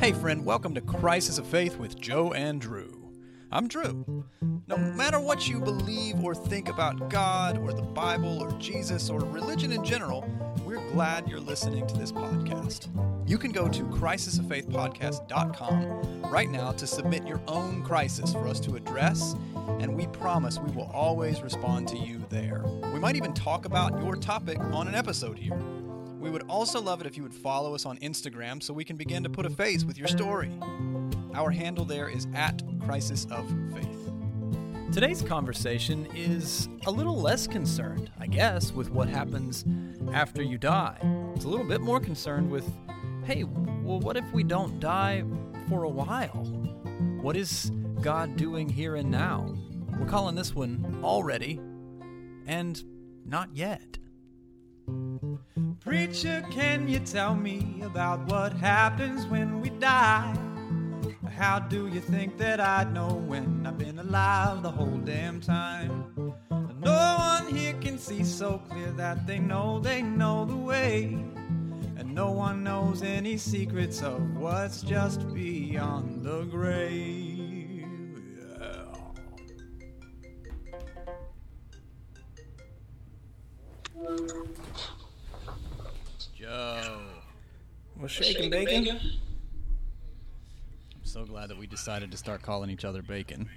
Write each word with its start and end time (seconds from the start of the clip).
Hey, 0.00 0.12
friend, 0.12 0.44
welcome 0.46 0.74
to 0.76 0.80
Crisis 0.80 1.36
of 1.36 1.46
Faith 1.46 1.76
with 1.76 2.00
Joe 2.00 2.32
and 2.32 2.58
Drew. 2.58 3.10
I'm 3.52 3.68
Drew. 3.68 4.24
No 4.66 4.78
matter 4.78 5.20
what 5.20 5.46
you 5.46 5.60
believe 5.60 6.24
or 6.24 6.34
think 6.34 6.70
about 6.70 7.10
God 7.10 7.58
or 7.58 7.74
the 7.74 7.82
Bible 7.82 8.42
or 8.42 8.50
Jesus 8.52 9.10
or 9.10 9.20
religion 9.20 9.72
in 9.72 9.84
general, 9.84 10.26
we're 10.64 10.80
glad 10.92 11.28
you're 11.28 11.38
listening 11.38 11.86
to 11.86 11.94
this 11.98 12.12
podcast. 12.12 12.88
You 13.28 13.36
can 13.36 13.52
go 13.52 13.68
to 13.68 13.82
crisisoffaithpodcast.com 13.82 16.22
right 16.30 16.48
now 16.48 16.72
to 16.72 16.86
submit 16.86 17.26
your 17.26 17.42
own 17.46 17.82
crisis 17.82 18.32
for 18.32 18.48
us 18.48 18.58
to 18.60 18.76
address, 18.76 19.34
and 19.80 19.94
we 19.94 20.06
promise 20.06 20.58
we 20.58 20.72
will 20.72 20.90
always 20.94 21.42
respond 21.42 21.88
to 21.88 21.98
you 21.98 22.24
there. 22.30 22.64
We 22.94 23.00
might 23.00 23.16
even 23.16 23.34
talk 23.34 23.66
about 23.66 24.02
your 24.02 24.16
topic 24.16 24.58
on 24.60 24.88
an 24.88 24.94
episode 24.94 25.38
here. 25.38 25.60
We 26.20 26.28
would 26.28 26.42
also 26.50 26.82
love 26.82 27.00
it 27.00 27.06
if 27.06 27.16
you 27.16 27.22
would 27.22 27.34
follow 27.34 27.74
us 27.74 27.86
on 27.86 27.96
Instagram 27.98 28.62
so 28.62 28.74
we 28.74 28.84
can 28.84 28.96
begin 28.96 29.22
to 29.22 29.30
put 29.30 29.46
a 29.46 29.50
face 29.50 29.84
with 29.84 29.96
your 29.96 30.06
story. 30.06 30.52
Our 31.34 31.50
handle 31.50 31.86
there 31.86 32.10
is 32.10 32.26
at 32.34 32.62
Crisis 32.84 33.26
of 33.30 33.48
Faith. 33.72 34.12
Today's 34.92 35.22
conversation 35.22 36.06
is 36.14 36.68
a 36.84 36.90
little 36.90 37.18
less 37.18 37.46
concerned, 37.46 38.10
I 38.18 38.26
guess, 38.26 38.70
with 38.72 38.90
what 38.90 39.08
happens 39.08 39.64
after 40.12 40.42
you 40.42 40.58
die. 40.58 40.98
It's 41.34 41.46
a 41.46 41.48
little 41.48 41.66
bit 41.66 41.80
more 41.80 42.00
concerned 42.00 42.50
with 42.50 42.70
hey, 43.24 43.44
well, 43.44 44.00
what 44.00 44.16
if 44.16 44.30
we 44.32 44.42
don't 44.42 44.78
die 44.78 45.24
for 45.68 45.84
a 45.84 45.88
while? 45.88 46.44
What 47.22 47.36
is 47.36 47.72
God 48.02 48.36
doing 48.36 48.68
here 48.68 48.96
and 48.96 49.10
now? 49.10 49.54
We're 49.98 50.06
calling 50.06 50.34
this 50.34 50.54
one 50.54 51.00
Already 51.02 51.60
and 52.46 52.82
Not 53.24 53.54
Yet. 53.54 53.98
Preacher, 55.80 56.44
can 56.50 56.88
you 56.88 56.98
tell 56.98 57.34
me 57.34 57.80
about 57.82 58.20
what 58.26 58.52
happens 58.52 59.26
when 59.26 59.62
we 59.62 59.70
die? 59.70 60.36
How 61.34 61.58
do 61.58 61.86
you 61.86 62.02
think 62.02 62.36
that 62.36 62.60
I'd 62.60 62.92
know 62.92 63.14
when 63.14 63.66
I've 63.66 63.78
been 63.78 63.98
alive 63.98 64.62
the 64.62 64.70
whole 64.70 64.98
damn 64.98 65.40
time? 65.40 66.12
No 66.80 67.16
one 67.18 67.54
here 67.54 67.72
can 67.80 67.98
see 67.98 68.24
so 68.24 68.60
clear 68.68 68.90
that 68.92 69.26
they 69.26 69.38
know 69.38 69.80
they 69.80 70.02
know 70.02 70.44
the 70.44 70.56
way. 70.56 71.14
And 71.96 72.14
no 72.14 72.30
one 72.30 72.62
knows 72.62 73.02
any 73.02 73.38
secrets 73.38 74.02
of 74.02 74.36
what's 74.36 74.82
just 74.82 75.32
beyond 75.32 76.22
the 76.24 76.44
grave. 76.44 77.30
Joe. 86.50 86.98
What's 87.94 88.12
shaking, 88.12 88.50
bacon? 88.50 88.88
I'm 88.88 88.98
so 91.04 91.24
glad 91.24 91.48
that 91.48 91.56
we 91.56 91.68
decided 91.68 92.10
to 92.10 92.16
start 92.16 92.42
calling 92.42 92.70
each 92.70 92.84
other 92.84 93.02
bacon. 93.02 93.48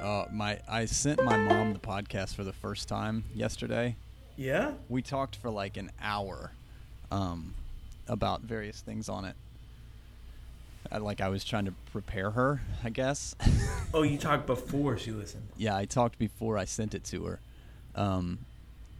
Uh, 0.00 0.24
my 0.32 0.58
I 0.66 0.86
sent 0.86 1.22
my 1.22 1.36
mom 1.36 1.74
the 1.74 1.78
podcast 1.78 2.34
for 2.34 2.44
the 2.44 2.54
first 2.54 2.88
time 2.88 3.24
yesterday. 3.34 3.96
Yeah? 4.38 4.72
We 4.88 5.02
talked 5.02 5.36
for 5.36 5.50
like 5.50 5.76
an 5.76 5.90
hour 6.00 6.50
um, 7.10 7.52
about 8.08 8.40
various 8.40 8.80
things 8.80 9.10
on 9.10 9.26
it. 9.26 9.36
I, 10.90 10.98
like 10.98 11.20
I 11.20 11.28
was 11.28 11.44
trying 11.44 11.64
to 11.66 11.72
prepare 11.92 12.30
her, 12.32 12.60
I 12.84 12.90
guess. 12.90 13.34
Oh, 13.94 14.02
you 14.02 14.18
talked 14.18 14.46
before 14.46 14.98
she 14.98 15.10
listened. 15.10 15.48
yeah, 15.56 15.74
I 15.76 15.84
talked 15.86 16.18
before 16.18 16.58
I 16.58 16.64
sent 16.66 16.94
it 16.94 17.02
to 17.04 17.24
her, 17.24 17.40
um, 17.94 18.38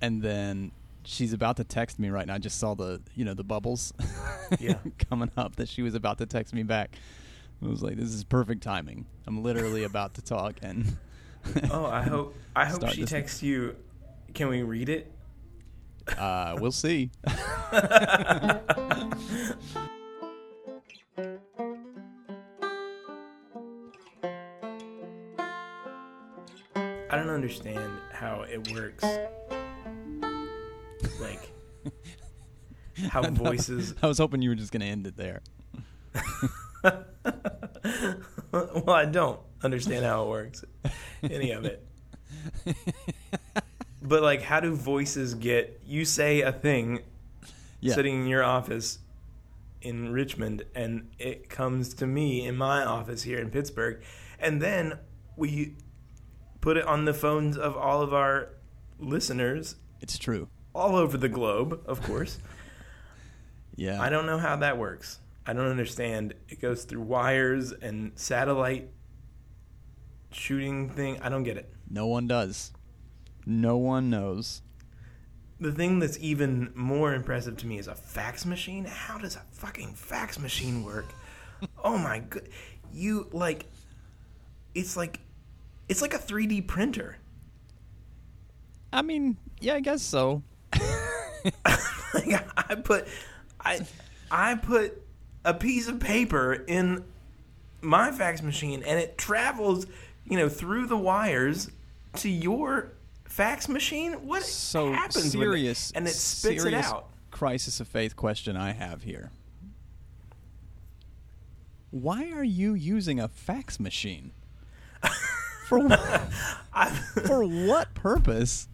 and 0.00 0.22
then 0.22 0.70
she's 1.04 1.32
about 1.34 1.56
to 1.58 1.64
text 1.64 1.98
me 1.98 2.08
right 2.08 2.26
now. 2.26 2.34
I 2.34 2.38
just 2.38 2.58
saw 2.58 2.74
the 2.74 3.00
you 3.14 3.24
know 3.24 3.34
the 3.34 3.44
bubbles, 3.44 3.92
Yeah. 4.58 4.78
coming 5.10 5.30
up 5.36 5.56
that 5.56 5.68
she 5.68 5.82
was 5.82 5.94
about 5.94 6.18
to 6.18 6.26
text 6.26 6.54
me 6.54 6.62
back. 6.62 6.96
I 7.62 7.66
was 7.68 7.82
like, 7.82 7.96
this 7.96 8.08
is 8.14 8.24
perfect 8.24 8.62
timing. 8.62 9.04
I'm 9.26 9.42
literally 9.42 9.84
about 9.90 10.14
to 10.14 10.22
talk, 10.22 10.54
and 10.62 10.96
Oh, 11.70 11.86
I 11.86 12.02
hope 12.02 12.34
I 12.54 12.64
hope 12.64 12.88
she 12.88 13.04
texts 13.04 13.42
you. 13.42 13.76
Can 14.32 14.48
we 14.48 14.62
read 14.62 14.88
it? 14.88 15.12
uh, 16.16 16.56
we'll 16.60 16.72
see. 16.72 17.10
Understand 27.46 27.92
how 28.10 28.42
it 28.42 28.72
works. 28.72 29.04
Like 31.20 31.52
how 33.08 33.22
voices. 33.30 33.94
I 34.02 34.08
was 34.08 34.18
hoping 34.18 34.42
you 34.42 34.48
were 34.48 34.56
just 34.56 34.72
gonna 34.72 34.86
end 34.86 35.06
it 35.06 35.16
there. 35.16 35.42
well, 38.52 38.90
I 38.90 39.04
don't 39.04 39.38
understand 39.62 40.04
how 40.04 40.24
it 40.24 40.28
works. 40.28 40.64
Any 41.22 41.52
of 41.52 41.64
it. 41.64 41.86
But 44.02 44.22
like, 44.22 44.42
how 44.42 44.60
do 44.60 44.72
voices 44.72 45.34
get? 45.34 45.80
You 45.84 46.04
say 46.04 46.40
a 46.42 46.52
thing 46.52 47.00
Yeah. 47.80 47.94
sitting 47.94 48.20
in 48.22 48.28
your 48.28 48.44
office 48.44 49.00
in 49.82 50.12
Richmond, 50.12 50.62
and 50.76 51.10
it 51.18 51.48
comes 51.48 51.92
to 51.94 52.06
me 52.06 52.46
in 52.46 52.56
my 52.56 52.84
office 52.84 53.24
here 53.24 53.40
in 53.40 53.50
Pittsburgh, 53.50 54.00
and 54.38 54.62
then 54.62 55.00
we 55.34 55.74
put 56.66 56.76
it 56.76 56.84
on 56.84 57.04
the 57.04 57.14
phones 57.14 57.56
of 57.56 57.76
all 57.76 58.02
of 58.02 58.12
our 58.12 58.48
listeners 58.98 59.76
It's 60.00 60.18
true. 60.18 60.48
all 60.74 60.96
over 60.96 61.16
the 61.16 61.28
globe, 61.28 61.80
of 61.86 62.02
course. 62.02 62.38
Yeah. 63.78 64.00
I 64.00 64.08
don't 64.08 64.24
know 64.24 64.38
how 64.38 64.56
that 64.56 64.78
works. 64.78 65.18
I 65.46 65.52
don't 65.52 65.66
understand. 65.66 66.32
It 66.48 66.62
goes 66.62 66.84
through 66.84 67.02
wires 67.02 67.72
and 67.72 68.12
satellite 68.14 68.88
shooting 70.32 70.88
thing. 70.88 71.20
I 71.20 71.28
don't 71.28 71.42
get 71.42 71.58
it. 71.58 71.70
No 71.90 72.06
one 72.06 72.26
does. 72.26 72.72
No 73.44 73.76
one 73.76 74.08
knows. 74.08 74.62
The 75.60 75.72
thing 75.72 75.98
that's 75.98 76.18
even 76.20 76.72
more 76.74 77.12
impressive 77.14 77.58
to 77.58 77.66
me 77.66 77.76
is 77.78 77.86
a 77.86 77.94
fax 77.94 78.46
machine. 78.46 78.86
How 78.86 79.18
does 79.18 79.36
a 79.36 79.42
fucking 79.52 79.92
fax 79.92 80.38
machine 80.38 80.82
work? 80.82 81.12
oh 81.84 81.98
my 81.98 82.20
good. 82.20 82.48
You 82.94 83.28
like 83.30 83.66
it's 84.74 84.96
like 84.96 85.20
it's 85.88 86.02
like 86.02 86.14
a 86.14 86.18
3D 86.18 86.66
printer. 86.66 87.16
I 88.92 89.02
mean, 89.02 89.36
yeah, 89.60 89.74
I 89.74 89.80
guess 89.80 90.02
so. 90.02 90.42
like 92.14 92.34
I 92.56 92.74
put 92.76 93.06
I 93.60 93.80
I 94.30 94.54
put 94.56 95.02
a 95.44 95.54
piece 95.54 95.86
of 95.88 96.00
paper 96.00 96.52
in 96.54 97.04
my 97.82 98.10
fax 98.10 98.42
machine 98.42 98.82
and 98.82 98.98
it 98.98 99.16
travels, 99.18 99.86
you 100.24 100.36
know, 100.36 100.48
through 100.48 100.86
the 100.86 100.96
wires 100.96 101.70
to 102.14 102.28
your 102.28 102.92
fax 103.24 103.68
machine. 103.68 104.14
What 104.26 104.42
So 104.42 104.92
happens 104.92 105.36
when 105.36 105.42
it- 105.42 105.46
serious 105.46 105.92
and 105.94 106.06
it 106.06 106.10
spits 106.14 106.56
it 106.56 106.60
serious 106.62 106.86
out? 106.86 107.08
Crisis 107.30 107.80
of 107.80 107.86
faith 107.88 108.16
question 108.16 108.56
I 108.56 108.72
have 108.72 109.02
here. 109.02 109.30
Why 111.90 112.30
are 112.32 112.44
you 112.44 112.74
using 112.74 113.20
a 113.20 113.28
fax 113.28 113.78
machine? 113.78 114.32
For 115.66 115.78
what, 115.80 116.00
for 117.26 117.44
what 117.44 117.94
purpose 117.94 118.68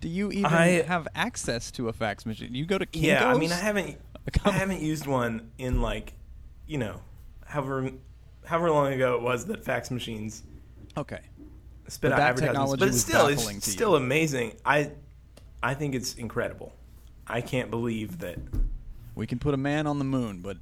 do 0.00 0.08
you 0.08 0.30
even 0.30 0.46
I- 0.46 0.82
have 0.82 1.08
access 1.14 1.70
to 1.72 1.88
a 1.88 1.92
fax 1.92 2.24
machine? 2.26 2.54
You 2.54 2.64
go 2.66 2.78
to 2.78 2.86
Kinko's? 2.86 3.02
yeah, 3.02 3.28
I 3.28 3.34
mean, 3.36 3.50
I 3.52 3.56
haven't 3.56 3.98
I 4.44 4.50
haven't 4.50 4.80
used 4.82 5.06
one 5.06 5.50
in 5.58 5.80
like, 5.82 6.14
you 6.66 6.78
know, 6.78 7.00
however 7.44 7.90
however 8.44 8.70
long 8.70 8.92
ago 8.92 9.16
it 9.16 9.22
was 9.22 9.46
that 9.46 9.64
fax 9.64 9.90
machines 9.90 10.42
Okay. 10.96 11.20
spit 11.88 12.10
But 12.10 12.20
out 12.20 12.20
advertisements. 12.30 12.40
technology 12.52 12.78
But 12.80 12.88
it's 12.88 13.00
still 13.00 13.26
it's 13.26 13.46
to 13.46 13.54
you. 13.54 13.60
still 13.60 13.96
amazing. 13.96 14.52
I 14.64 14.92
I 15.62 15.74
think 15.74 15.94
it's 15.94 16.14
incredible. 16.14 16.72
I 17.26 17.40
can't 17.40 17.70
believe 17.70 18.18
that 18.20 18.38
We 19.16 19.26
can 19.26 19.38
put 19.40 19.54
a 19.54 19.56
man 19.56 19.86
on 19.88 19.98
the 19.98 20.04
moon, 20.04 20.40
but 20.42 20.58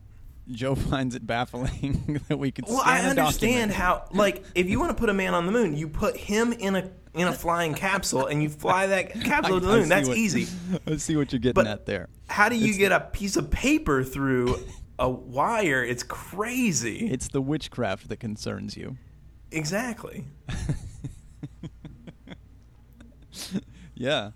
Joe 0.50 0.74
finds 0.90 1.14
it 1.14 1.26
baffling 1.26 2.20
that 2.28 2.38
we 2.38 2.50
could 2.50 2.66
Well, 2.68 2.82
I 2.84 3.00
understand 3.00 3.72
how 3.72 4.06
like 4.12 4.44
if 4.54 4.68
you 4.68 4.78
want 4.78 4.90
to 4.90 5.00
put 5.00 5.08
a 5.08 5.14
man 5.14 5.34
on 5.34 5.46
the 5.46 5.52
moon, 5.52 5.76
you 5.76 5.88
put 5.88 6.16
him 6.16 6.52
in 6.52 6.76
a 6.76 6.90
in 7.14 7.28
a 7.28 7.32
flying 7.32 7.74
capsule 7.74 8.26
and 8.26 8.42
you 8.42 8.48
fly 8.50 8.88
that 8.88 9.12
capsule 9.24 9.60
to 9.60 9.66
the 9.66 9.72
I- 9.72 9.76
I 9.76 9.78
moon. 9.80 9.88
That's 9.88 10.08
what- 10.08 10.18
easy. 10.18 10.46
I 10.86 10.96
see 10.96 11.16
what 11.16 11.32
you're 11.32 11.38
getting 11.38 11.54
But 11.54 11.66
at 11.66 11.86
there. 11.86 12.08
How 12.28 12.48
do 12.48 12.56
you 12.56 12.64
It's- 12.64 12.78
get 12.78 12.92
a 12.92 13.00
piece 13.00 13.36
of 13.36 13.50
paper 13.50 14.02
through 14.04 14.58
a 14.98 15.08
wire? 15.08 15.82
It's 15.84 16.02
crazy. 16.02 17.06
It's 17.08 17.28
the 17.28 17.40
witchcraft 17.40 18.08
that 18.08 18.18
concerns 18.20 18.76
you. 18.76 18.96
exactly. 19.52 20.24
Yeah. 23.94 24.30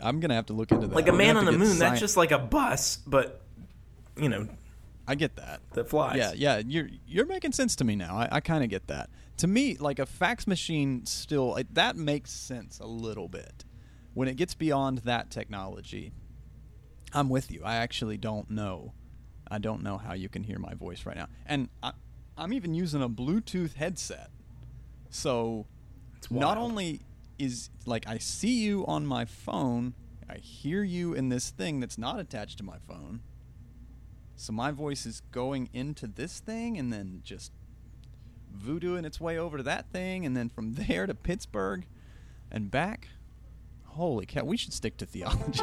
I'm 0.00 0.20
gonna 0.20 0.34
have 0.34 0.46
to 0.46 0.52
look 0.54 0.72
into 0.72 0.86
that. 0.86 0.94
Like 0.96 1.08
a 1.08 1.12
man 1.12 1.36
on 1.36 1.44
the 1.44 1.52
moon, 1.52 1.78
that's 1.78 2.00
just 2.00 2.16
like 2.16 2.30
a 2.30 2.38
bus, 2.38 2.98
but 3.06 3.42
you 4.16 4.28
know, 4.28 4.48
I 5.10 5.16
get 5.16 5.34
that. 5.34 5.60
that 5.72 5.88
flies. 5.88 6.16
Yeah, 6.16 6.32
yeah, 6.36 6.62
you're 6.64 6.88
you're 7.04 7.26
making 7.26 7.50
sense 7.50 7.74
to 7.76 7.84
me 7.84 7.96
now. 7.96 8.14
I, 8.14 8.28
I 8.30 8.40
kind 8.40 8.62
of 8.62 8.70
get 8.70 8.86
that. 8.86 9.10
To 9.38 9.48
me, 9.48 9.76
like 9.76 9.98
a 9.98 10.06
fax 10.06 10.46
machine, 10.46 11.04
still 11.04 11.56
it, 11.56 11.74
that 11.74 11.96
makes 11.96 12.30
sense 12.30 12.78
a 12.78 12.86
little 12.86 13.28
bit. 13.28 13.64
When 14.14 14.28
it 14.28 14.36
gets 14.36 14.54
beyond 14.54 14.98
that 14.98 15.28
technology, 15.28 16.12
I'm 17.12 17.28
with 17.28 17.50
you. 17.50 17.62
I 17.64 17.76
actually 17.76 18.18
don't 18.18 18.50
know. 18.50 18.94
I 19.50 19.58
don't 19.58 19.82
know 19.82 19.98
how 19.98 20.12
you 20.12 20.28
can 20.28 20.44
hear 20.44 20.60
my 20.60 20.74
voice 20.74 21.04
right 21.04 21.16
now, 21.16 21.26
and 21.44 21.70
I, 21.82 21.90
I'm 22.38 22.52
even 22.52 22.72
using 22.72 23.02
a 23.02 23.08
Bluetooth 23.08 23.74
headset. 23.74 24.30
So, 25.08 25.66
not 26.30 26.56
only 26.56 27.00
is 27.36 27.68
like 27.84 28.06
I 28.06 28.18
see 28.18 28.62
you 28.62 28.86
on 28.86 29.06
my 29.06 29.24
phone, 29.24 29.94
I 30.28 30.36
hear 30.36 30.84
you 30.84 31.14
in 31.14 31.30
this 31.30 31.50
thing 31.50 31.80
that's 31.80 31.98
not 31.98 32.20
attached 32.20 32.58
to 32.58 32.64
my 32.64 32.78
phone. 32.86 33.22
So 34.40 34.54
my 34.54 34.70
voice 34.70 35.04
is 35.04 35.20
going 35.32 35.68
into 35.74 36.06
this 36.06 36.40
thing 36.40 36.78
and 36.78 36.90
then 36.90 37.20
just 37.22 37.52
voodooing 38.58 39.04
its 39.04 39.20
way 39.20 39.36
over 39.36 39.58
to 39.58 39.62
that 39.64 39.92
thing 39.92 40.24
and 40.24 40.34
then 40.34 40.48
from 40.48 40.72
there 40.88 41.06
to 41.06 41.14
Pittsburgh 41.14 41.84
and 42.50 42.70
back. 42.70 43.08
Holy 43.84 44.24
cow, 44.24 44.44
we 44.44 44.56
should 44.56 44.72
stick 44.72 44.96
to 44.96 45.04
theology. 45.04 45.60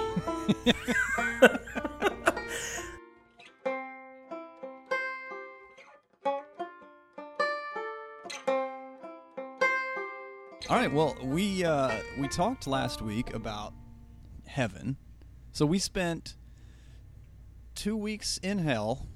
All 10.69 10.75
right, 10.75 10.93
well, 10.93 11.17
we 11.23 11.65
uh, 11.65 11.99
we 12.19 12.27
talked 12.27 12.67
last 12.67 13.01
week 13.01 13.33
about 13.33 13.73
heaven. 14.45 14.97
So 15.51 15.65
we 15.65 15.79
spent 15.79 16.35
two 17.77 17.95
weeks 17.95 18.39
in 18.39 18.57
hell, 18.57 19.07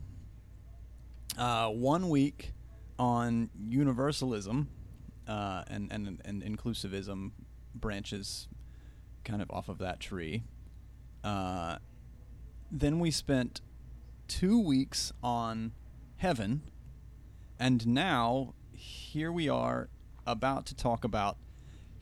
uh, 1.36 1.68
one 1.70 2.10
week 2.10 2.54
on 3.00 3.50
universalism 3.60 4.70
uh, 5.28 5.64
and, 5.68 5.92
and 5.92 6.22
and 6.24 6.44
inclusivism 6.44 7.32
branches, 7.74 8.48
kind 9.24 9.42
of 9.42 9.50
off 9.50 9.68
of 9.68 9.80
that 9.80 10.00
tree. 10.00 10.44
Uh, 11.24 11.78
then 12.72 13.00
we 13.00 13.10
spent 13.10 13.62
two 14.28 14.60
weeks 14.60 15.12
on 15.24 15.72
heaven, 16.18 16.62
and 17.60 17.88
now 17.88 18.54
here 18.72 19.32
we 19.32 19.50
are 19.50 19.90
about 20.28 20.68
to 20.68 20.76
talk 20.76 21.04
about 21.04 21.38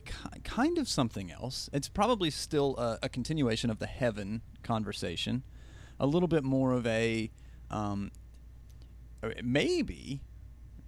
ki- 0.04 0.40
kind 0.44 0.76
of 0.76 0.86
something 0.88 1.32
else. 1.32 1.70
It's 1.72 1.88
probably 1.88 2.30
still 2.30 2.76
a, 2.76 2.98
a 3.04 3.08
continuation 3.08 3.70
of 3.70 3.78
the 3.78 3.86
heaven 3.86 4.42
conversation, 4.62 5.42
a 6.00 6.06
little 6.06 6.26
bit 6.26 6.42
more 6.42 6.72
of 6.72 6.84
a 6.88 7.30
um, 7.70 8.10
maybe. 9.42 10.22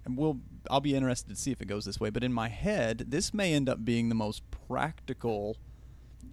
And 0.05 0.17
we'll. 0.17 0.39
I'll 0.69 0.81
be 0.81 0.95
interested 0.95 1.29
to 1.29 1.35
see 1.35 1.51
if 1.51 1.61
it 1.61 1.65
goes 1.65 1.85
this 1.85 1.99
way. 1.99 2.09
But 2.09 2.23
in 2.23 2.31
my 2.33 2.47
head, 2.49 3.05
this 3.09 3.33
may 3.33 3.53
end 3.53 3.67
up 3.69 3.83
being 3.85 4.07
the 4.09 4.15
most 4.15 4.43
practical, 4.67 5.57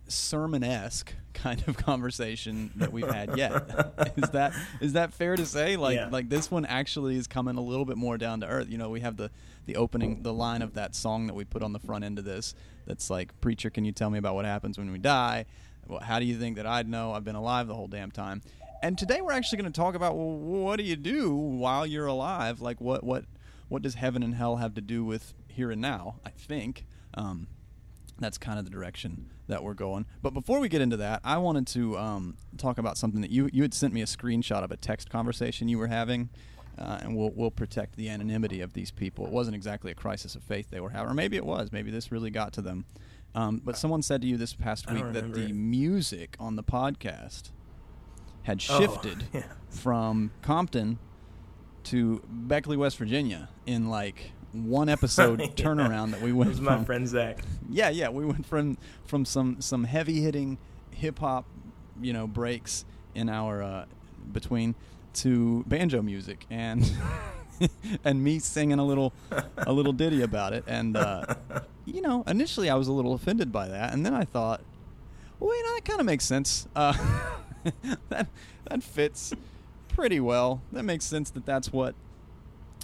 sermon-esque 0.09 1.15
kind 1.35 1.63
of 1.67 1.77
conversation 1.77 2.71
that 2.77 2.93
we've 2.93 3.09
had 3.09 3.37
yet. 3.37 3.53
is 4.17 4.31
that 4.31 4.53
is 4.81 4.93
that 4.95 5.13
fair 5.13 5.37
to 5.37 5.47
say? 5.47 5.77
Like 5.77 5.97
Yeah. 5.97 6.09
like 6.11 6.29
this 6.29 6.51
one 6.51 6.65
actually 6.65 7.17
is 7.17 7.27
coming 7.27 7.57
a 7.57 7.61
little 7.61 7.85
bit 7.85 7.97
more 7.97 8.19
down 8.19 8.41
to 8.41 8.47
earth. 8.47 8.69
You 8.69 8.79
know, 8.79 8.89
we 8.91 9.01
have 9.01 9.17
the 9.17 9.31
the 9.67 9.77
opening, 9.77 10.23
the 10.23 10.33
line 10.33 10.63
of 10.63 10.75
that 10.75 10.95
song 10.97 11.27
that 11.29 11.35
we 11.35 11.45
put 11.45 11.63
on 11.63 11.73
the 11.73 11.79
front 11.81 12.05
end 12.05 12.19
of 12.19 12.25
this. 12.25 12.55
That's 12.87 13.09
like, 13.11 13.41
"Preacher, 13.41 13.71
can 13.71 13.85
you 13.85 13.93
tell 13.93 14.11
me 14.11 14.19
about 14.19 14.35
what 14.35 14.45
happens 14.47 14.79
when 14.79 14.91
we 14.91 14.99
die? 14.99 15.45
Well, 15.87 16.01
how 16.01 16.19
do 16.19 16.25
you 16.25 16.37
think 16.39 16.57
that 16.57 16.67
I'd 16.67 16.89
know? 16.89 17.13
I've 17.13 17.25
been 17.25 17.37
alive 17.37 17.67
the 17.69 17.75
whole 17.75 17.89
damn 17.89 18.11
time." 18.11 18.43
And 18.83 18.97
today 18.97 19.21
we're 19.21 19.33
actually 19.33 19.59
going 19.59 19.73
to 19.73 19.79
talk 19.79 19.95
about 19.95 20.17
well, 20.17 20.37
what 20.37 20.77
do 20.77 20.85
you 20.85 20.97
do 20.97 21.35
while 21.35 21.87
you're 21.87 22.07
alive? 22.07 22.61
Like 22.61 22.81
what 22.81 23.05
what 23.05 23.25
what 23.69 23.83
does 23.83 23.95
heaven 23.95 24.23
and 24.23 24.35
hell 24.35 24.57
have 24.57 24.75
to 24.75 24.81
do 24.81 25.05
with 25.05 25.35
here 25.49 25.71
and 25.71 25.81
now? 25.81 26.17
I 26.25 26.31
think. 26.31 26.87
Um, 27.15 27.49
that's 28.19 28.37
kind 28.37 28.59
of 28.59 28.67
the 28.67 28.71
direction 28.71 29.31
that 29.49 29.65
we're 29.65 29.75
going. 29.75 30.05
But 30.23 30.35
before 30.35 30.61
we 30.61 30.69
get 30.69 30.83
into 30.83 30.99
that, 30.99 31.21
I 31.25 31.39
wanted 31.39 31.67
to 31.69 31.97
um, 31.97 32.37
talk 32.59 32.77
about 32.79 32.99
something 32.99 33.23
that 33.23 33.31
you 33.31 33.49
you 33.53 33.63
had 33.63 33.75
sent 33.75 33.93
me 33.93 34.03
a 34.03 34.07
screenshot 34.07 34.63
of 34.63 34.71
a 34.71 34.77
text 34.77 35.11
conversation 35.11 35.69
you 35.69 35.79
were 35.79 35.87
having, 35.87 36.29
uh, 36.79 37.01
and 37.03 37.17
we'll 37.17 37.31
we'll 37.31 37.51
protect 37.51 37.97
the 37.97 38.09
anonymity 38.09 38.61
of 38.61 38.73
these 38.73 38.91
people. 38.91 39.27
It 39.27 39.33
wasn't 39.33 39.57
exactly 39.57 39.91
a 39.91 39.95
crisis 39.95 40.35
of 40.35 40.43
faith 40.43 40.71
they 40.71 40.81
were 40.81 40.91
having, 40.91 41.11
or 41.11 41.15
maybe 41.15 41.37
it 41.37 41.45
was. 41.45 41.73
Maybe 41.73 41.91
this 41.91 42.13
really 42.13 42.31
got 42.31 42.53
to 42.55 42.63
them. 42.63 42.85
Um, 43.35 43.63
but 43.65 43.77
someone 43.77 44.03
said 44.03 44.23
to 44.23 44.27
you 44.27 44.37
this 44.37 44.55
past 44.55 44.91
week 44.91 45.13
that 45.13 45.33
the 45.35 45.47
it. 45.47 45.55
music 45.55 46.37
on 46.41 46.57
the 46.57 46.65
podcast 46.65 47.51
had 48.45 48.63
Oh, 48.71 48.79
shifted 48.81 49.25
yeah. 49.33 49.43
from 49.69 50.31
Compton 50.43 50.99
to 51.85 52.23
Beckley, 52.29 52.77
West 52.77 52.97
Virginia, 52.99 53.49
in 53.67 53.89
like 53.89 54.33
one 54.53 54.89
episode 54.89 55.41
Yeah. 55.41 55.47
turnaround 55.49 56.11
that 56.13 56.21
we 56.23 56.33
went 56.33 56.51
is 56.51 56.61
my 56.61 56.77
from 56.77 56.85
friend 56.85 57.09
Zach. 57.09 57.39
yeah, 57.69 57.89
yeah, 57.91 58.09
we 58.09 58.25
went 58.27 58.45
from 58.47 58.77
from 59.07 59.25
some 59.25 59.61
some 59.61 59.85
heavy 59.85 60.21
hitting 60.21 60.59
hip 60.93 61.19
hop, 61.21 61.45
you 62.01 62.13
know, 62.13 62.27
breaks 62.27 62.85
in 63.15 63.29
our 63.29 63.63
uh, 63.63 63.85
between 64.33 64.75
to 65.13 65.65
banjo 65.67 66.01
music 66.03 66.47
and 66.51 66.89
and 68.05 68.23
me 68.23 68.39
singing 68.39 68.79
a 68.79 68.85
little 68.85 69.13
a 69.57 69.73
little 69.73 69.93
ditty 69.93 70.23
about 70.23 70.53
it 70.53 70.63
and 70.69 70.97
uh, 70.97 71.25
you 71.85 72.01
know 72.01 72.23
initially 72.29 72.71
I 72.71 72.77
was 72.77 72.87
a 72.87 72.93
little 72.93 73.13
offended 73.15 73.51
by 73.51 73.67
that 73.69 73.93
and 73.93 74.07
then 74.07 74.15
I 74.15 74.25
thought 74.25 74.61
well 75.41 75.57
you 75.57 75.63
know 75.65 75.75
that 75.75 75.85
kind 75.85 75.99
of 75.99 76.07
makes 76.07 76.25
sense 76.25 76.69
uh, 76.77 76.93
that 78.09 78.29
that 78.69 78.83
fits 78.83 79.33
pretty 79.89 80.21
well 80.21 80.63
that 80.73 80.83
makes 80.83 81.05
sense 81.05 81.31
that 81.31 81.45
that's 81.45 81.73
what 81.73 81.95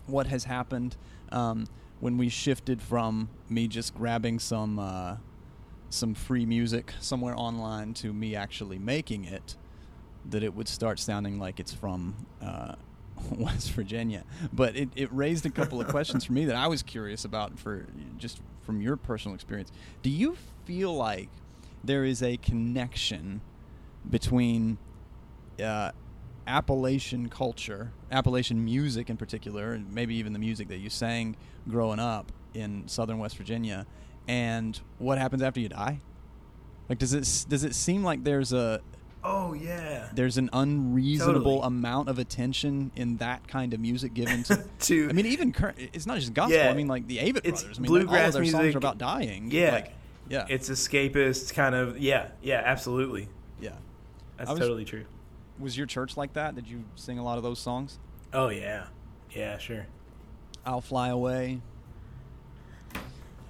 what 0.07 0.27
has 0.27 0.45
happened 0.45 0.97
um, 1.33 1.67
when 2.01 2.19
we 2.19 2.29
shifted 2.29 2.83
from 2.83 3.29
me 3.49 3.67
just 3.67 3.95
grabbing 3.95 4.39
some 4.39 4.79
uh, 4.79 5.17
some 5.91 6.15
free 6.15 6.47
music 6.47 6.93
somewhere 7.01 7.35
online 7.37 7.95
to 7.95 8.13
me 8.13 8.35
actually 8.35 8.79
making 8.79 9.25
it, 9.25 9.57
that 10.29 10.43
it 10.43 10.55
would 10.55 10.69
start 10.69 10.99
sounding 10.99 11.39
like 11.39 11.61
it's 11.61 11.73
from 11.73 12.15
uh, 12.43 12.75
West 13.31 13.73
Virginia. 13.73 14.25
But 14.53 14.77
it, 14.77 14.89
it 14.97 15.13
raised 15.13 15.47
a 15.47 15.51
couple 15.51 15.81
of 15.81 15.89
questions 15.89 16.25
for 16.25 16.33
me 16.33 16.45
that 16.47 16.57
I 16.57 16.67
was 16.67 16.83
curious 16.83 17.25
about 17.25 17.59
for 17.59 17.87
just 18.19 18.41
from 18.63 18.81
your 18.81 18.97
personal 18.97 19.35
experience. 19.35 19.71
Do 20.03 20.11
you 20.11 20.37
feel 20.65 20.95
like 20.95 21.29
there 21.85 22.05
is 22.05 22.23
a 22.23 22.37
connection 22.39 23.41
between 24.11 24.79
uh, 25.63 25.91
Appalachian 26.47 27.29
culture, 27.29 27.93
Appalachian 28.11 28.65
music 28.65 29.11
in 29.11 29.17
particular, 29.17 29.73
and 29.73 29.93
maybe 29.93 30.15
even 30.17 30.33
the 30.33 30.39
music 30.39 30.69
that 30.69 30.79
you 30.79 30.91
sang 30.91 31.37
growing 31.69 31.99
up 31.99 32.31
in 32.55 32.87
southern 32.89 33.19
West 33.19 33.37
Virginia, 33.37 33.87
and 34.29 34.81
what 34.99 35.19
happens 35.19 35.43
after 35.43 35.61
you 35.61 35.69
die? 35.69 36.01
Like, 36.89 36.99
does 36.99 37.13
it 37.13 37.47
does 37.49 37.65
it 37.65 37.75
seem 37.75 38.05
like 38.05 38.23
there's 38.25 38.53
a 38.53 38.81
Oh 39.25 39.55
yeah. 39.55 40.09
there's 40.15 40.39
an 40.39 40.49
unreasonable 40.53 41.57
Totally. 41.57 41.67
amount 41.67 42.09
of 42.09 42.21
attention 42.21 42.93
in 42.95 43.17
that 43.17 43.49
kind 43.49 43.75
of 43.75 43.81
music 43.81 44.15
given 44.15 44.45
to? 44.45 44.65
To- 44.81 45.09
I 45.11 45.13
mean, 45.13 45.27
even 45.27 45.53
current. 45.53 45.79
It's 45.93 46.07
not 46.07 46.19
just 46.19 46.33
gospel. 46.33 46.57
Yeah. 46.57 46.71
I 46.71 46.75
mean, 46.75 46.87
like 46.87 47.09
the 47.09 47.19
Avett 47.19 47.41
It's 47.43 47.63
Brothers. 47.63 47.79
I 47.79 47.83
mean, 47.83 47.91
like, 47.93 48.01
all 48.03 48.07
bluegrass 48.07 48.35
their 48.35 48.45
songs 48.45 48.63
music. 48.63 48.75
are 48.77 48.79
about 48.79 48.99
dying. 48.99 49.51
Yeah. 49.51 49.73
Like, 49.73 49.95
yeah. 50.29 50.47
It's 50.49 50.71
escapist 50.71 51.55
kind 51.55 51.75
of. 51.75 51.99
Yeah. 51.99 52.29
Yeah. 52.41 52.63
Absolutely. 52.65 53.29
yeah. 53.61 53.71
That's 54.37 54.51
was- 54.51 54.59
totally 54.59 54.85
true. 54.85 55.05
Was 55.59 55.77
your 55.77 55.87
church 55.87 56.17
like 56.19 56.35
that? 56.35 56.55
Did 56.55 56.69
you 56.69 56.85
sing 56.97 57.19
a 57.19 57.25
lot 57.25 57.39
of 57.39 57.43
those 57.43 57.59
songs? 57.59 57.99
Oh 58.33 58.49
yeah. 58.51 58.87
Yeah. 59.31 59.57
Sure. 59.59 59.87
I'll 60.67 60.83
fly 60.83 61.09
away. 61.09 61.63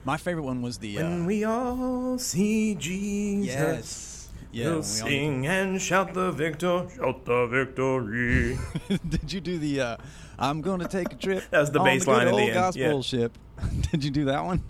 My 0.05 0.16
favorite 0.16 0.45
one 0.45 0.62
was 0.62 0.78
the. 0.78 0.97
When 0.97 1.23
uh, 1.23 1.26
we 1.26 1.45
all 1.45 2.16
see 2.19 2.76
Jesus. 2.76 3.47
yes. 3.55 4.28
Yeah. 4.52 4.64
we'll 4.66 4.73
we 4.75 4.76
all- 4.76 4.83
sing 4.85 5.47
and 5.47 5.83
shout 5.83 6.14
the 6.14 6.31
victor, 6.31 6.87
shout 6.95 7.25
the 7.25 7.47
victory. 7.49 8.57
Did 9.09 9.33
you 9.33 9.40
do 9.40 9.59
the? 9.59 9.81
Uh, 9.81 9.97
I'm 10.38 10.61
gonna 10.61 10.87
take 10.87 11.12
a 11.12 11.16
trip. 11.16 11.43
That 11.50 11.61
was 11.61 11.71
the 11.73 11.81
on 11.81 11.87
bass 11.87 12.05
good 12.05 12.28
the 12.28 12.37
end, 12.37 12.55
gospel 12.55 12.83
yeah. 12.83 13.00
ship. 13.00 13.38
Did 13.90 14.05
you 14.05 14.11
do 14.11 14.26
that 14.26 14.45
one? 14.45 14.62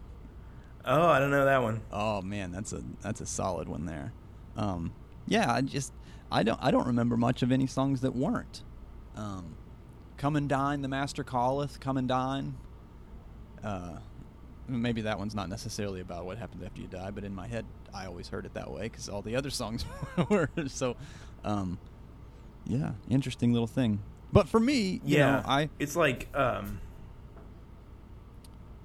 oh, 0.86 1.06
I 1.06 1.18
don't 1.18 1.30
know 1.30 1.44
that 1.44 1.62
one. 1.62 1.82
Oh 1.92 2.22
man, 2.22 2.50
that's 2.52 2.72
a 2.72 2.82
that's 3.02 3.20
a 3.20 3.26
solid 3.26 3.68
one 3.68 3.84
there. 3.84 4.12
Um, 4.56 4.92
yeah, 5.26 5.52
I 5.52 5.60
just 5.60 5.92
I 6.30 6.42
don't 6.42 6.58
I 6.62 6.70
don't 6.70 6.86
remember 6.86 7.16
much 7.16 7.42
of 7.42 7.52
any 7.52 7.66
songs 7.66 8.00
that 8.00 8.14
weren't. 8.14 8.62
Um, 9.16 9.56
Come 10.16 10.36
and 10.36 10.48
dine, 10.48 10.82
the 10.82 10.88
master 10.88 11.22
calleth. 11.22 11.78
Come 11.78 11.96
and 11.98 12.08
dine. 12.08 12.56
Uh, 13.62 13.98
maybe 14.66 15.02
that 15.02 15.18
one's 15.18 15.34
not 15.34 15.48
necessarily 15.48 16.00
about 16.00 16.24
what 16.24 16.38
happens 16.38 16.62
after 16.62 16.80
you 16.80 16.86
die, 16.86 17.10
but 17.10 17.24
in 17.24 17.34
my 17.34 17.46
head, 17.46 17.66
I 17.92 18.06
always 18.06 18.28
heard 18.28 18.46
it 18.46 18.54
that 18.54 18.70
way 18.70 18.84
because 18.84 19.08
all 19.08 19.22
the 19.22 19.36
other 19.36 19.50
songs 19.50 19.84
were. 20.30 20.48
So, 20.68 20.96
um, 21.44 21.78
yeah, 22.66 22.92
interesting 23.10 23.52
little 23.52 23.66
thing. 23.66 24.00
But 24.32 24.48
for 24.48 24.58
me, 24.58 25.00
you 25.04 25.18
yeah. 25.18 25.30
know, 25.32 25.42
I 25.46 25.68
It's 25.78 25.96
like 25.96 26.28
um, 26.34 26.80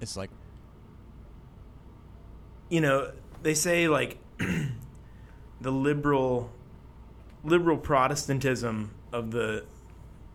it's 0.00 0.16
like 0.16 0.30
you 2.68 2.80
know, 2.80 3.12
they 3.42 3.54
say 3.54 3.88
like 3.88 4.18
the 5.60 5.70
liberal 5.72 6.50
liberal 7.44 7.76
Protestantism 7.76 8.94
of 9.12 9.30
the 9.30 9.64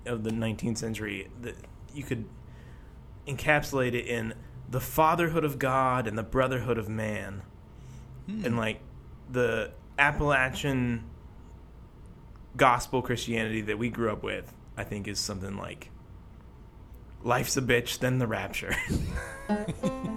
of 0.05 0.23
the 0.23 0.31
19th 0.31 0.77
century 0.77 1.27
that 1.41 1.55
you 1.93 2.03
could 2.03 2.25
encapsulate 3.27 3.93
it 3.93 4.05
in 4.05 4.33
the 4.69 4.79
fatherhood 4.79 5.43
of 5.43 5.59
God 5.59 6.07
and 6.07 6.17
the 6.17 6.23
brotherhood 6.23 6.77
of 6.77 6.87
man, 6.87 7.41
hmm. 8.25 8.45
and 8.45 8.57
like 8.57 8.79
the 9.29 9.71
Appalachian 9.99 11.03
gospel 12.55 13.01
Christianity 13.01 13.61
that 13.61 13.77
we 13.77 13.89
grew 13.89 14.11
up 14.11 14.23
with. 14.23 14.53
I 14.77 14.83
think 14.83 15.07
is 15.07 15.19
something 15.19 15.57
like 15.57 15.89
life's 17.23 17.57
a 17.57 17.61
bitch, 17.61 17.99
then 17.99 18.19
the 18.19 18.27
rapture. 18.27 18.75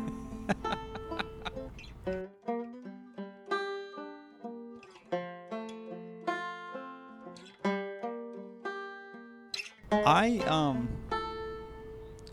I 10.20 10.36
um 10.40 10.88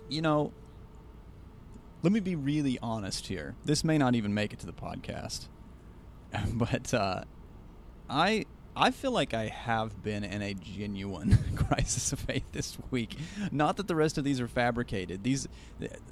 you 0.10 0.22
know 0.22 0.52
let 2.04 2.12
me 2.12 2.20
be 2.20 2.36
really 2.36 2.78
honest 2.82 3.28
here. 3.28 3.56
This 3.66 3.84
may 3.84 3.98
not 3.98 4.14
even 4.14 4.34
make 4.34 4.52
it 4.54 4.60
to 4.60 4.66
the 4.66 4.74
podcast. 4.74 5.48
But 6.54 6.94
uh 6.94 7.24
I 8.10 8.46
I 8.76 8.92
feel 8.92 9.12
like 9.12 9.34
I 9.34 9.48
have 9.48 10.04
been 10.04 10.24
in 10.26 10.42
a 10.42 10.54
genuine 10.54 11.38
crisis 11.56 12.12
of 12.12 12.20
faith 12.20 12.44
this 12.52 12.78
week. 12.92 13.16
Not 13.52 13.78
that 13.78 13.88
the 13.88 13.96
rest 13.96 14.18
of 14.18 14.26
these 14.26 14.42
are 14.42 14.50
fabricated. 14.50 15.24
These 15.24 15.48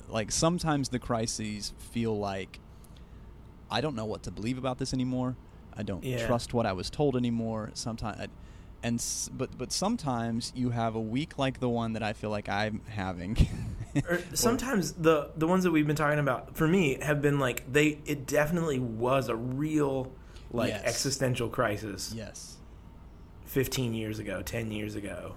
like 0.07 0.31
sometimes 0.31 0.89
the 0.89 0.99
crises 0.99 1.73
feel 1.77 2.17
like 2.17 2.59
I 3.69 3.81
don't 3.81 3.95
know 3.97 4.05
what 4.05 4.23
to 4.23 4.31
believe 4.31 4.57
about 4.57 4.77
this 4.77 4.93
anymore. 4.93 5.35
I 5.77 5.83
don't 5.83 6.03
Yeah. 6.05 6.25
trust 6.25 6.53
what 6.53 6.65
I 6.65 6.71
was 6.71 6.89
told 6.89 7.17
anymore. 7.17 7.71
Sometimes, 7.73 8.29
and 8.85 8.99
s- 8.99 9.29
but 9.33 9.57
but 9.57 9.71
sometimes 9.71 10.51
you 10.55 10.69
have 10.69 10.95
a 10.95 10.99
week 11.01 11.37
like 11.37 11.59
the 11.59 11.69
one 11.69 11.93
that 11.93 12.03
I 12.03 12.13
feel 12.13 12.29
like 12.29 12.47
I'm 12.49 12.81
having. 12.89 13.35
Er, 13.97 14.15
or 14.15 14.35
sometimes 14.35 14.91
the 14.93 15.31
the 15.37 15.47
ones 15.47 15.63
that 15.63 15.71
we've 15.71 15.87
been 15.87 15.95
talking 15.95 16.19
about 16.19 16.57
for 16.57 16.67
me 16.67 16.97
have 17.01 17.21
been 17.21 17.39
like 17.39 17.71
they 17.71 17.99
it 18.05 18.27
definitely 18.27 18.77
was 18.77 19.29
a 19.29 19.35
real 19.35 20.11
like 20.51 20.69
Yes. 20.69 20.83
existential 20.85 21.47
crisis 21.47 22.13
yes. 22.13 22.57
15 23.45 23.93
years 23.93 24.19
ago 24.19 24.41
10 24.41 24.71
years 24.71 24.95
ago 24.95 25.35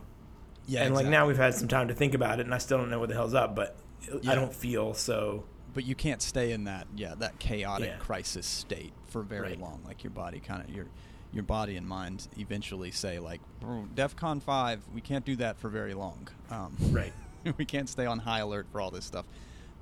Yeah. 0.66 0.82
and 0.84 0.94
like 0.94 1.06
now 1.06 1.26
we've 1.28 1.36
had 1.36 1.54
some 1.54 1.68
time 1.68 1.86
to 1.88 1.94
think 1.94 2.14
about 2.14 2.40
it 2.40 2.46
and 2.46 2.54
i 2.54 2.58
still 2.58 2.78
don't 2.78 2.90
know 2.90 2.98
what 2.98 3.08
the 3.08 3.14
hell's 3.14 3.34
up 3.34 3.54
but 3.54 3.76
Yeah. 4.22 4.32
i 4.32 4.34
don't 4.34 4.52
feel 4.52 4.92
so 4.94 5.44
but 5.74 5.84
you 5.84 5.94
can't 5.94 6.20
stay 6.22 6.50
in 6.50 6.64
that 6.64 6.88
yeah 6.96 7.14
that 7.18 7.38
chaotic 7.38 7.90
Yeah. 7.90 7.96
crisis 7.98 8.46
state 8.46 8.92
for 9.06 9.22
very 9.22 9.50
Right. 9.50 9.60
long. 9.60 9.82
Like 9.86 10.02
your 10.02 10.10
body 10.10 10.40
kind 10.40 10.62
of 10.68 10.74
your 10.74 10.86
your 11.32 11.42
body 11.42 11.76
and 11.76 11.86
mind 11.86 12.28
eventually 12.38 12.90
say 12.90 13.18
like, 13.18 13.40
"Bro, 13.60 13.88
DefCon 13.94 14.42
five, 14.42 14.80
we 14.94 15.00
can't 15.00 15.24
do 15.24 15.36
that 15.36 15.58
for 15.58 15.68
very 15.68 15.94
long. 15.94 16.28
Um, 16.50 16.76
right 16.90 17.12
we 17.58 17.64
can't 17.64 17.88
stay 17.88 18.06
on 18.06 18.20
high 18.20 18.40
alert 18.40 18.66
for 18.70 18.80
all 18.80 18.90
this 18.90 19.04
stuff. 19.04 19.26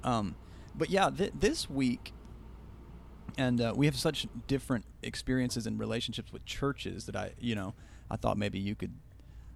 Um, 0.04 0.34
but 0.74 0.90
yeah, 0.90 1.10
th- 1.10 1.32
this 1.38 1.68
week, 1.70 2.12
and 3.38 3.60
uh, 3.60 3.72
we 3.76 3.86
have 3.86 3.96
such 3.96 4.26
different 4.46 4.84
experiences 5.02 5.66
and 5.66 5.78
relationships 5.78 6.32
with 6.32 6.44
churches 6.44 7.06
that 7.06 7.16
I, 7.16 7.32
you 7.40 7.54
know, 7.54 7.74
I 8.10 8.16
thought 8.16 8.38
maybe 8.38 8.58
you 8.58 8.74
could 8.74 8.92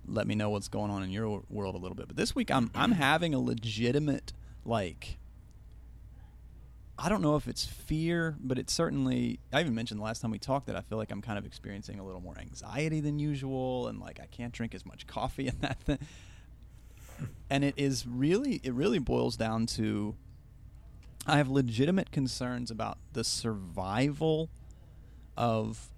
let 0.07 0.27
me 0.27 0.35
know 0.35 0.51
what's 0.51 0.69
going 0.69 0.91
on 0.91 1.03
in 1.03 1.11
your 1.11 1.43
world 1.49 1.75
a 1.75 1.79
little 1.79 1.95
bit. 1.95 2.09
But 2.09 2.17
this 2.17 2.35
week, 2.35 2.51
I'm 2.51 2.71
I'm 2.75 2.93
having 2.93 3.35
a 3.35 3.41
legitimate 3.41 4.33
like. 4.65 5.19
I 7.03 7.09
don't 7.09 7.23
know 7.23 7.37
if 7.37 7.49
it's 7.49 7.65
fear, 7.65 8.37
but 8.39 8.59
it's 8.59 8.73
certainly. 8.73 9.41
I 9.53 9.61
even 9.61 9.75
mentioned 9.75 10.01
the 10.01 10.05
last 10.05 10.21
time 10.21 10.31
we 10.31 10.39
talked 10.39 10.67
that 10.67 10.77
I 10.77 10.83
feel 10.83 10.99
like 10.99 11.11
I'm 11.11 11.23
kind 11.23 11.39
of 11.39 11.47
experiencing 11.47 11.99
a 11.99 12.05
little 12.05 12.21
more 12.21 12.39
anxiety 12.39 13.01
than 13.01 13.19
usual, 13.19 13.89
and 13.89 13.99
like 13.99 14.21
I 14.21 14.27
can't 14.27 14.53
drink 14.53 14.75
as 14.75 14.85
much 14.85 15.07
coffee 15.07 15.49
and 15.49 15.61
that 15.63 15.81
thing 15.81 15.99
and 17.49 17.65
it 17.65 17.75
is 17.77 18.07
really 18.07 18.61
it 18.63 18.73
really 18.73 18.99
boils 18.99 19.37
down 19.37 19.67
to 19.67 20.15
I 21.27 21.37
have 21.37 21.49
legitimate 21.49 22.11
concerns 22.11 22.71
about 22.71 22.99
the 23.13 23.25
survival 23.25 24.49
of 25.37 25.89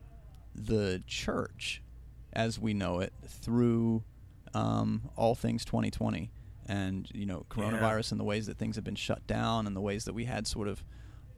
the 0.55 1.03
church 1.07 1.83
as 2.33 2.59
we 2.59 2.75
know 2.75 3.01
it 3.01 3.13
through 3.27 4.03
um, 4.55 5.11
all 5.17 5.35
things 5.35 5.65
2020 5.65 6.31
and 6.73 7.11
you 7.13 7.27
know 7.27 7.45
coronavirus 7.51 8.13
and 8.13 8.21
the 8.21 8.25
ways 8.25 8.47
that 8.47 8.57
things 8.57 8.77
have 8.77 8.85
been 8.85 8.95
shut 8.95 9.27
down 9.27 9.67
and 9.67 9.77
the 9.77 9.81
ways 9.81 10.07
that 10.07 10.15
we 10.15 10.25
had 10.25 10.47
sort 10.47 10.67
of 10.67 10.83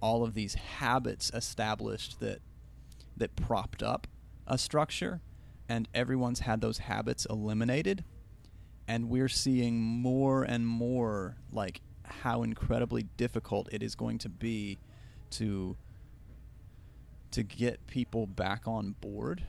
all 0.01 0.23
of 0.23 0.33
these 0.35 0.55
habits 0.55 1.33
established 1.35 2.21
that 2.21 2.39
that 3.17 3.35
propped 3.35 3.83
up 3.83 4.07
a 4.47 4.57
structure 4.57 5.21
and 5.69 5.89
everyone's 5.93 6.41
had 6.41 6.61
those 6.61 6.79
habits 6.79 7.27
eliminated 7.29 8.05
and 8.87 9.09
we're 9.09 9.29
seeing 9.29 9.81
more 9.81 10.45
and 10.45 10.69
more 10.69 11.35
like 11.51 11.81
how 12.05 12.45
incredibly 12.45 13.03
difficult 13.17 13.69
it 13.73 13.83
is 13.83 13.97
going 13.97 14.19
to 14.19 14.29
be 14.29 14.79
to 15.31 15.77
to 17.33 17.43
get 17.43 17.85
people 17.89 18.29
back 18.29 18.69
on 18.69 18.95
board 19.01 19.43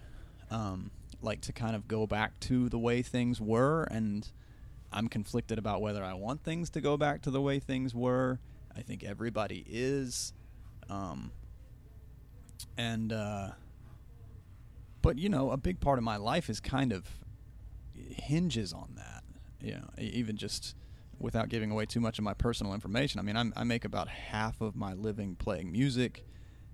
um, 0.50 0.89
like 1.22 1.42
to 1.42 1.54
kind 1.54 1.75
of 1.75 1.88
go 1.88 2.08
back 2.08 2.39
to 2.39 2.70
the 2.70 2.80
way 2.80 3.04
things 3.04 3.39
were 3.39 3.84
and 3.92 4.32
i'm 4.92 5.08
conflicted 5.08 5.58
about 5.58 5.82
whether 5.82 6.04
i 6.04 6.13
want 6.13 6.44
things 6.44 6.70
to 6.70 6.82
go 6.82 6.98
back 6.98 7.22
to 7.22 7.32
the 7.32 7.42
way 7.42 7.60
things 7.60 7.94
were. 7.94 8.39
I 8.75 8.82
think 8.82 9.04
everybody 9.04 9.63
is. 9.68 10.34
Um, 10.89 11.32
and 12.77 13.12
uh, 13.12 13.51
but 15.01 15.18
you 15.18 15.30
know 15.30 15.51
a 15.51 15.58
big 15.58 15.80
part 15.80 15.98
of 15.98 16.04
my 16.04 16.18
life 16.18 16.50
is 16.50 16.60
kind 16.60 16.92
of 16.92 17.06
hinges 17.94 18.74
on 18.74 18.96
that. 18.98 19.24
You 19.62 19.75
know 19.75 19.89
even 19.98 20.38
just 20.38 20.75
without 21.18 21.48
giving 21.48 21.72
away 21.72 21.86
too 21.86 22.01
much 22.01 22.18
of 22.18 22.24
my 22.24 22.34
personal 22.34 22.74
information. 22.74 23.20
I 23.20 23.24
mean 23.24 23.38
I'm, 23.38 23.54
i 23.56 23.63
make 23.63 23.86
about 23.86 24.10
half 24.10 24.62
of 24.62 24.75
my 24.75 24.94
living 24.94 25.36
playing 25.36 25.72
music 25.72 26.25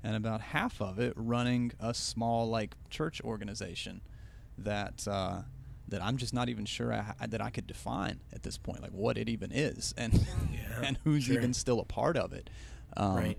and 0.03 0.15
about 0.15 0.41
half 0.41 0.82
of 0.82 1.00
it 1.00 1.13
running 1.15 1.72
a 1.80 1.94
small 1.94 2.50
like 2.50 2.75
church 2.89 3.22
organization 3.22 4.01
that 4.58 5.08
uh, 5.08 5.41
that 5.91 6.03
i'm 6.03 6.17
just 6.17 6.33
not 6.33 6.50
even 6.50 6.65
sure 6.65 6.91
I, 6.91 7.27
that 7.27 7.41
i 7.41 7.50
could 7.50 7.67
define 7.67 8.19
at 8.33 8.43
this 8.43 8.57
point 8.57 8.81
like 8.81 8.91
what 8.91 9.17
it 9.17 9.29
even 9.29 9.51
is 9.51 9.93
and 9.98 10.13
Yeah, 10.51 10.81
and 10.83 10.98
who's 11.03 11.25
sure. 11.25 11.36
even 11.36 11.53
still 11.53 11.79
a 11.79 11.86
part 11.86 12.17
of 12.17 12.33
it. 12.33 12.50
Um, 12.98 13.15
right. 13.15 13.38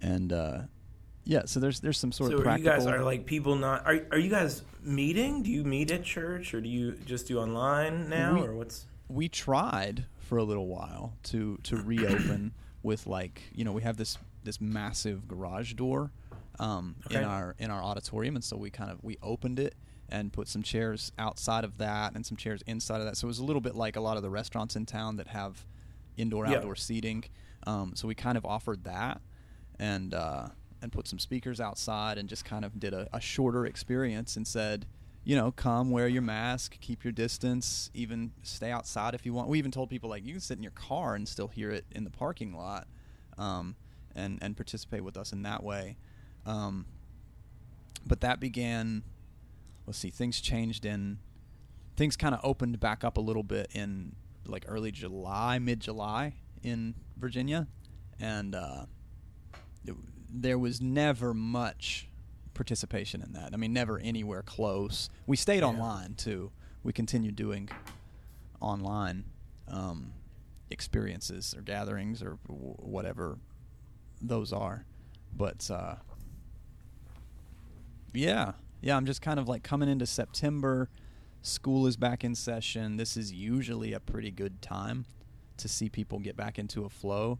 and 0.00 0.32
uh, 0.32 0.58
yeah 1.24 1.42
so 1.46 1.58
there's 1.60 1.80
there's 1.80 1.98
some 1.98 2.12
sort 2.12 2.30
so 2.30 2.34
of 2.34 2.38
you 2.40 2.44
practical 2.44 2.72
guys 2.76 2.86
are 2.86 3.02
like 3.02 3.26
people 3.26 3.56
not 3.56 3.84
are, 3.86 3.98
are 4.12 4.18
you 4.18 4.30
guys 4.30 4.62
meeting? 4.82 5.42
Do 5.42 5.50
you 5.50 5.64
meet 5.64 5.90
at 5.90 6.04
church 6.04 6.54
or 6.54 6.60
do 6.60 6.68
you 6.68 6.92
just 7.04 7.26
do 7.26 7.38
online 7.38 8.08
now 8.08 8.34
We- 8.34 8.40
or 8.46 8.54
what's? 8.54 8.86
we 9.08 9.28
tried 9.28 10.04
for 10.20 10.38
a 10.38 10.44
little 10.44 10.66
while 10.68 11.14
to 11.24 11.58
to 11.64 11.76
reopen 11.76 12.52
with 12.82 13.06
like 13.06 13.42
you 13.52 13.64
know 13.64 13.72
we 13.72 13.82
have 13.82 13.96
this 13.96 14.16
this 14.44 14.60
massive 14.60 15.26
garage 15.28 15.74
door 15.74 16.12
um, 16.58 16.94
in 17.10 17.24
our 17.24 17.54
in 17.58 17.70
our 17.70 17.82
auditorium. 17.82 18.36
And 18.36 18.44
so 18.44 18.56
we 18.56 18.70
kind 18.70 18.90
of 18.90 19.02
we 19.02 19.16
opened 19.22 19.58
it 19.58 19.74
and 20.10 20.32
put 20.32 20.48
some 20.48 20.62
chairs 20.62 21.12
outside 21.18 21.64
of 21.64 21.78
that 21.78 22.14
and 22.14 22.24
some 22.26 22.36
chairs 22.36 22.62
inside 22.66 22.98
of 23.00 23.04
that 23.06 23.16
so 23.16 23.26
it 23.26 23.28
was 23.28 23.38
a 23.38 23.44
little 23.44 23.60
bit 23.62 23.74
like 23.74 23.96
a 23.96 24.00
lot 24.00 24.16
of 24.16 24.22
the 24.22 24.30
restaurants 24.30 24.76
in 24.76 24.84
town 24.86 25.16
that 25.16 25.28
have 25.28 25.64
indoor 26.16 26.46
Yeah. 26.46 26.56
outdoor 26.56 26.76
seating 26.76 27.24
um, 27.66 27.92
so 27.94 28.08
we 28.08 28.14
kind 28.14 28.36
of 28.38 28.44
offered 28.44 28.84
that 28.84 29.20
and 29.78 30.12
uh, 30.14 30.48
and 30.82 30.92
put 30.92 31.06
some 31.06 31.18
speakers 31.18 31.60
outside 31.60 32.18
and 32.18 32.28
just 32.28 32.44
kind 32.44 32.64
of 32.64 32.78
did 32.80 32.92
a, 32.94 33.08
a 33.12 33.20
shorter 33.20 33.66
experience 33.66 34.36
and 34.36 34.46
said 34.46 34.86
you 35.22 35.36
know, 35.36 35.52
come 35.52 35.90
wear 35.90 36.08
your 36.08 36.22
mask, 36.22 36.80
keep 36.80 37.04
your 37.04 37.12
distance, 37.12 37.90
even 37.92 38.32
stay 38.42 38.70
outside 38.70 39.14
if 39.14 39.26
you 39.26 39.34
want. 39.34 39.48
We 39.48 39.58
even 39.58 39.70
told 39.70 39.90
people 39.90 40.08
like 40.08 40.24
you 40.24 40.32
can 40.32 40.40
sit 40.40 40.56
in 40.56 40.62
your 40.62 40.72
car 40.72 41.14
and 41.14 41.28
still 41.28 41.48
hear 41.48 41.70
it 41.70 41.84
in 41.92 42.04
the 42.04 42.10
parking 42.10 42.56
lot, 42.56 42.88
um, 43.36 43.76
and 44.14 44.38
and 44.40 44.56
participate 44.56 45.04
with 45.04 45.18
us 45.18 45.34
in 45.34 45.42
that 45.42 45.62
way. 45.62 45.98
Um, 46.46 46.86
but 48.06 48.22
that 48.22 48.40
began. 48.40 49.02
Let's 49.90 49.98
see, 49.98 50.10
things 50.10 50.40
changed 50.40 50.84
in. 50.86 51.18
Things 51.96 52.16
kind 52.16 52.32
of 52.32 52.40
opened 52.44 52.78
back 52.78 53.02
up 53.02 53.16
a 53.16 53.20
little 53.20 53.42
bit 53.42 53.72
in 53.74 54.14
like 54.46 54.64
early 54.68 54.92
July, 54.92 55.58
mid 55.58 55.80
July 55.80 56.34
in 56.62 56.94
Virginia, 57.16 57.66
and 58.20 58.54
uh, 58.54 58.86
it- 59.84 59.96
there 60.32 60.60
was 60.60 60.80
never 60.80 61.34
much 61.34 62.08
participation 62.54 63.20
in 63.20 63.32
that. 63.32 63.50
I 63.52 63.56
mean, 63.56 63.72
never 63.72 63.98
anywhere 63.98 64.42
close. 64.44 65.10
We 65.26 65.36
stayed 65.36 65.62
Yeah. 65.62 65.70
online 65.70 66.14
too. 66.14 66.52
We 66.84 66.92
continued 66.92 67.34
doing 67.34 67.68
online 68.60 69.24
um, 69.66 70.12
experiences 70.70 71.52
or 71.58 71.62
gatherings 71.62 72.22
or 72.22 72.38
w- 72.46 72.74
whatever 72.78 73.40
those 74.22 74.52
are. 74.52 74.86
But 75.36 75.68
uh, 75.68 75.96
yeah, 78.12 78.52
yeah, 78.80 78.96
I'm 78.96 79.06
just 79.06 79.22
kind 79.22 79.38
of 79.38 79.48
like 79.48 79.62
coming 79.62 79.88
into 79.88 80.06
September. 80.06 80.88
School 81.42 81.86
is 81.86 81.96
back 81.96 82.24
in 82.24 82.34
session. 82.34 82.96
This 82.96 83.16
is 83.16 83.32
usually 83.32 83.92
a 83.92 84.00
pretty 84.00 84.30
good 84.30 84.60
time 84.60 85.06
to 85.56 85.68
see 85.68 85.88
people 85.88 86.18
get 86.18 86.36
back 86.36 86.58
into 86.58 86.84
a 86.84 86.88
flow. 86.88 87.38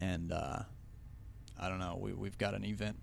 And 0.00 0.32
uh, 0.32 0.60
I 1.58 1.68
don't 1.68 1.78
know, 1.78 1.98
we, 2.00 2.12
we've 2.12 2.38
got 2.38 2.54
an 2.54 2.64
event 2.64 2.96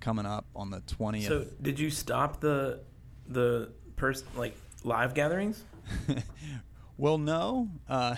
coming 0.00 0.26
up 0.26 0.46
on 0.56 0.70
the 0.70 0.80
20th. 0.80 1.28
so 1.28 1.46
did 1.60 1.78
you 1.78 1.88
stop 1.88 2.40
the 2.40 2.80
the 3.28 3.70
person 3.94 4.26
like 4.36 4.56
live 4.82 5.14
gatherings 5.14 5.62
Well, 7.02 7.18
no. 7.18 7.68
Uh, 7.88 8.14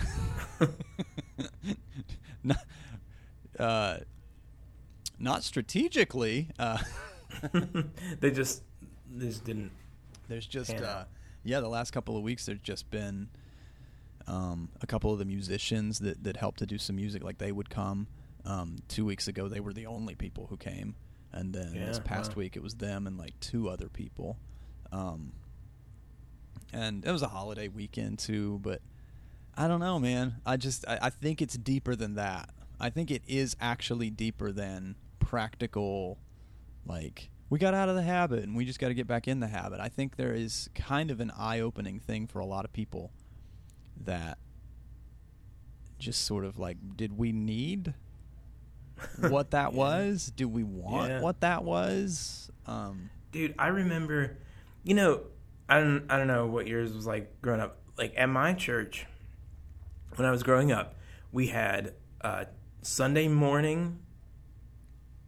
not, 2.44 2.58
uh, 3.58 3.96
not 5.18 5.42
strategically. 5.42 6.50
Uh, 6.58 6.78
they 8.20 8.30
just 8.30 8.62
just 9.18 9.44
didn't. 9.44 9.70
there's 10.28 10.46
just, 10.46 10.74
uh, 10.74 11.04
yeah, 11.42 11.60
the 11.60 11.68
last 11.68 11.92
couple 11.92 12.16
of 12.16 12.22
weeks, 12.22 12.46
there's 12.46 12.60
just 12.60 12.90
been 12.90 13.28
um, 14.26 14.70
a 14.80 14.86
couple 14.86 15.12
of 15.12 15.18
the 15.18 15.24
musicians 15.24 15.98
that, 16.00 16.24
that 16.24 16.36
helped 16.36 16.58
to 16.60 16.66
do 16.66 16.78
some 16.78 16.96
music. 16.96 17.22
Like 17.22 17.38
they 17.38 17.52
would 17.52 17.70
come. 17.70 18.06
Um, 18.46 18.76
two 18.88 19.06
weeks 19.06 19.26
ago, 19.26 19.48
they 19.48 19.60
were 19.60 19.72
the 19.72 19.86
only 19.86 20.14
people 20.14 20.46
who 20.50 20.58
came. 20.58 20.96
And 21.32 21.52
then 21.52 21.72
this 21.72 21.98
past 21.98 22.32
wow. 22.32 22.40
week, 22.40 22.56
it 22.56 22.62
was 22.62 22.74
them 22.74 23.06
and 23.06 23.18
like 23.18 23.38
two 23.40 23.68
other 23.68 23.88
people. 23.88 24.36
Um, 24.92 25.32
and 26.72 27.04
it 27.04 27.10
was 27.10 27.22
a 27.22 27.28
holiday 27.28 27.68
weekend 27.68 28.18
too, 28.18 28.60
but 28.62 28.82
I 29.56 29.68
don't 29.68 29.80
know, 29.80 29.98
man. 29.98 30.36
I 30.44 30.56
just 30.56 30.86
I, 30.86 30.98
I 31.02 31.10
think 31.10 31.40
it's 31.40 31.56
deeper 31.56 31.94
than 31.96 32.16
that. 32.16 32.50
I 32.80 32.90
think 32.90 33.10
it 33.10 33.22
is 33.26 33.56
actually 33.60 34.10
deeper 34.10 34.52
than 34.52 34.96
practical 35.20 36.18
like 36.86 37.30
we 37.50 37.58
got 37.58 37.74
out 37.74 37.88
of 37.88 37.94
the 37.96 38.02
habit 38.02 38.42
and 38.44 38.56
we 38.56 38.64
just 38.64 38.78
got 38.78 38.88
to 38.88 38.94
get 38.94 39.06
back 39.06 39.28
in 39.28 39.40
the 39.40 39.46
habit. 39.48 39.80
I 39.80 39.88
think 39.88 40.16
there 40.16 40.32
is 40.34 40.68
kind 40.74 41.10
of 41.10 41.20
an 41.20 41.30
eye-opening 41.36 42.00
thing 42.00 42.26
for 42.26 42.38
a 42.40 42.46
lot 42.46 42.64
of 42.64 42.72
people 42.72 43.12
that 44.04 44.38
just 45.98 46.24
sort 46.26 46.44
of 46.44 46.58
like 46.58 46.76
did 46.96 47.16
we 47.16 47.32
need 47.32 47.94
what 49.28 49.50
that 49.52 49.72
Yeah. 49.72 49.78
was? 49.78 50.32
Do 50.34 50.48
we 50.48 50.62
want 50.64 51.10
Yeah. 51.10 51.20
what 51.20 51.40
that 51.40 51.64
was? 51.64 52.50
Um 52.66 53.10
Dude, 53.32 53.54
I 53.58 53.68
remember, 53.68 54.36
you 54.84 54.94
know, 54.94 55.22
I 55.68 55.80
don't, 55.80 56.04
I 56.10 56.18
don't 56.18 56.28
know 56.28 56.46
what 56.46 56.66
yours 56.68 56.92
was 56.92 57.06
like 57.06 57.40
growing 57.42 57.60
up. 57.60 57.78
Like 57.98 58.12
at 58.16 58.28
my 58.28 58.52
church, 58.52 59.06
when 60.16 60.26
I 60.26 60.30
was 60.30 60.42
growing 60.44 60.70
up, 60.70 60.94
we 61.32 61.48
had 61.48 61.94
uh, 62.20 62.44
Sunday 62.82 63.26
morning 63.26 63.98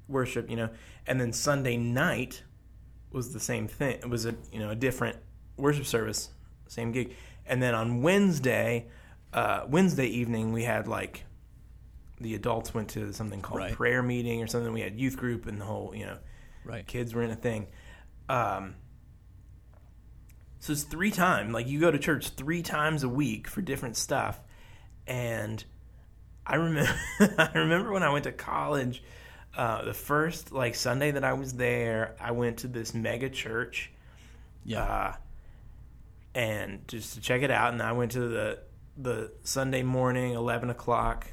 worship, 0.09 0.49
you 0.49 0.55
know, 0.57 0.69
and 1.07 1.21
then 1.21 1.33
Sunday 1.33 1.77
night 1.77 2.43
was 3.11 3.33
the 3.33 3.41
same 3.41 3.69
thing. 3.69 3.99
It 3.99 4.09
was 4.09 4.27
a 4.27 4.35
you 4.53 4.59
know 4.59 4.71
a 4.71 4.75
different 4.75 5.17
worship 5.57 5.87
service, 5.87 6.31
same 6.69 6.93
gig, 6.93 7.15
and 7.47 7.63
then 7.63 7.75
on 7.75 8.03
Wednesday, 8.03 8.87
uh, 9.33 9.65
Wednesday 9.69 10.07
evening 10.07 10.53
we 10.53 10.65
had 10.65 10.89
like 10.89 11.25
the 12.21 12.35
adults 12.35 12.73
went 12.73 12.89
to 12.91 13.13
something 13.13 13.43
called 13.43 13.61
Right. 13.61 13.73
prayer 13.73 14.03
meeting 14.03 14.43
or 14.43 14.47
something. 14.47 14.73
We 14.73 14.81
had 14.81 14.99
youth 14.99 15.17
group 15.17 15.47
and 15.47 15.61
the 15.61 15.65
whole 15.65 15.95
you 15.95 16.07
know 16.07 16.19
right. 16.65 16.87
kids 16.87 17.15
were 17.15 17.23
in 17.23 17.31
a 17.31 17.37
thing. 17.37 17.67
Um, 18.29 18.75
so 20.59 20.73
it's 20.73 20.83
three 20.83 21.11
times. 21.11 21.53
Like 21.53 21.69
you 21.69 21.79
go 21.81 21.91
to 21.91 21.99
church 21.99 22.31
three 22.31 22.63
times 22.63 23.03
a 23.03 23.09
week 23.09 23.47
for 23.47 23.61
different 23.63 23.97
stuff, 23.97 24.41
and 25.07 25.63
I 26.45 26.57
remember. 26.57 26.99
I 27.39 27.51
remember 27.55 27.93
when 27.93 28.03
I 28.03 28.11
went 28.11 28.25
to 28.25 28.33
college. 28.33 29.03
Uh, 29.57 29.85
the 29.87 29.95
first 29.95 30.53
like 30.53 30.75
Sunday 30.75 31.11
that 31.13 31.25
I 31.25 31.33
was 31.33 31.55
there, 31.55 32.15
I 32.21 32.33
went 32.33 32.59
to 32.59 32.69
this 32.69 32.93
mega 32.95 33.31
church, 33.31 33.91
Yeah. 34.65 34.83
uh, 34.83 35.15
and 36.35 36.87
just 36.89 37.15
to 37.15 37.21
check 37.21 37.43
it 37.43 37.51
out. 37.51 37.73
And 37.73 37.83
I 37.83 37.93
went 37.93 38.13
to 38.13 38.21
the 38.21 38.59
the 38.99 39.33
Sunday 39.45 39.83
morning 39.83 40.35
eleven 40.35 40.71
o'clock 40.71 41.27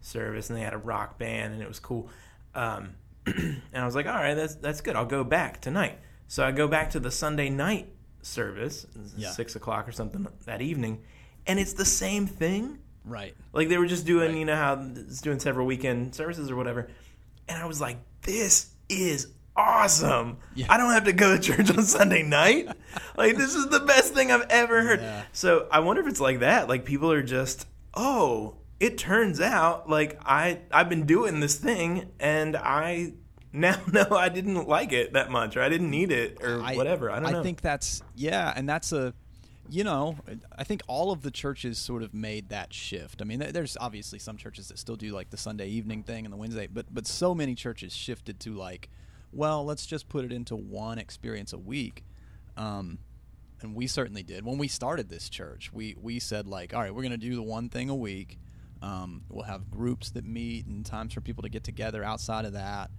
service, 0.00 0.48
and 0.50 0.58
they 0.58 0.62
had 0.62 0.74
a 0.74 0.78
rock 0.78 1.18
band, 1.18 1.54
and 1.54 1.62
it 1.62 1.68
was 1.68 1.78
cool. 1.80 2.08
Um, 2.54 2.94
and 3.26 3.60
I 3.74 3.84
was 3.84 3.94
like, 3.94 4.06
all 4.06 4.14
right, 4.14 4.34
that's 4.34 4.56
that's 4.56 4.80
good. 4.80 4.96
I'll 4.96 5.04
go 5.06 5.22
back 5.24 5.60
tonight. 5.60 5.98
So 6.26 6.44
I 6.44 6.52
go 6.52 6.68
back 6.68 6.90
to 6.90 7.00
the 7.00 7.10
Sunday 7.10 7.50
night 7.50 7.92
service, 8.22 8.86
Yeah. 9.16 9.30
six 9.30 9.56
o'clock 9.56 9.88
or 9.88 9.92
something 9.92 10.26
that 10.44 10.60
evening, 10.62 11.02
and 11.46 11.58
it's 11.58 11.72
the 11.74 11.84
same 11.84 12.26
thing. 12.26 12.78
right. 13.04 13.34
Like 13.52 13.68
they 13.68 13.78
were 13.78 13.86
just 13.86 14.06
doing, 14.06 14.30
Right. 14.32 14.38
you 14.38 14.44
know 14.44 14.54
how 14.56 14.74
it's 14.94 15.20
doing 15.20 15.38
several 15.40 15.66
weekend 15.66 16.14
services 16.14 16.50
or 16.50 16.56
whatever. 16.56 16.88
And 17.50 17.60
I 17.60 17.66
was 17.66 17.80
like, 17.80 17.98
this 18.22 18.70
is 18.88 19.26
awesome. 19.56 20.38
Yeah. 20.54 20.66
I 20.68 20.76
don't 20.76 20.92
have 20.92 21.04
to 21.04 21.12
go 21.12 21.36
to 21.36 21.42
church 21.42 21.76
on 21.76 21.82
Sunday 21.84 22.22
night. 22.22 22.68
like 23.16 23.36
this 23.36 23.54
is 23.54 23.68
the 23.68 23.80
best 23.80 24.14
thing 24.14 24.30
I've 24.30 24.46
ever 24.48 24.82
heard. 24.82 25.00
Yeah. 25.00 25.22
So 25.32 25.68
I 25.70 25.80
wonder 25.80 26.00
if 26.02 26.08
it's 26.08 26.20
like 26.20 26.40
that. 26.40 26.68
Like 26.68 26.84
people 26.84 27.10
are 27.12 27.22
just, 27.22 27.66
oh, 27.92 28.56
it 28.78 28.96
turns 28.96 29.40
out 29.40 29.90
like 29.90 30.18
I 30.24 30.60
I've 30.70 30.88
been 30.88 31.06
doing 31.06 31.40
this 31.40 31.56
thing 31.56 32.10
and 32.18 32.56
I 32.56 33.14
now 33.52 33.80
know 33.92 34.06
I 34.12 34.28
didn't 34.28 34.68
like 34.68 34.92
it 34.92 35.14
that 35.14 35.30
much 35.30 35.56
or 35.56 35.62
I 35.62 35.68
didn't 35.68 35.90
need 35.90 36.12
it 36.12 36.38
or 36.42 36.60
whatever. 36.60 37.10
I 37.10 37.18
don't 37.20 37.32
know. 37.32 37.40
I 37.40 37.42
think 37.42 37.60
that's 37.60 38.00
yeah, 38.14 38.52
and 38.54 38.68
that's 38.68 38.92
a, 38.92 39.12
you 39.70 39.84
know, 39.84 40.16
I 40.56 40.64
think 40.64 40.82
all 40.88 41.12
of 41.12 41.22
the 41.22 41.30
churches 41.30 41.78
sort 41.78 42.02
of 42.02 42.12
made 42.12 42.48
that 42.48 42.72
shift. 42.72 43.22
I 43.22 43.24
mean, 43.24 43.38
there's 43.38 43.76
obviously 43.80 44.18
some 44.18 44.36
churches 44.36 44.68
that 44.68 44.78
still 44.78 44.96
do 44.96 45.12
like 45.12 45.30
the 45.30 45.36
Sunday 45.36 45.68
evening 45.68 46.02
thing 46.02 46.24
and 46.24 46.32
the 46.32 46.36
Wednesday, 46.36 46.66
but 46.66 46.86
but 46.92 47.06
so 47.06 47.34
many 47.34 47.54
churches 47.54 47.94
shifted 47.94 48.40
to 48.40 48.54
like, 48.54 48.88
well, 49.32 49.64
let's 49.64 49.86
just 49.86 50.08
put 50.08 50.24
it 50.24 50.32
into 50.32 50.56
one 50.56 50.98
experience 50.98 51.52
a 51.52 51.58
week. 51.58 52.04
Um, 52.56 52.98
and 53.62 53.74
we 53.74 53.86
certainly 53.86 54.22
did 54.22 54.44
when 54.44 54.58
we 54.58 54.66
started 54.66 55.08
this 55.08 55.28
church. 55.28 55.72
We 55.72 55.94
we 56.00 56.18
said 56.18 56.46
like, 56.46 56.74
all 56.74 56.80
right, 56.80 56.94
we're 56.94 57.02
going 57.02 57.12
to 57.12 57.18
do 57.18 57.36
the 57.36 57.42
one 57.42 57.68
thing 57.68 57.90
a 57.90 57.94
week. 57.94 58.38
Um, 58.82 59.22
we'll 59.28 59.44
have 59.44 59.70
groups 59.70 60.10
that 60.12 60.24
meet 60.24 60.66
and 60.66 60.84
times 60.84 61.14
for 61.14 61.20
people 61.20 61.42
to 61.42 61.48
get 61.48 61.62
together 61.62 62.02
outside 62.02 62.44
of 62.44 62.54
that. 62.54 62.90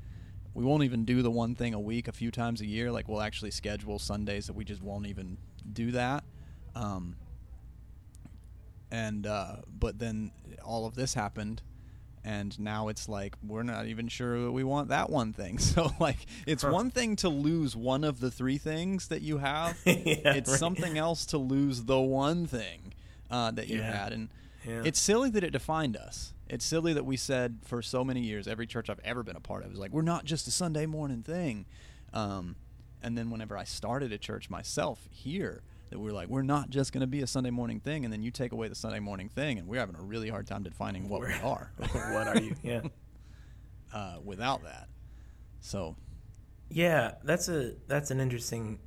We 0.54 0.64
won't 0.64 0.84
even 0.84 1.06
do 1.06 1.22
the 1.22 1.32
one 1.32 1.56
thing 1.56 1.74
a 1.74 1.80
week 1.80 2.08
a 2.08 2.12
few 2.12 2.32
times 2.32 2.62
a 2.62 2.66
year. 2.66 2.92
Like 2.92 3.10
we'll 3.10 3.22
actually 3.22 3.52
schedule 3.52 4.00
Sundays 4.00 4.48
that 4.48 4.54
we 4.54 4.64
just 4.64 4.82
won't 4.82 5.08
even 5.08 5.38
do 5.74 5.92
that. 5.92 6.24
Um, 6.76 7.16
and 8.92 9.26
uh, 9.26 9.58
but 9.68 10.00
then 10.00 10.32
all 10.64 10.86
of 10.86 10.96
this 10.96 11.14
happened, 11.14 11.62
and 12.24 12.58
now 12.60 12.88
it's 12.90 13.08
like 13.08 13.36
we're 13.46 13.64
not 13.64 13.86
even 13.88 14.08
sure 14.08 14.42
that 14.44 14.52
we 14.52 14.64
want 14.64 14.90
that 14.90 15.10
one 15.10 15.34
thing. 15.34 15.58
So 15.60 15.92
like 16.00 16.26
it's 16.46 16.64
Huh. 16.64 16.72
one 16.72 16.92
thing 16.92 17.16
to 17.18 17.30
lose 17.30 17.76
one 17.76 18.04
of 18.04 18.20
the 18.20 18.30
three 18.32 18.58
things 18.58 19.08
that 19.08 19.22
you 19.22 19.38
have. 19.38 19.78
Yeah, 19.86 20.34
it's 20.36 20.50
right. 20.52 20.60
something 20.60 20.98
else 20.98 21.26
to 21.28 21.38
lose 21.38 21.84
the 21.86 22.00
one 22.00 22.46
thing 22.48 22.94
uh, 23.30 23.52
that 23.52 23.68
you 23.68 23.78
Yeah. 23.80 23.92
had, 24.04 24.14
and 24.14 24.30
Yeah. 24.68 24.84
it's 24.86 25.00
silly 25.00 25.30
that 25.32 25.44
it 25.44 25.52
defined 25.52 25.96
us. 25.98 26.34
It's 26.48 26.66
silly 26.66 26.92
that 26.94 27.06
we 27.06 27.16
said 27.18 27.60
for 27.64 27.82
so 27.82 28.04
many 28.04 28.20
years, 28.22 28.46
every 28.48 28.68
church 28.68 28.90
I've 28.90 29.00
ever 29.06 29.24
been 29.24 29.38
a 29.38 29.42
part 29.42 29.64
of 29.64 29.72
is 29.72 29.80
like, 29.80 29.92
we're 29.92 30.02
not 30.02 30.26
just 30.26 30.48
a 30.48 30.52
Sunday 30.52 30.86
morning 30.86 31.24
thing. 31.24 31.66
Um, 32.14 32.58
and 33.02 33.18
then 33.18 33.30
whenever 33.32 33.58
I 33.58 33.64
started 33.64 34.12
a 34.12 34.18
church 34.18 34.50
myself 34.50 35.08
here, 35.10 35.64
that 35.92 36.00
we 36.00 36.06
were 36.06 36.14
like, 36.14 36.30
we're 36.30 36.42
not 36.42 36.70
just 36.70 36.94
going 36.94 37.02
to 37.02 37.08
be 37.08 37.22
a 37.22 37.28
Sunday 37.28 37.50
morning 37.50 37.80
thing. 37.80 38.06
And 38.06 38.12
then 38.12 38.24
you 38.24 38.32
take 38.32 38.54
away 38.54 38.70
the 38.70 38.76
Sunday 38.76 39.00
morning 39.00 39.30
thing, 39.30 39.60
and 39.60 39.68
we're 39.68 39.80
having 39.80 39.96
a 39.96 40.02
really 40.02 40.30
hard 40.30 40.48
time 40.48 40.64
defining 40.64 41.10
what 41.10 41.22
we 41.22 41.34
are 41.44 41.72
what 41.78 42.28
are 42.28 42.40
you? 42.40 42.56
Yeah. 42.64 42.82
uh, 43.94 44.16
without 44.24 44.64
that. 44.64 44.88
So, 45.60 45.96
Yeah, 46.70 47.16
that's 47.24 47.50
a 47.50 47.74
that's 47.88 48.10
an 48.10 48.20
interesting 48.20 48.80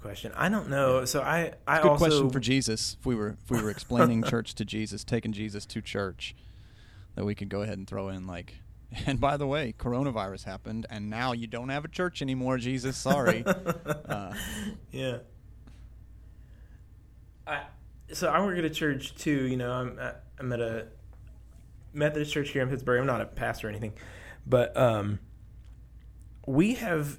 question. 0.00 0.32
I 0.36 0.50
don't 0.50 0.68
know. 0.68 1.06
So 1.06 1.22
I 1.22 1.54
I 1.66 1.76
it's 1.76 1.80
a 1.80 1.82
good 1.82 1.88
also 1.88 2.04
question 2.06 2.30
for 2.30 2.40
Jesus. 2.40 2.96
If 3.00 3.06
we 3.06 3.14
were 3.14 3.38
if 3.42 3.50
we 3.50 3.60
were 3.62 3.70
explaining 3.70 4.22
church 4.24 4.54
to 4.56 4.64
Jesus, 4.64 5.02
taking 5.02 5.32
Jesus 5.32 5.64
to 5.66 5.80
church, 5.80 6.36
that 7.14 7.24
we 7.24 7.34
could 7.34 7.48
go 7.48 7.62
ahead 7.62 7.78
and 7.78 7.88
throw 7.88 8.08
in 8.08 8.26
like. 8.26 8.54
And 9.06 9.20
by 9.20 9.36
the 9.36 9.46
way, 9.46 9.72
coronavirus 9.78 10.42
happened, 10.42 10.84
and 10.90 11.08
now 11.08 11.30
you 11.30 11.46
don't 11.46 11.68
have 11.68 11.84
a 11.84 11.88
church 11.88 12.22
anymore. 12.22 12.58
Jesus, 12.58 12.96
sorry. 12.96 13.44
uh, 13.46 14.34
yeah. 14.90 15.18
I 17.50 17.62
so 18.12 18.28
I 18.28 18.40
work 18.40 18.58
at 18.58 18.64
a 18.64 18.70
church 18.70 19.14
too. 19.16 19.46
You 19.46 19.56
know, 19.56 19.72
I'm 19.72 19.98
at, 19.98 20.24
I'm 20.38 20.52
at 20.52 20.60
a 20.60 20.86
Methodist 21.92 22.32
church 22.32 22.50
here 22.50 22.62
in 22.62 22.68
Pittsburgh. 22.68 23.00
I'm 23.00 23.06
not 23.06 23.20
a 23.20 23.26
pastor 23.26 23.66
or 23.66 23.70
anything, 23.70 23.92
but 24.46 24.76
um, 24.76 25.18
we 26.46 26.74
have 26.74 27.18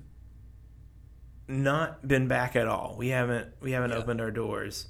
not 1.48 2.08
been 2.08 2.28
back 2.28 2.56
at 2.56 2.68
all. 2.68 2.96
We 2.98 3.10
haven't 3.10 3.50
we 3.62 3.72
haven't 3.72 3.92
Yeah. 3.92 3.98
opened 3.98 4.22
our 4.22 4.32
doors. 4.32 4.88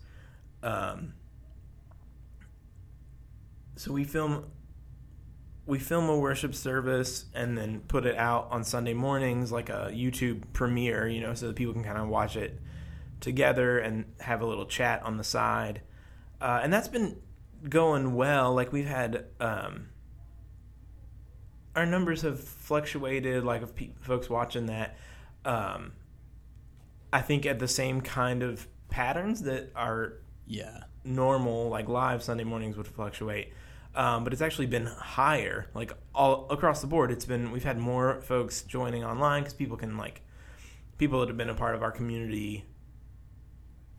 Um, 0.64 1.14
so 3.76 3.92
we 3.92 4.04
film 4.04 4.46
we 5.66 5.80
film 5.80 6.10
a 6.10 6.18
worship 6.18 6.54
service 6.54 7.26
and 7.34 7.58
then 7.58 7.82
put 7.88 8.06
it 8.06 8.18
out 8.18 8.48
on 8.52 8.64
Sunday 8.64 8.94
mornings 8.94 9.52
like 9.52 9.70
a 9.70 9.92
YouTube 9.94 10.44
premiere, 10.54 11.08
you 11.08 11.22
know, 11.22 11.34
so 11.34 11.48
that 11.48 11.56
people 11.56 11.74
can 11.74 11.84
kind 11.84 11.98
of 11.98 12.08
watch 12.08 12.36
it 12.36 12.60
together 13.22 13.80
and 13.80 14.06
have 14.20 14.42
a 14.42 14.46
little 14.46 14.66
chat 14.66 15.02
on 15.04 15.18
the 15.18 15.24
side. 15.24 15.82
Uh, 16.42 16.60
and 16.64 16.74
that's 16.74 16.88
been 16.88 17.18
going 17.70 18.16
well. 18.16 18.54
Like 18.54 18.74
we've 18.74 18.88
had 18.88 19.26
um, 19.40 19.90
our 21.76 21.86
numbers 21.86 22.24
have 22.24 22.40
fluctuated, 22.40 23.44
like 23.44 23.62
of 23.62 23.76
pe- 23.76 23.94
folks 24.02 24.30
watching 24.30 24.66
that. 24.66 24.98
Um, 25.46 25.94
I 27.14 27.22
think 27.22 27.46
at 27.46 27.60
the 27.60 27.68
same 27.68 28.02
kind 28.02 28.44
of 28.44 28.68
patterns 28.90 29.44
that 29.44 29.72
are 29.76 30.14
yeah. 30.46 30.84
normal 31.04 31.70
like 31.70 31.88
live 31.88 32.24
Sunday 32.24 32.44
mornings 32.44 32.76
would 32.78 32.88
fluctuate. 32.88 33.54
Um, 33.94 34.24
but 34.24 34.32
it's 34.32 34.42
actually 34.42 34.68
been 34.68 34.86
higher, 34.86 35.68
like 35.74 35.92
all 36.16 36.48
across 36.50 36.80
the 36.80 36.88
board. 36.88 37.12
It's 37.12 37.26
been 37.26 37.52
we've 37.52 37.64
had 37.64 37.78
more 37.78 38.22
folks 38.22 38.62
joining 38.62 39.04
online 39.04 39.44
because 39.44 39.54
people 39.54 39.76
can 39.76 39.98
like 39.98 40.22
people 40.98 41.20
that 41.20 41.28
have 41.28 41.36
been 41.36 41.50
a 41.50 41.56
part 41.56 41.76
of 41.76 41.84
our 41.84 41.92
community 41.92 42.64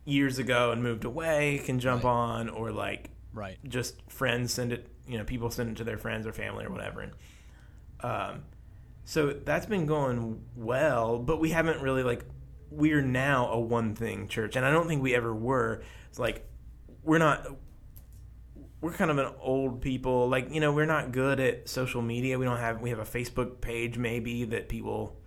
years 0.05 0.37
ago 0.39 0.71
and 0.71 0.83
moved 0.83 1.05
away 1.05 1.61
can 1.65 1.79
jump 1.79 2.03
Right. 2.03 2.09
on, 2.11 2.49
or 2.49 2.71
like 2.71 3.09
Right. 3.33 3.57
just 3.67 4.01
friends 4.11 4.53
send 4.53 4.71
it 4.73 4.87
you 5.07 5.17
know 5.17 5.23
people 5.23 5.49
send 5.51 5.69
it 5.69 5.77
to 5.77 5.83
their 5.83 5.97
friends 5.97 6.25
or 6.27 6.31
family 6.33 6.65
or 6.65 6.69
whatever. 6.69 7.01
And 7.01 7.11
um 8.01 8.43
so 9.05 9.31
that's 9.31 9.65
been 9.65 9.85
going 9.85 10.43
well 10.55 11.19
but 11.19 11.39
we 11.41 11.49
haven't 11.51 11.81
really 11.81 12.03
like 12.03 12.23
we're 12.69 13.01
now 13.01 13.49
a 13.51 13.59
one 13.59 13.95
thing 13.95 14.27
church. 14.27 14.55
And 14.55 14.65
i 14.65 14.71
don't 14.71 14.87
think 14.87 15.01
we 15.03 15.13
ever 15.15 15.33
were. 15.33 15.83
It's 16.09 16.19
like 16.19 16.45
we're 17.03 17.17
not 17.19 17.47
we're 18.81 18.91
kind 18.93 19.09
of 19.11 19.17
an 19.17 19.31
old 19.39 19.81
people. 19.81 20.27
Like 20.27 20.51
you 20.51 20.59
know 20.59 20.73
we're 20.73 20.85
not 20.85 21.11
good 21.11 21.39
at 21.39 21.69
social 21.69 22.01
media. 22.01 22.37
We 22.37 22.45
don't 22.45 22.57
have 22.59 22.81
we 22.81 22.89
have 22.89 22.99
a 22.99 23.03
facebook 23.05 23.61
page 23.61 23.97
maybe 23.97 24.43
that 24.45 24.67
people 24.69 25.17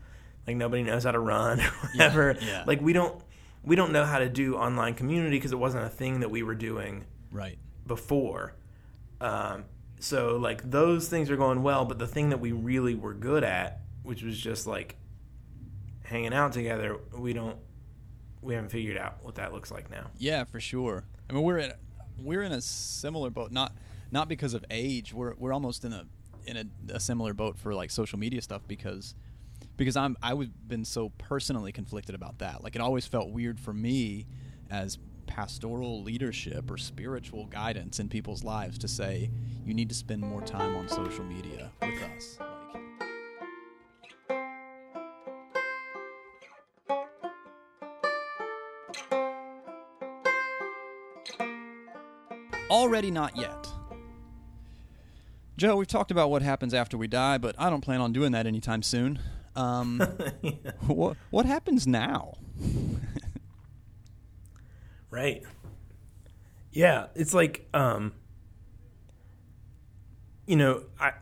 like 0.46 0.56
nobody 0.56 0.82
knows 0.82 1.04
how 1.04 1.12
to 1.12 1.18
run 1.20 1.60
or 1.60 1.64
whatever. 1.94 2.36
Yeah. 2.40 2.64
like 2.66 2.80
we 2.80 2.92
don't 2.92 3.20
we 3.66 3.76
don't 3.76 3.92
know 3.92 4.04
how 4.06 4.18
to 4.18 4.28
do 4.28 4.56
online 4.56 4.94
community 4.94 5.36
because 5.36 5.52
it 5.52 5.58
wasn't 5.58 5.84
a 5.84 5.88
thing 5.90 6.20
that 6.20 6.30
we 6.30 6.42
were 6.42 6.54
doing 6.54 7.04
Right. 7.30 7.58
before. 7.86 8.54
Um, 9.20 9.64
so 10.00 10.36
like 10.36 10.70
those 10.70 11.08
things 11.08 11.30
are 11.30 11.36
going 11.36 11.62
well, 11.62 11.84
but 11.84 11.98
the 11.98 12.06
thing 12.06 12.30
that 12.30 12.40
we 12.40 12.52
really 12.52 12.94
were 12.94 13.12
good 13.12 13.44
at, 13.44 13.80
which 14.02 14.22
was 14.22 14.38
just 14.38 14.66
like 14.66 14.96
hanging 16.04 16.32
out 16.32 16.52
together, 16.52 16.96
we 17.18 17.32
don't 17.32 17.58
we 18.42 18.54
haven't 18.54 18.70
figured 18.70 18.96
out 18.96 19.16
what 19.24 19.34
that 19.36 19.52
looks 19.52 19.70
like 19.72 19.90
now. 19.90 20.10
Yeah, 20.18 20.44
for 20.44 20.60
sure. 20.60 21.04
I 21.28 21.32
mean, 21.32 21.42
we're 21.42 21.58
in 21.58 21.72
we're 22.18 22.42
in 22.42 22.52
a 22.52 22.60
similar 22.60 23.30
boat. 23.30 23.50
Not 23.50 23.74
not 24.12 24.28
because 24.28 24.54
of 24.54 24.64
age. 24.70 25.12
We're 25.12 25.34
we're 25.36 25.52
almost 25.52 25.84
in 25.84 25.92
a 25.92 26.04
in 26.46 26.56
a, 26.56 26.94
a 26.94 27.00
similar 27.00 27.34
boat 27.34 27.58
for 27.58 27.74
like 27.74 27.90
social 27.90 28.18
media 28.18 28.40
stuff 28.40 28.62
because 28.68 29.14
because 29.76 29.96
I'm 29.96 30.16
I 30.22 30.34
was 30.34 30.48
been 30.48 30.84
so 30.84 31.10
personally 31.18 31.72
conflicted 31.72 32.14
about 32.14 32.38
that. 32.38 32.62
Like 32.62 32.74
it 32.74 32.80
always 32.80 33.06
felt 33.06 33.30
weird 33.30 33.60
for 33.60 33.72
me 33.72 34.26
as 34.70 34.98
pastoral 35.26 36.02
leadership 36.02 36.70
or 36.70 36.76
spiritual 36.76 37.46
guidance 37.46 37.98
in 37.98 38.08
people's 38.08 38.44
lives 38.44 38.78
to 38.78 38.88
say 38.88 39.30
you 39.64 39.74
need 39.74 39.88
to 39.88 39.94
spend 39.94 40.22
more 40.22 40.40
time 40.40 40.76
on 40.76 40.88
social 40.88 41.24
media 41.24 41.72
with 41.82 42.02
us. 42.02 42.38
Already 52.70 53.10
not 53.10 53.36
yet. 53.36 53.68
Joe, 55.56 55.76
we've 55.76 55.86
talked 55.86 56.10
about 56.10 56.30
what 56.30 56.42
happens 56.42 56.74
after 56.74 56.98
we 56.98 57.06
die, 57.06 57.38
but 57.38 57.54
I 57.58 57.70
don't 57.70 57.80
plan 57.80 58.00
on 58.00 58.12
doing 58.12 58.32
that 58.32 58.46
anytime 58.46 58.82
soon. 58.82 59.18
Um, 59.56 59.98
what 60.86 61.16
what 61.30 61.46
happens 61.46 61.86
now? 61.86 62.34
Right. 65.10 65.42
Yeah, 66.72 67.06
it's 67.14 67.32
like 67.32 67.66
um 67.72 68.12
you 70.46 70.56
know, 70.56 70.84
I 71.00 71.12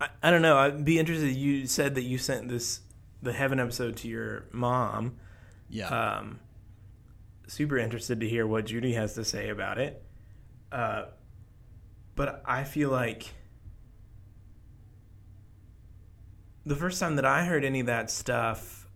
I, 0.00 0.08
I 0.22 0.30
don't 0.30 0.42
know, 0.42 0.56
I'd 0.56 0.84
be 0.84 0.98
interested 0.98 1.34
you 1.34 1.66
said 1.66 1.94
that 1.96 2.02
you 2.02 2.18
sent 2.18 2.48
this 2.48 2.80
the 3.22 3.32
heaven 3.32 3.60
episode 3.60 3.96
to 3.98 4.08
your 4.08 4.46
mom. 4.52 5.16
Yeah, 5.68 5.88
Um, 5.88 6.40
super 7.46 7.76
interested 7.76 8.20
to 8.20 8.28
hear 8.28 8.46
what 8.46 8.66
Judy 8.66 8.94
has 8.94 9.14
to 9.14 9.24
say 9.24 9.50
about 9.50 9.78
it. 9.78 10.02
Uh, 10.72 11.06
but 12.14 12.42
I 12.46 12.64
feel 12.64 12.90
like 12.90 13.34
the 16.68 16.76
first 16.76 17.00
time 17.00 17.16
that 17.16 17.24
I 17.24 17.44
heard 17.44 17.64
any 17.64 17.80
of 17.80 17.86
that 17.86 18.10
stuff, 18.10 18.86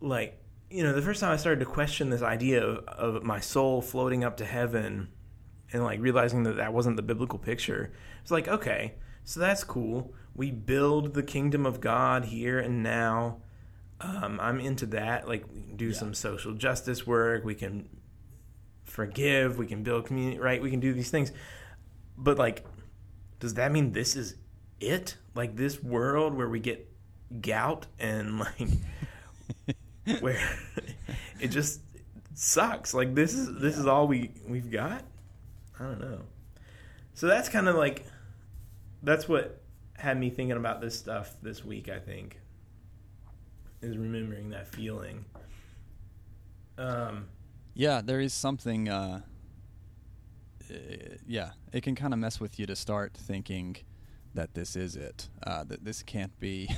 like, 0.00 0.40
you 0.70 0.82
know, 0.82 0.94
the 0.94 1.02
first 1.02 1.20
time 1.20 1.30
I 1.30 1.36
started 1.36 1.60
to 1.60 1.66
question 1.66 2.08
this 2.08 2.22
idea 2.22 2.64
of, 2.64 3.16
of 3.16 3.22
my 3.22 3.38
soul 3.38 3.82
floating 3.82 4.24
up 4.24 4.38
to 4.38 4.46
heaven 4.46 5.08
and 5.72 5.84
like 5.84 6.00
realizing 6.00 6.42
that 6.44 6.56
that 6.56 6.72
wasn't 6.72 6.96
the 6.96 7.02
biblical 7.02 7.38
picture, 7.38 7.92
it's 8.22 8.30
like, 8.30 8.48
okay, 8.48 8.94
so 9.24 9.40
that's 9.40 9.62
cool. 9.62 10.14
We 10.34 10.50
build 10.50 11.12
the 11.12 11.22
kingdom 11.22 11.66
of 11.66 11.80
God 11.80 12.24
here 12.24 12.58
and 12.58 12.82
now. 12.82 13.42
Um, 14.00 14.40
I'm 14.40 14.58
into 14.58 14.86
that. 14.86 15.28
Like, 15.28 15.44
we 15.52 15.60
can 15.60 15.76
do 15.76 15.88
Yeah. 15.88 15.92
some 15.92 16.14
social 16.14 16.54
justice 16.54 17.06
work. 17.06 17.44
We 17.44 17.54
can 17.54 17.88
forgive. 18.84 19.58
We 19.58 19.66
can 19.66 19.82
build 19.82 20.06
community. 20.06 20.38
Right? 20.38 20.62
We 20.62 20.70
can 20.70 20.80
do 20.80 20.94
these 20.94 21.10
things. 21.10 21.30
But 22.16 22.38
like, 22.38 22.64
does 23.42 23.54
that 23.54 23.72
mean 23.72 23.90
this 23.90 24.14
is 24.14 24.36
it? 24.78 25.16
Like 25.34 25.56
this 25.56 25.82
world 25.82 26.32
where 26.32 26.48
we 26.48 26.60
get 26.60 26.88
gout 27.40 27.86
and 27.98 28.38
like 28.38 28.68
where 30.20 30.38
it 31.40 31.48
just 31.48 31.80
sucks. 32.34 32.94
Like 32.94 33.16
this 33.16 33.34
is 33.34 33.58
this 33.60 33.76
is 33.76 33.84
all 33.84 34.06
we 34.06 34.30
we've 34.46 34.70
got. 34.70 35.02
I 35.80 35.82
don't 35.82 36.00
know. 36.00 36.20
So 37.14 37.26
that's 37.26 37.48
kind 37.48 37.68
of 37.68 37.74
like 37.74 38.06
that's 39.02 39.28
what 39.28 39.60
had 39.94 40.20
me 40.20 40.30
thinking 40.30 40.56
about 40.56 40.80
this 40.80 40.96
stuff 40.96 41.34
this 41.42 41.64
week. 41.64 41.88
I 41.88 41.98
think 41.98 42.38
is 43.80 43.98
remembering 43.98 44.50
that 44.50 44.68
feeling. 44.68 45.24
Um, 46.78 47.24
yeah. 47.74 48.02
There 48.02 48.20
is 48.20 48.32
something. 48.32 48.88
Uh, 48.88 49.22
uh, 50.70 51.16
yeah, 51.26 51.50
it 51.72 51.82
can 51.82 51.94
kind 51.94 52.12
of 52.12 52.18
mess 52.18 52.40
with 52.40 52.58
you 52.58 52.66
to 52.66 52.76
start 52.76 53.14
thinking 53.14 53.76
that 54.34 54.54
this 54.54 54.76
is 54.76 54.96
it. 54.96 55.28
Uh, 55.46 55.64
that 55.64 55.84
this 55.84 56.02
can't 56.02 56.38
be. 56.40 56.70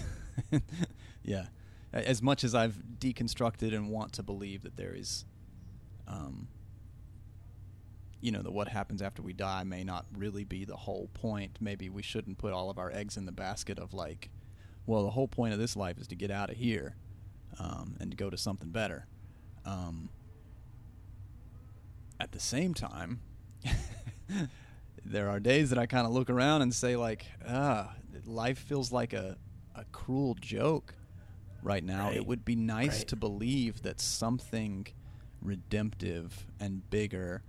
yeah, 1.23 1.47
as 1.93 2.23
much 2.23 2.45
as 2.45 2.55
I've 2.55 2.77
deconstructed 2.99 3.75
and 3.75 3.89
want 3.89 4.13
to 4.15 4.23
believe 4.23 4.63
that 4.63 4.77
there 4.77 4.95
is, 4.95 5.25
um, 6.09 6.49
you 8.21 8.33
know, 8.33 8.43
that 8.43 8.53
what 8.53 8.69
happens 8.69 9.01
after 9.03 9.23
we 9.23 9.33
die 9.33 9.65
may 9.65 9.85
not 9.85 10.07
really 10.17 10.45
be 10.45 10.65
the 10.65 10.77
whole 10.77 11.09
point. 11.15 11.59
Maybe 11.61 11.89
we 11.89 12.03
shouldn't 12.03 12.39
put 12.39 12.53
all 12.53 12.71
of 12.71 12.79
our 12.79 12.91
eggs 12.91 13.17
in 13.17 13.27
the 13.27 13.33
basket 13.33 13.79
of 13.79 13.95
like, 13.95 14.31
well, 14.87 15.05
the 15.05 15.11
whole 15.11 15.29
point 15.29 15.53
of 15.53 15.59
this 15.59 15.77
life 15.77 15.99
is 15.99 16.09
to 16.09 16.17
get 16.17 16.31
out 16.31 16.51
of 16.51 16.57
here 16.57 16.97
um, 17.59 17.97
and 18.01 18.11
to 18.11 18.17
go 18.17 18.29
to 18.29 18.37
something 18.37 18.71
better. 18.71 19.07
Um, 19.65 20.11
at 22.21 22.33
the 22.33 22.41
same 22.41 22.75
time, 22.75 23.21
there 25.05 25.29
are 25.29 25.41
days 25.41 25.71
that 25.71 25.79
I 25.79 25.87
kind 25.87 26.07
of 26.07 26.13
look 26.13 26.31
around 26.31 26.63
and 26.63 26.75
say, 26.75 26.97
like, 26.97 27.27
ah, 27.47 27.93
life 28.27 28.59
feels 28.59 28.93
like 28.93 29.13
a, 29.13 29.37
a 29.75 29.85
cruel 29.93 30.37
joke 30.41 30.95
right 31.63 31.85
now. 31.85 32.09
Right. 32.09 32.17
It 32.17 32.27
would 32.27 32.45
be 32.45 32.57
nice 32.57 32.99
Right. 33.01 33.09
to 33.09 33.17
believe 33.17 33.83
that 33.83 34.01
something 34.01 34.87
redemptive 35.43 36.47
and 36.59 36.89
bigger 36.91 37.43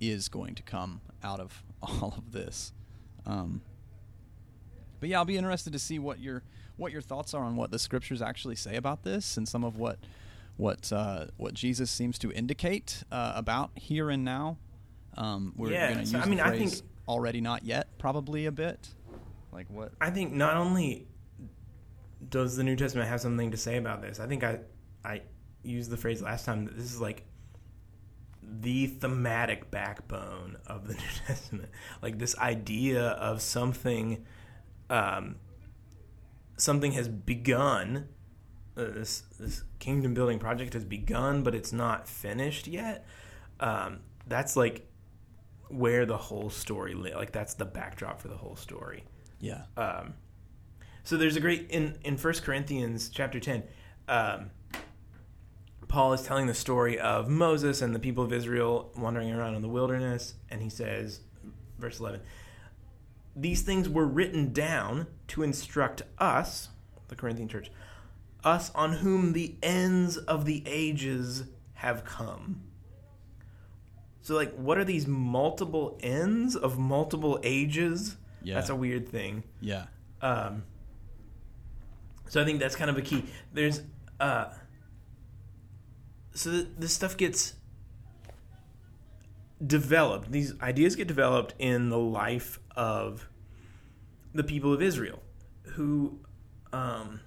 is 0.00 0.28
going 0.28 0.54
to 0.56 0.62
come 0.62 1.00
out 1.22 1.40
of 1.40 1.62
all 1.82 2.14
of 2.16 2.32
this. 2.32 2.72
Um, 3.24 3.62
but 5.00 5.08
yeah, 5.08 5.18
I'll 5.18 5.24
be 5.24 5.36
interested 5.36 5.72
to 5.72 5.78
see 5.78 5.98
what 5.98 6.18
your 6.20 6.42
what 6.76 6.92
your 6.92 7.00
thoughts 7.00 7.32
are 7.32 7.42
on 7.42 7.56
what 7.56 7.70
the 7.70 7.78
scriptures 7.78 8.20
actually 8.20 8.56
say 8.56 8.76
about 8.76 9.02
this 9.02 9.38
and 9.38 9.48
some 9.48 9.64
of 9.64 9.76
what 9.78 9.98
what 10.56 10.92
uh, 10.92 11.26
what 11.36 11.54
Jesus 11.54 11.90
seems 11.90 12.18
to 12.18 12.30
indicate 12.32 13.02
uh, 13.10 13.32
about 13.34 13.70
here 13.74 14.10
and 14.10 14.24
now. 14.24 14.58
Um, 15.16 15.52
we're 15.56 15.70
Yeah, 15.72 15.92
going 15.92 16.04
to 16.04 16.10
use 16.12 16.14
I 16.14 16.26
mean, 16.26 16.38
the 16.38 16.46
I 16.46 16.58
think- 16.58 16.74
already 17.08 17.40
not 17.40 17.64
yet 17.64 17.98
probably 17.98 18.46
a 18.46 18.52
bit. 18.52 18.88
Like 19.52 19.68
what? 19.70 19.92
I 20.00 20.10
think 20.10 20.32
not 20.32 20.56
only 20.56 21.06
does 22.28 22.56
the 22.56 22.64
New 22.64 22.76
Testament 22.76 23.08
have 23.08 23.20
something 23.20 23.50
to 23.52 23.56
say 23.56 23.76
about 23.76 24.02
this, 24.02 24.20
I 24.20 24.26
think 24.26 24.44
I 24.44 24.60
I 25.04 25.22
used 25.62 25.90
the 25.90 25.96
phrase 25.96 26.20
last 26.22 26.44
time 26.44 26.64
that 26.66 26.76
this 26.76 26.84
is 26.92 27.00
like 27.00 27.24
the 28.42 28.86
thematic 28.86 29.70
backbone 29.70 30.56
of 30.66 30.86
the 30.86 30.94
New 31.00 31.08
Testament. 31.26 31.68
Like 32.02 32.18
this 32.18 32.36
idea 32.38 33.08
of 33.08 33.40
something 33.40 34.24
um, 34.90 35.36
something 36.56 36.92
has 36.92 37.08
begun. 37.08 38.08
Uh, 38.76 38.84
this 38.92 39.22
this 39.40 39.64
kingdom 39.78 40.12
building 40.12 40.38
project 40.38 40.74
has 40.74 40.84
begun, 40.84 41.42
but 41.42 41.54
it's 41.54 41.72
not 41.72 42.06
finished 42.08 42.66
yet. 42.66 43.06
Um, 43.58 44.00
that's 44.26 44.54
like 44.56 44.86
where 45.68 46.06
the 46.06 46.16
whole 46.16 46.50
story 46.50 46.94
li- 46.94 47.14
like 47.14 47.32
that's 47.32 47.54
the 47.54 47.64
backdrop 47.64 48.20
for 48.20 48.28
the 48.28 48.36
whole 48.36 48.56
story. 48.56 49.04
Yeah. 49.40 49.62
Um, 49.76 50.14
so 51.02 51.16
there's 51.16 51.36
a 51.36 51.40
great 51.40 51.70
in 51.70 51.98
in 52.04 52.16
First 52.16 52.42
Corinthians 52.42 53.08
chapter 53.08 53.40
ten. 53.40 53.64
Um, 54.08 54.50
Paul 55.88 56.12
is 56.12 56.22
telling 56.22 56.46
the 56.46 56.54
story 56.54 56.98
of 56.98 57.28
Moses 57.28 57.80
and 57.80 57.94
the 57.94 58.00
people 58.00 58.24
of 58.24 58.32
Israel 58.32 58.92
wandering 58.96 59.32
around 59.32 59.54
in 59.54 59.62
the 59.62 59.68
wilderness, 59.68 60.34
and 60.50 60.60
he 60.60 60.68
says, 60.68 61.20
verse 61.78 62.00
eleven, 62.00 62.20
"These 63.36 63.62
things 63.62 63.88
were 63.88 64.06
written 64.06 64.52
down 64.52 65.06
to 65.28 65.42
instruct 65.42 66.02
us, 66.18 66.70
the 67.08 67.16
Corinthian 67.16 67.48
church, 67.48 67.70
us 68.42 68.70
on 68.74 68.94
whom 68.94 69.32
the 69.32 69.56
ends 69.62 70.16
of 70.16 70.44
the 70.44 70.62
ages 70.66 71.44
have 71.74 72.04
come." 72.04 72.62
So, 74.26 74.34
like, 74.34 74.52
what 74.56 74.76
are 74.76 74.84
these 74.84 75.06
multiple 75.06 75.96
ends 76.02 76.56
of 76.56 76.80
multiple 76.80 77.38
ages? 77.44 78.16
Yeah. 78.42 78.56
That's 78.56 78.70
a 78.70 78.74
weird 78.74 79.08
thing. 79.08 79.44
Yeah. 79.60 79.84
Um, 80.20 80.64
so 82.28 82.42
I 82.42 82.44
think 82.44 82.58
that's 82.58 82.74
kind 82.74 82.90
of 82.90 82.98
a 82.98 83.02
key. 83.02 83.22
There's 83.52 83.82
uh, 84.18 84.46
so 86.34 86.50
th- 86.50 86.66
this 86.76 86.92
stuff 86.92 87.16
gets 87.16 87.54
developed. 89.64 90.32
These 90.32 90.60
ideas 90.60 90.96
get 90.96 91.06
developed 91.06 91.54
in 91.60 91.88
the 91.90 91.98
life 92.00 92.58
of 92.74 93.28
the 94.34 94.42
people 94.42 94.72
of 94.72 94.82
Israel, 94.82 95.22
who 95.74 96.18
um, 96.72 97.20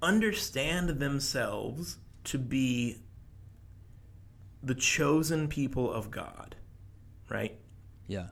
understand 0.00 0.88
themselves 0.98 1.98
to 2.24 2.38
be 2.38 3.02
the 4.66 4.74
chosen 4.74 5.46
people 5.46 5.90
of 5.92 6.10
God, 6.10 6.56
right? 7.30 7.56
Yeah. 8.08 8.26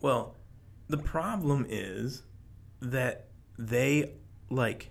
Well, 0.00 0.34
the 0.88 0.98
problem 0.98 1.64
is 1.68 2.24
that 2.80 3.26
they 3.56 4.10
like 4.50 4.90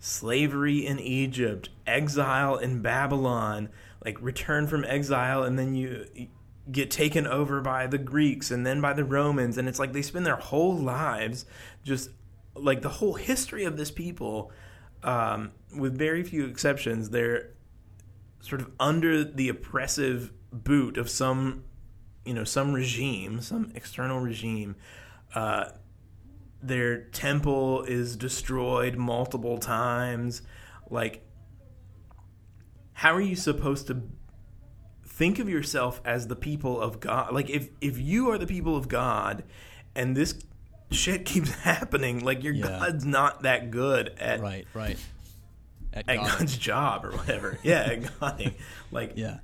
slavery 0.00 0.84
in 0.84 0.98
Egypt, 0.98 1.68
exile 1.86 2.56
in 2.56 2.82
Babylon, 2.82 3.68
like 4.04 4.20
return 4.20 4.66
from 4.66 4.84
exile 4.84 5.44
and 5.44 5.56
then 5.56 5.76
you 5.76 6.06
get 6.70 6.90
taken 6.90 7.24
over 7.24 7.60
by 7.60 7.86
the 7.86 7.98
Greeks 7.98 8.50
and 8.50 8.66
then 8.66 8.80
by 8.80 8.92
the 8.92 9.04
Romans 9.04 9.58
and 9.58 9.68
it's 9.68 9.78
like 9.78 9.92
they 9.92 10.02
spend 10.02 10.26
their 10.26 10.36
whole 10.36 10.76
lives 10.76 11.46
just 11.84 12.10
like 12.54 12.82
the 12.82 12.88
whole 12.88 13.14
history 13.14 13.64
of 13.64 13.76
this 13.76 13.92
people 13.92 14.50
um, 15.04 15.52
with 15.76 15.96
very 15.96 16.24
few 16.24 16.46
exceptions 16.46 17.10
they're 17.10 17.50
sort 18.46 18.60
of 18.60 18.70
under 18.78 19.24
the 19.24 19.48
oppressive 19.48 20.32
boot 20.52 20.96
of 20.96 21.10
some 21.10 21.64
you 22.24 22.34
know 22.34 22.44
some 22.44 22.72
regime 22.72 23.40
some 23.40 23.70
external 23.74 24.20
regime 24.20 24.76
uh, 25.34 25.66
their 26.62 27.02
temple 27.02 27.82
is 27.82 28.16
destroyed 28.16 28.96
multiple 28.96 29.58
times 29.58 30.42
like 30.90 31.22
how 32.94 33.14
are 33.14 33.20
you 33.20 33.36
supposed 33.36 33.86
to 33.88 34.02
think 35.16 35.38
of 35.38 35.48
yourself 35.48 36.00
as 36.04 36.28
the 36.28 36.36
people 36.36 36.80
of 36.80 37.00
God? 37.00 37.32
Like 37.32 37.50
if 37.50 37.68
if 37.80 37.98
you 37.98 38.30
are 38.30 38.38
the 38.38 38.46
people 38.46 38.76
of 38.76 38.88
God 38.88 39.44
and 39.94 40.16
this 40.16 40.38
shit 40.90 41.24
keeps 41.26 41.50
happening, 41.50 42.24
like 42.24 42.42
your 42.42 42.54
Yeah. 42.54 42.66
God's 42.66 43.04
not 43.04 43.42
that 43.42 43.70
good 43.70 44.14
at 44.18 44.40
Right. 44.40 44.66
Right. 44.74 44.98
At, 45.96 46.06
God. 46.06 46.38
God's 46.38 46.56
job 46.58 47.04
or 47.04 47.10
whatever. 47.12 47.58
yeah, 47.64 47.80
at 47.82 48.20
Godding. 48.20 48.54
Like 48.90 49.12
Yeah. 49.16 49.38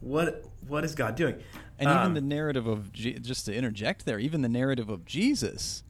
what 0.00 0.44
what 0.66 0.84
is 0.84 0.94
God 0.94 1.14
doing? 1.16 1.34
And 1.78 1.88
even 1.88 2.02
Um, 2.02 2.14
the 2.14 2.20
narrative 2.20 2.66
of 2.66 2.92
Je- 2.92 3.18
just 3.20 3.46
to 3.46 3.54
interject 3.54 4.04
there, 4.04 4.18
even 4.18 4.42
the 4.42 4.48
narrative 4.48 4.88
of 4.88 5.04
Jesus 5.04 5.84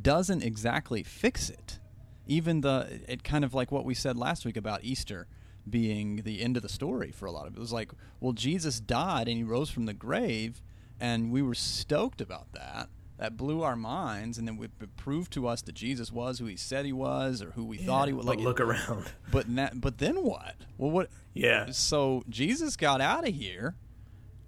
doesn't 0.00 0.42
exactly 0.42 1.02
fix 1.02 1.50
it. 1.50 1.78
Even 2.26 2.60
the 2.62 3.00
it 3.08 3.22
kind 3.24 3.44
of 3.44 3.54
like 3.54 3.70
what 3.72 3.84
we 3.84 3.94
said 3.94 4.16
last 4.16 4.44
week 4.44 4.56
about 4.56 4.82
Easter 4.84 5.26
being 5.68 6.22
the 6.22 6.40
end 6.40 6.56
of 6.56 6.62
the 6.62 6.68
story 6.68 7.10
for 7.12 7.26
a 7.26 7.30
lot 7.32 7.46
of 7.46 7.52
it. 7.54 7.56
It 7.56 7.60
was 7.60 7.72
like, 7.72 7.92
well, 8.18 8.32
Jesus 8.32 8.80
died 8.80 9.28
and 9.28 9.36
he 9.36 9.42
rose 9.44 9.68
from 9.70 9.84
the 9.86 9.92
grave, 9.92 10.62
and 10.98 11.30
we 11.30 11.42
were 11.42 11.54
stoked 11.54 12.20
about 12.20 12.52
that. 12.52 12.88
That 13.20 13.36
blew 13.36 13.62
our 13.62 13.76
minds, 13.76 14.38
and 14.38 14.48
then 14.48 14.56
we- 14.56 14.64
it 14.80 14.96
proved 14.96 15.30
to 15.34 15.46
us 15.46 15.60
that 15.62 15.74
Jesus 15.74 16.10
was 16.10 16.38
who 16.38 16.46
he 16.46 16.56
said 16.56 16.86
he 16.86 16.92
was, 16.94 17.42
or 17.42 17.50
who 17.50 17.66
we 17.66 17.76
thought 17.76 18.08
he 18.08 18.14
was. 18.14 18.24
Like, 18.24 18.38
look 18.38 18.60
around. 18.60 19.12
but 19.30 19.46
na- 19.46 19.68
but 19.74 19.98
then 19.98 20.22
what? 20.22 20.56
Well, 20.78 20.90
what? 20.90 21.10
Yeah. 21.34 21.70
So 21.70 22.24
Jesus 22.30 22.78
got 22.78 23.02
out 23.02 23.28
of 23.28 23.34
here, 23.34 23.74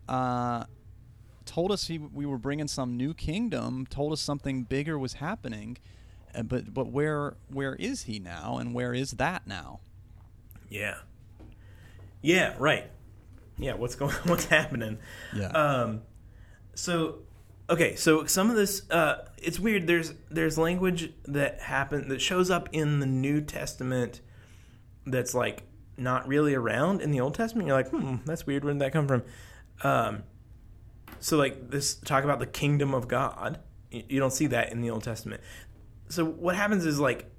uh, 0.09 0.65
told 1.45 1.71
us 1.71 1.89
he, 1.89 1.99
we 1.99 2.25
were 2.25 2.39
bringing 2.39 2.67
some 2.67 2.97
new 2.97 3.13
kingdom, 3.13 3.85
told 3.85 4.11
us 4.11 4.23
something 4.23 4.63
bigger 4.63 4.99
was 4.99 5.13
happening, 5.15 5.77
uh, 6.35 6.43
but 6.43 6.73
but 6.73 6.87
where 6.87 7.37
where 7.49 7.75
is 7.75 8.05
he 8.05 8.19
now, 8.19 8.57
and 8.57 8.73
where 8.73 8.95
is 8.95 9.11
that 9.13 9.47
now? 9.47 9.81
Yeah. 10.71 10.95
Yeah, 12.23 12.55
right. 12.59 12.91
Yeah, 13.59 13.75
what's 13.75 13.97
going 13.97 14.15
what's 14.25 14.47
happening? 14.47 14.99
Yeah. 15.37 15.49
Um 15.49 16.01
so 16.75 17.19
okay, 17.69 17.95
so 17.97 18.27
some 18.27 18.51
of 18.51 18.57
this 18.57 18.89
uh 18.91 19.27
it's 19.39 19.59
weird 19.59 19.87
there's 19.87 20.13
there's 20.31 20.59
language 20.59 21.13
that 21.25 21.61
happen 21.61 22.09
that 22.09 22.21
shows 22.21 22.51
up 22.51 22.69
in 22.73 23.01
the 23.01 23.07
New 23.07 23.41
Testament 23.41 24.21
that's 25.07 25.35
like 25.35 25.65
not 25.97 26.27
really 26.27 26.55
around 26.55 27.01
in 27.01 27.11
the 27.11 27.21
Old 27.21 27.35
Testament. 27.35 27.67
You're 27.69 27.77
like, 27.77 27.91
"Hmm, 27.91 28.17
that's 28.25 28.47
weird. 28.47 28.65
Where 28.65 28.73
did 28.73 28.83
that 28.83 28.93
come 28.93 29.09
from?" 29.09 29.23
Um 29.83 30.25
so 31.21 31.37
like 31.37 31.71
this 31.71 31.95
talk 31.95 32.25
about 32.25 32.39
the 32.41 32.47
kingdom 32.47 32.95
of 32.95 33.09
God. 33.09 33.61
You 33.91 34.19
don't 34.19 34.33
see 34.33 34.47
that 34.49 34.73
in 34.73 34.81
the 34.81 34.91
Old 34.91 35.05
Testament. 35.05 35.41
So 36.09 36.25
what 36.25 36.57
happens 36.57 36.85
is 36.85 36.99
like 36.99 37.31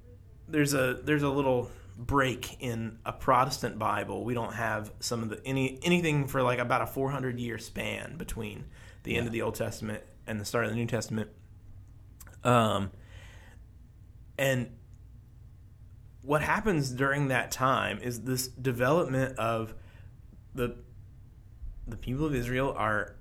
there's 0.48 0.74
a 0.74 1.00
there's 1.02 1.22
a 1.22 1.28
little 1.28 1.70
break 1.96 2.60
in 2.60 2.98
a 3.04 3.12
Protestant 3.12 3.78
Bible. 3.78 4.24
We 4.24 4.34
don't 4.34 4.54
have 4.54 4.92
some 5.00 5.22
of 5.22 5.28
the 5.28 5.40
any 5.44 5.78
anything 5.82 6.26
for 6.26 6.42
like 6.42 6.58
about 6.58 6.82
a 6.82 6.86
400 6.86 7.38
year 7.38 7.58
span 7.58 8.16
between 8.16 8.64
the 9.04 9.16
end 9.16 9.26
of 9.26 9.32
the 9.32 9.42
Old 9.42 9.54
Testament 9.54 10.02
and 10.26 10.40
the 10.40 10.44
start 10.44 10.64
of 10.64 10.70
the 10.70 10.76
New 10.76 10.86
Testament. 10.86 11.30
Um, 12.42 12.90
and 14.38 14.70
what 16.22 16.42
happens 16.42 16.90
during 16.90 17.28
that 17.28 17.50
time 17.50 17.98
is 17.98 18.22
this 18.22 18.48
development 18.48 19.38
of 19.38 19.74
the 20.54 20.76
the 21.86 21.96
people 21.96 22.24
of 22.24 22.34
Israel 22.34 22.74
are 22.76 23.16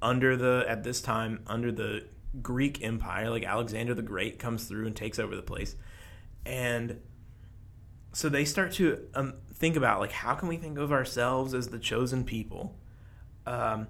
under 0.00 0.36
the 0.36 0.64
at 0.68 0.84
this 0.84 1.00
time 1.00 1.42
under 1.46 1.72
the 1.72 2.04
Greek 2.40 2.82
Empire. 2.82 3.30
Like 3.30 3.44
Alexander 3.44 3.94
the 3.94 4.02
Great 4.02 4.38
comes 4.38 4.64
through 4.64 4.86
and 4.86 4.94
takes 4.94 5.18
over 5.18 5.34
the 5.34 5.42
place, 5.42 5.74
and 6.46 7.00
so 8.12 8.28
they 8.28 8.44
start 8.44 8.72
to 8.74 9.08
um, 9.14 9.34
think 9.52 9.76
about 9.76 9.98
like 9.98 10.12
how 10.12 10.34
can 10.34 10.48
we 10.48 10.56
think 10.56 10.78
of 10.78 10.92
ourselves 10.92 11.54
as 11.54 11.68
the 11.68 11.78
chosen 11.78 12.24
people, 12.24 12.78
um, 13.46 13.88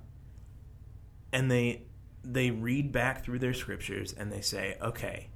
and 1.33 1.51
they 1.51 1.83
they 2.25 2.51
read 2.51 2.93
back 2.93 3.25
through 3.25 3.39
their 3.39 3.55
scriptures 3.55 4.13
and 4.17 4.33
they 4.33 4.41
say, 4.41 4.77
okay, 4.81 5.29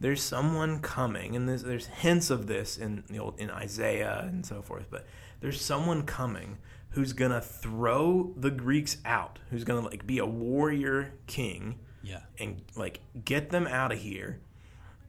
there's 0.00 0.20
someone 0.22 0.80
coming, 0.80 1.34
and 1.36 1.48
there's, 1.48 1.62
there's 1.62 1.86
hints 1.86 2.28
of 2.30 2.46
this 2.46 2.76
in 2.76 3.04
the 3.08 3.18
old 3.18 3.38
in 3.40 3.50
Isaiah 3.50 4.24
and 4.28 4.44
so 4.44 4.60
forth, 4.62 4.86
but 4.90 5.06
there's 5.40 5.60
someone 5.60 6.02
coming 6.02 6.58
who's 6.90 7.12
gonna 7.12 7.40
throw 7.40 8.32
the 8.36 8.50
Greeks 8.50 8.98
out, 9.04 9.38
who's 9.50 9.64
gonna 9.64 9.80
like 9.80 10.06
be 10.06 10.18
a 10.18 10.26
warrior 10.26 11.14
king 11.26 11.78
Yeah. 12.02 12.20
and 12.38 12.62
like 12.74 13.00
get 13.24 13.50
them 13.50 13.66
out 13.66 13.92
of 13.92 13.98
here. 13.98 14.40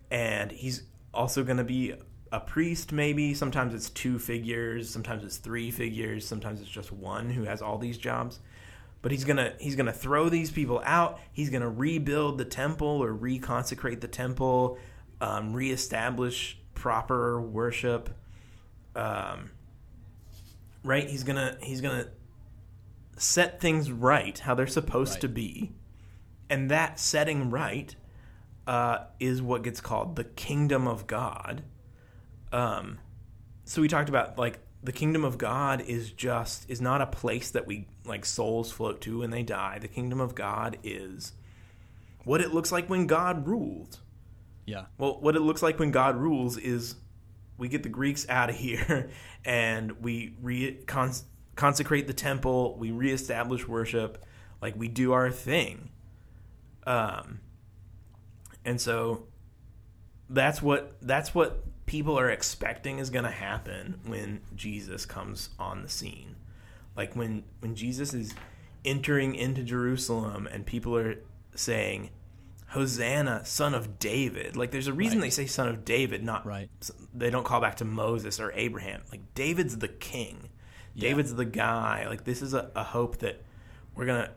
And 0.09 0.51
he's 0.51 0.83
also 1.13 1.43
going 1.43 1.57
to 1.57 1.63
be 1.65 1.93
a 2.31 2.39
priest, 2.39 2.91
maybe. 2.93 3.33
Sometimes 3.33 3.73
it's 3.73 3.89
two 3.89 4.19
figures, 4.19 4.89
sometimes 4.89 5.23
it's 5.23 5.37
three 5.37 5.69
figures, 5.71 6.25
sometimes 6.25 6.61
it's 6.61 6.69
just 6.69 6.91
one 6.93 7.29
who 7.29 7.43
has 7.43 7.61
all 7.61 7.77
these 7.77 7.97
jobs. 7.97 8.39
But 9.01 9.12
he's 9.12 9.23
gonna 9.23 9.53
he's 9.60 9.75
gonna 9.75 9.93
throw 9.93 10.29
these 10.29 10.51
people 10.51 10.81
out. 10.83 11.19
He's 11.31 11.49
gonna 11.49 11.69
rebuild 11.69 12.38
the 12.38 12.45
temple 12.45 12.88
or 12.88 13.13
reconsecrate 13.13 14.01
the 14.01 14.07
temple, 14.07 14.77
um, 15.21 15.53
reestablish 15.53 16.57
proper 16.73 17.39
worship. 17.41 18.10
Um, 18.95 19.51
right? 20.83 21.07
He's 21.10 21.23
gonna 21.23 21.57
he's 21.62 21.81
gonna 21.81 22.07
set 23.17 23.60
things 23.60 23.91
right 23.91 24.38
how 24.39 24.53
they're 24.55 24.67
supposed 24.67 25.13
Right. 25.13 25.21
to 25.21 25.27
be 25.27 25.71
and 26.49 26.69
that 26.71 26.99
setting 26.99 27.49
right 27.49 27.95
uh, 28.67 29.05
is 29.19 29.41
what 29.41 29.63
gets 29.63 29.79
called 29.81 30.15
the 30.15 30.23
kingdom 30.23 30.88
of 30.88 31.07
God. 31.07 31.63
Um, 32.51 32.99
so 33.65 33.81
we 33.81 33.88
talked 33.88 34.10
about 34.10 34.38
like 34.38 34.60
the 34.88 34.93
kingdom 34.93 35.26
of 35.26 35.38
God 35.38 35.82
is 35.82 36.12
just 36.12 36.69
is 36.69 36.80
not 36.80 37.02
a 37.02 37.06
place 37.06 37.52
that 37.52 37.67
we 37.67 37.88
like 38.06 38.23
souls 38.23 38.71
float 38.71 39.02
to 39.02 39.19
when 39.19 39.32
they 39.32 39.43
die. 39.43 39.80
The 39.80 39.89
kingdom 39.89 40.21
of 40.21 40.34
God 40.34 40.78
is 40.82 41.34
what 42.23 42.39
it 42.39 42.54
looks 42.54 42.71
like 42.71 42.89
when 42.89 43.06
God 43.06 43.45
ruled. 43.45 44.00
Yeah. 44.65 44.86
Well, 44.97 45.17
what 45.19 45.36
it 45.36 45.41
looks 45.41 45.62
like 45.62 45.78
when 45.78 45.91
God 45.91 46.15
rules 46.15 46.56
is 46.56 46.95
we 47.58 47.67
get 47.67 47.84
the 47.84 47.89
Greeks 47.89 48.26
out 48.30 48.50
of 48.50 48.56
here 48.56 49.10
and 49.43 49.91
we 50.02 50.36
re- 50.41 50.80
cons- 50.88 51.26
consecrate 51.58 52.08
the 52.08 52.13
temple, 52.13 52.78
we 52.78 52.91
reestablish 52.91 53.67
worship, 53.67 54.23
like 54.62 54.78
we 54.78 54.88
do 54.88 55.12
our 55.12 55.30
thing. 55.30 55.89
Um, 56.86 57.41
and 58.63 58.80
so 58.80 59.28
that's 60.30 60.62
what 60.62 60.95
that's 61.02 61.36
what 61.36 61.65
people 61.88 62.19
are 62.19 62.30
expecting 62.30 63.00
is 63.00 63.10
going 63.10 63.26
to 63.26 63.32
happen 63.32 64.00
when 64.06 64.41
Jesus 64.56 65.08
comes 65.08 65.50
on 65.58 65.82
the 65.82 65.89
scene. 65.89 66.36
Like 66.95 67.15
when 67.15 67.43
when 67.60 67.73
Jesus 67.76 68.13
is 68.13 68.36
entering 68.86 69.34
into 69.34 69.63
Jerusalem 69.63 70.47
and 70.52 70.65
people 70.65 70.95
are 70.95 71.15
saying 71.56 72.12
Hosanna, 72.67 73.45
son 73.45 73.73
of 73.73 73.97
David. 73.97 74.56
Like 74.58 74.71
there's 74.71 74.88
a 74.88 74.93
reason 74.93 75.19
Right. 75.19 75.26
they 75.28 75.30
say 75.30 75.45
son 75.45 75.67
of 75.69 75.86
David, 75.86 76.23
not 76.23 76.45
Right. 76.45 76.69
They 77.13 77.30
don't 77.30 77.45
call 77.45 77.62
back 77.62 77.76
to 77.78 77.86
Moses 77.86 78.39
or 78.39 78.52
Abraham. 78.54 79.02
Like 79.12 79.34
David's 79.34 79.78
the 79.78 79.88
king. 79.88 80.50
Yeah. 80.93 81.10
David's 81.10 81.34
the 81.34 81.45
guy. 81.45 82.06
Like 82.08 82.26
this 82.26 82.41
is 82.41 82.54
a, 82.54 82.69
a 82.76 82.84
hope 82.84 83.17
that 83.19 83.41
we're 83.95 84.06
gonna 84.06 84.32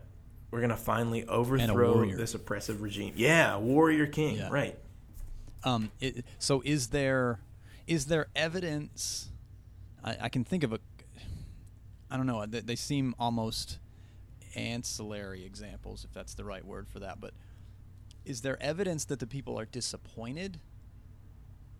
we're 0.51 0.61
gonna 0.61 0.77
finally 0.77 1.25
overthrow 1.25 2.05
this 2.15 2.33
oppressive 2.33 2.81
regime. 2.81 3.13
Yeah, 3.17 3.57
warrior 3.57 4.05
king. 4.07 4.37
Yeah. 4.37 4.49
Right. 4.49 4.77
Um, 5.63 5.91
it, 5.99 6.25
so 6.39 6.61
is 6.65 6.87
there 6.87 7.39
is 7.87 8.05
there 8.05 8.27
evidence? 8.35 9.29
I, 10.03 10.17
I 10.21 10.29
can 10.29 10.43
think 10.43 10.63
of 10.63 10.73
a. 10.73 10.79
I 12.09 12.17
don't 12.17 12.27
know. 12.27 12.45
They, 12.45 12.59
they 12.61 12.75
seem 12.75 13.15
almost 13.19 13.79
ancillary 14.55 15.45
examples, 15.45 16.03
if 16.03 16.13
that's 16.13 16.33
the 16.33 16.43
right 16.43 16.65
word 16.65 16.87
for 16.89 16.99
that. 16.99 17.19
But 17.19 17.33
is 18.25 18.41
there 18.41 18.61
evidence 18.61 19.05
that 19.05 19.19
the 19.19 19.27
people 19.27 19.59
are 19.59 19.65
disappointed 19.65 20.59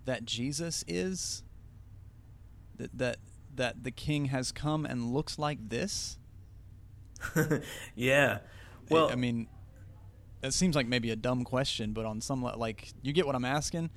that 0.05 0.25
Jesus 0.25 0.83
is 0.87 1.43
that 2.77 2.97
that 2.97 3.17
that 3.55 3.83
the 3.83 3.91
king 3.91 4.25
has 4.25 4.51
come 4.51 4.85
and 4.85 5.13
looks 5.13 5.37
like 5.37 5.69
this? 5.69 6.17
yeah. 7.95 8.39
Well, 8.89 9.09
I 9.11 9.15
mean, 9.15 9.47
it 10.43 10.53
seems 10.53 10.75
like 10.75 10.87
maybe 10.87 11.11
a 11.11 11.15
dumb 11.15 11.43
question, 11.43 11.93
but 11.93 12.05
on 12.05 12.21
some 12.21 12.43
le- 12.43 12.55
like 12.57 12.93
you 13.01 13.13
get 13.13 13.25
what 13.25 13.35
I'm 13.35 13.45
asking. 13.45 13.89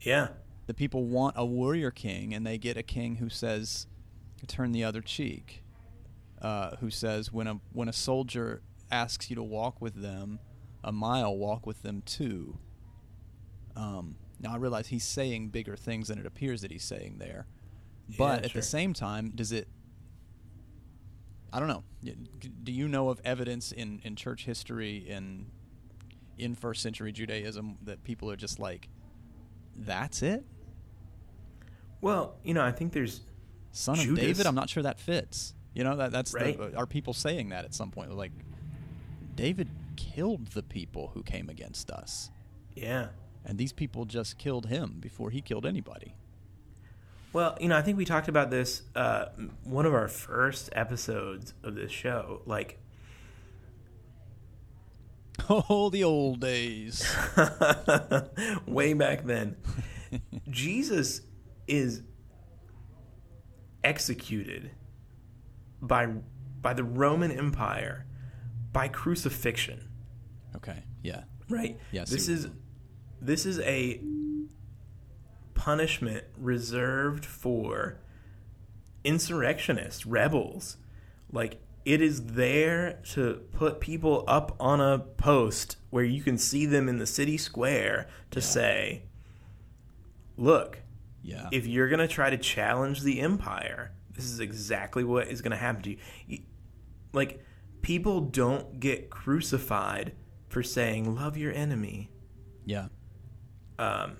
yeah. 0.00 0.28
The 0.66 0.74
people 0.74 1.04
want 1.06 1.34
a 1.38 1.46
warrior 1.46 1.90
king, 1.90 2.34
and 2.34 2.46
they 2.46 2.58
get 2.58 2.76
a 2.76 2.82
king 2.82 3.16
who 3.16 3.30
says, 3.30 3.86
"Turn 4.46 4.72
the 4.72 4.84
other 4.84 5.00
cheek." 5.00 5.62
Uh, 6.42 6.76
who 6.76 6.90
says, 6.90 7.32
"When 7.32 7.46
a 7.46 7.60
when 7.72 7.88
a 7.88 7.92
soldier 7.94 8.60
asks 8.90 9.30
you 9.30 9.36
to 9.36 9.42
walk 9.42 9.80
with 9.80 10.02
them 10.02 10.40
a 10.84 10.92
mile, 10.92 11.34
walk 11.34 11.66
with 11.66 11.80
them 11.82 12.02
too." 12.04 12.58
Um, 13.76 14.16
now 14.40 14.52
I 14.52 14.56
realize 14.56 14.88
he's 14.88 15.04
saying 15.04 15.48
bigger 15.48 15.74
things 15.74 16.08
than 16.08 16.18
it 16.18 16.26
appears 16.26 16.60
that 16.60 16.70
he's 16.70 16.84
saying 16.84 17.16
there, 17.18 17.46
but 18.18 18.40
Yeah, 18.40 18.44
at 18.44 18.50
sure. 18.50 18.60
the 18.60 18.66
same 18.66 18.92
time, 18.92 19.30
does 19.34 19.52
it? 19.52 19.68
I 21.50 21.60
don't 21.60 21.68
know. 21.68 21.84
Do 22.62 22.72
you 22.72 22.88
know 22.88 23.08
of 23.08 23.20
evidence 23.24 23.72
in, 23.72 24.00
in 24.04 24.16
church 24.16 24.44
history 24.44 24.98
in 24.98 25.46
in 26.38 26.54
first 26.54 26.82
century 26.82 27.12
Judaism 27.12 27.76
that 27.84 28.04
people 28.04 28.30
are 28.30 28.36
just 28.36 28.58
like, 28.58 28.88
that's 29.76 30.22
it? 30.22 30.44
Well, 32.00 32.36
you 32.44 32.54
know, 32.54 32.64
I 32.64 32.72
think 32.72 32.92
there's 32.92 33.20
Son 33.72 33.98
of 33.98 34.04
Judas. 34.04 34.24
David? 34.24 34.46
I'm 34.46 34.54
not 34.54 34.68
sure 34.70 34.82
that 34.82 35.00
fits. 35.00 35.54
You 35.74 35.84
know, 35.84 35.96
that 35.96 36.12
that's 36.12 36.34
Right. 36.34 36.56
the, 36.56 36.76
are 36.76 36.86
people 36.86 37.12
saying 37.12 37.50
that 37.50 37.64
at 37.64 37.74
some 37.74 37.90
point? 37.90 38.12
Like, 38.16 38.32
David 39.34 39.68
killed 39.96 40.48
the 40.48 40.62
people 40.62 41.12
who 41.14 41.22
came 41.22 41.48
against 41.48 41.90
us, 41.90 42.30
yeah. 42.74 43.08
and 43.44 43.58
these 43.58 43.72
people 43.72 44.04
just 44.04 44.38
killed 44.38 44.66
him 44.66 44.96
before 45.00 45.30
he 45.30 45.40
killed 45.40 45.66
anybody. 45.66 46.14
Well, 47.32 47.56
you 47.60 47.68
know, 47.68 47.76
I 47.76 47.82
think 47.82 47.98
we 47.98 48.04
talked 48.04 48.28
about 48.28 48.50
this 48.50 48.82
uh, 48.96 49.26
one 49.64 49.86
of 49.86 49.94
our 49.94 50.08
first 50.08 50.70
episodes 50.72 51.54
of 51.62 51.74
this 51.74 51.92
show. 51.92 52.42
Like, 52.46 52.78
Oh, 55.50 55.88
the 55.88 56.04
old 56.04 56.40
days. 56.40 57.06
way 58.66 58.92
back 58.92 59.24
then, 59.24 59.56
Jesus 60.50 61.22
is 61.66 62.02
executed 63.82 64.72
by 65.80 66.08
by 66.60 66.74
the 66.74 66.84
Roman 66.84 67.30
Empire 67.30 68.04
by 68.72 68.88
crucifixion. 68.88 69.88
Okay, 70.56 70.82
yeah. 71.02 71.24
Right. 71.48 71.78
Yeah, 71.92 72.04
This 72.04 72.28
is 72.28 72.48
this 73.20 73.46
is 73.46 73.58
a 73.60 74.00
punishment 75.54 76.24
reserved 76.36 77.24
for 77.24 78.00
insurrectionists, 79.02 80.04
rebels. 80.04 80.76
Like 81.32 81.60
it 81.88 82.02
is 82.02 82.22
there 82.26 83.00
to 83.12 83.40
put 83.52 83.80
people 83.80 84.22
up 84.28 84.54
on 84.60 84.78
a 84.78 84.98
post 84.98 85.76
where 85.88 86.04
you 86.04 86.22
can 86.22 86.36
see 86.36 86.66
them 86.66 86.86
in 86.86 86.98
the 86.98 87.06
city 87.06 87.38
square 87.38 88.06
to 88.30 88.40
Yeah. 88.40 88.44
say, 88.46 89.02
"Look, 90.36 90.80
Yeah. 91.22 91.48
if 91.50 91.66
you're 91.66 91.88
going 91.88 92.00
to 92.00 92.08
try 92.08 92.28
to 92.28 92.36
challenge 92.36 93.02
the 93.02 93.20
empire, 93.20 93.92
this 94.12 94.24
is 94.26 94.38
exactly 94.38 95.02
what 95.02 95.28
is 95.28 95.40
going 95.40 95.52
to 95.52 95.56
happen 95.56 95.82
to 95.82 95.90
you. 95.92 95.98
You- 96.26 96.42
Like, 97.14 97.42
people 97.80 98.20
don't 98.20 98.78
get 98.80 99.08
crucified 99.08 100.12
for 100.48 100.62
saying, 100.62 101.14
love 101.14 101.36
your 101.38 101.52
enemy. 101.52 102.10
yeah. 102.66 102.88
Um, 103.78 104.16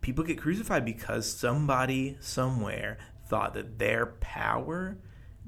people 0.00 0.24
get 0.24 0.38
crucified 0.38 0.84
because 0.86 1.30
somebody 1.30 2.16
somewhere 2.20 2.96
thought 3.26 3.52
that 3.54 3.78
their 3.78 4.06
power, 4.06 4.96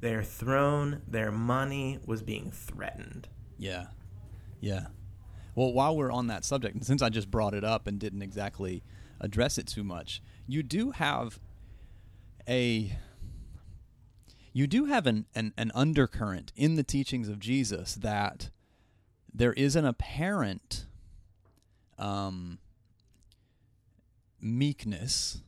their 0.00 0.22
throne, 0.22 1.02
their 1.06 1.30
money 1.30 1.98
was 2.04 2.22
being 2.22 2.50
threatened. 2.50 3.28
Yeah. 3.58 3.86
Yeah. 4.60 4.86
Well, 5.54 5.72
while 5.72 5.96
we're 5.96 6.12
on 6.12 6.28
that 6.28 6.44
subject, 6.44 6.74
and 6.74 6.84
since 6.84 7.02
I 7.02 7.08
just 7.10 7.30
brought 7.30 7.54
it 7.54 7.64
up 7.64 7.86
and 7.86 7.98
didn't 7.98 8.22
exactly 8.22 8.82
address 9.20 9.58
it 9.58 9.66
too 9.66 9.84
much, 9.84 10.22
you 10.46 10.62
do 10.62 10.92
have 10.92 11.38
a 12.48 12.96
you 14.52 14.66
do 14.66 14.86
have 14.86 15.06
an, 15.06 15.26
an, 15.34 15.52
an 15.56 15.70
undercurrent 15.74 16.52
in 16.56 16.74
the 16.74 16.82
teachings 16.82 17.28
of 17.28 17.38
Jesus 17.38 17.94
that 17.94 18.50
there 19.32 19.52
is 19.52 19.76
an 19.76 19.84
apparent 19.84 20.86
um, 21.98 22.58
meekness 24.40 25.42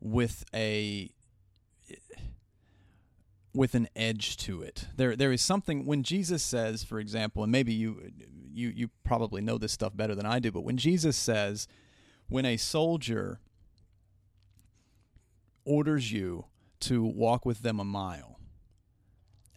with 0.00 0.44
a 0.54 1.10
with 3.54 3.74
an 3.74 3.88
edge 3.96 4.36
to 4.38 4.62
it. 4.62 4.88
There 4.96 5.16
there 5.16 5.32
is 5.32 5.42
something 5.42 5.84
when 5.84 6.02
Jesus 6.02 6.42
says, 6.42 6.84
for 6.84 7.00
example, 7.00 7.42
and 7.42 7.52
maybe 7.52 7.72
you 7.72 8.10
you 8.52 8.68
you 8.68 8.90
probably 9.04 9.40
know 9.40 9.58
this 9.58 9.72
stuff 9.72 9.96
better 9.96 10.14
than 10.14 10.26
I 10.26 10.38
do, 10.38 10.50
but 10.52 10.62
when 10.62 10.76
Jesus 10.76 11.16
says 11.16 11.66
when 12.28 12.44
a 12.44 12.56
soldier 12.56 13.40
orders 15.64 16.12
you 16.12 16.44
to 16.80 17.02
walk 17.02 17.44
with 17.46 17.62
them 17.62 17.80
a 17.80 17.84
mile, 17.84 18.38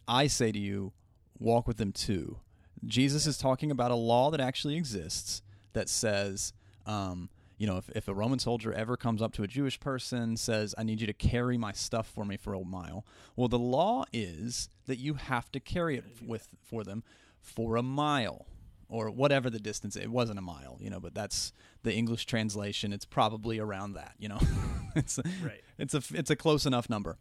I 0.08 0.28
say 0.28 0.52
to 0.52 0.60
you, 0.60 0.94
walk 1.38 1.68
with 1.68 1.78
them 1.78 1.92
two. 1.92 2.40
Jesus 2.86 3.28
is 3.28 3.38
talking 3.38 3.72
about 3.72 3.92
a 3.92 3.96
law 3.96 4.32
that 4.32 4.40
actually 4.40 4.76
exists 4.76 5.42
that 5.74 5.88
says, 5.88 6.54
um, 6.86 7.30
you 7.62 7.68
know, 7.68 7.78
if, 7.78 7.92
if 7.92 8.08
a 8.08 8.14
Roman 8.16 8.40
soldier 8.40 8.74
ever 8.74 8.98
comes 8.98 9.22
up 9.22 9.34
to 9.34 9.44
a 9.44 9.48
Jewish 9.48 9.80
person, 9.80 10.36
says, 10.36 10.74
I 10.80 10.84
need 10.84 11.00
you 11.00 11.06
to 11.06 11.14
carry 11.14 11.60
my 11.60 11.74
stuff 11.74 12.08
for 12.08 12.26
me 12.26 12.36
for 12.36 12.56
a 12.56 12.64
mile. 12.66 13.06
Well, 13.36 13.50
the 13.50 13.60
law 13.60 14.06
is 14.12 14.68
that 14.88 14.98
you 14.98 15.14
have 15.14 15.52
to 15.52 15.60
carry 15.60 15.96
it 15.96 16.06
with 16.26 16.48
for 16.64 16.84
them 16.84 17.04
for 17.40 17.76
a 17.76 17.84
mile 17.84 18.48
or 18.90 19.12
whatever 19.12 19.52
the 19.52 19.60
distance. 19.60 19.96
It 19.96 20.10
wasn't 20.10 20.40
a 20.40 20.42
mile, 20.42 20.80
you 20.82 20.90
know, 20.90 21.00
but 21.00 21.14
that's 21.14 21.54
the 21.84 21.94
English 21.94 22.26
translation. 22.26 22.92
It's 22.92 23.06
probably 23.06 23.60
around 23.60 23.94
that, 23.94 24.16
you 24.18 24.28
know. 24.28 24.40
it's 24.96 25.20
a, 25.20 25.24
Right. 25.44 25.62
It's 25.78 25.94
a 25.94 26.02
it's 26.16 26.32
a 26.32 26.36
close 26.36 26.66
enough 26.66 26.90
number. 26.90 27.20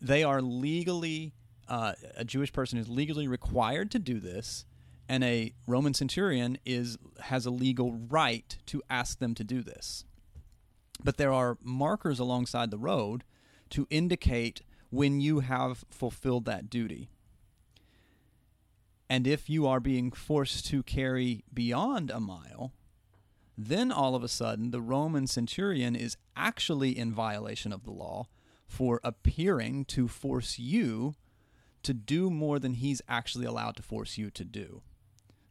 They 0.00 0.24
are 0.24 0.40
legally 0.40 1.34
uh, 1.68 1.92
a 2.16 2.24
Jewish 2.24 2.52
person 2.52 2.78
is 2.78 2.88
legally 2.88 3.28
required 3.28 3.90
to 3.90 3.98
do 3.98 4.20
this, 4.20 4.64
and 5.08 5.22
a 5.22 5.52
Roman 5.66 5.94
centurion 5.94 6.58
is 6.64 6.98
has 7.20 7.46
a 7.46 7.50
legal 7.50 7.92
right 7.92 8.56
to 8.66 8.82
ask 8.88 9.18
them 9.18 9.34
to 9.34 9.44
do 9.44 9.62
this. 9.62 10.04
But 11.02 11.16
there 11.16 11.32
are 11.32 11.58
markers 11.62 12.18
alongside 12.18 12.70
the 12.70 12.78
road 12.78 13.24
to 13.70 13.86
indicate 13.90 14.62
when 14.90 15.20
you 15.20 15.40
have 15.40 15.84
fulfilled 15.90 16.44
that 16.44 16.70
duty. 16.70 17.08
And 19.10 19.26
if 19.26 19.50
you 19.50 19.66
are 19.66 19.80
being 19.80 20.10
forced 20.12 20.66
to 20.66 20.82
carry 20.82 21.44
beyond 21.52 22.10
a 22.10 22.20
mile, 22.20 22.72
then 23.56 23.92
all 23.92 24.14
of 24.14 24.24
a 24.24 24.28
sudden 24.28 24.70
the 24.70 24.80
Roman 24.80 25.26
centurion 25.26 25.94
is 25.94 26.16
actually 26.36 26.96
in 26.96 27.12
violation 27.12 27.72
of 27.72 27.84
the 27.84 27.92
law 27.92 28.28
for 28.66 29.00
appearing 29.04 29.84
to 29.84 30.08
force 30.08 30.58
you 30.58 31.14
to 31.82 31.92
do 31.92 32.30
more 32.30 32.58
than 32.58 32.74
he's 32.74 33.02
actually 33.08 33.44
allowed 33.44 33.76
to 33.76 33.82
force 33.82 34.16
you 34.16 34.30
to 34.30 34.44
do. 34.44 34.82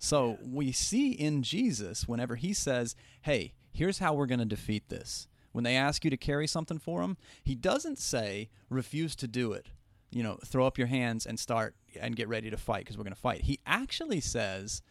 So 0.03 0.37
we 0.45 0.73
see 0.73 1.13
in 1.13 1.43
Jesus, 1.43 2.09
whenever 2.09 2.35
he 2.35 2.51
says, 2.51 2.93
Hey, 3.21 3.53
here's 3.71 3.99
how 3.99 4.13
we're 4.13 4.25
going 4.25 4.39
to 4.39 4.45
defeat 4.45 4.89
this. 4.89 5.29
When 5.53 5.63
they 5.63 5.77
ask 5.77 6.03
you 6.03 6.11
to 6.11 6.17
carry 6.17 6.45
something 6.45 6.77
for 6.77 7.01
him, 7.01 7.15
he 7.41 7.55
doesn't 7.55 7.99
say, 7.99 8.49
refuse 8.69 9.15
to 9.15 9.29
do 9.29 9.53
it. 9.53 9.67
You 10.11 10.21
know, 10.21 10.39
throw 10.45 10.67
up 10.67 10.77
your 10.77 10.87
hands 10.87 11.25
and 11.25 11.39
start 11.39 11.75
and 11.97 12.17
get 12.17 12.27
ready 12.27 12.49
to 12.49 12.57
fight 12.57 12.83
because 12.83 12.97
we're 12.97 13.05
going 13.05 13.15
to 13.15 13.19
fight. 13.19 13.43
He 13.43 13.61
actually 13.65 14.19
says, 14.19 14.81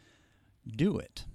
do 0.66 0.96
it 0.96 1.26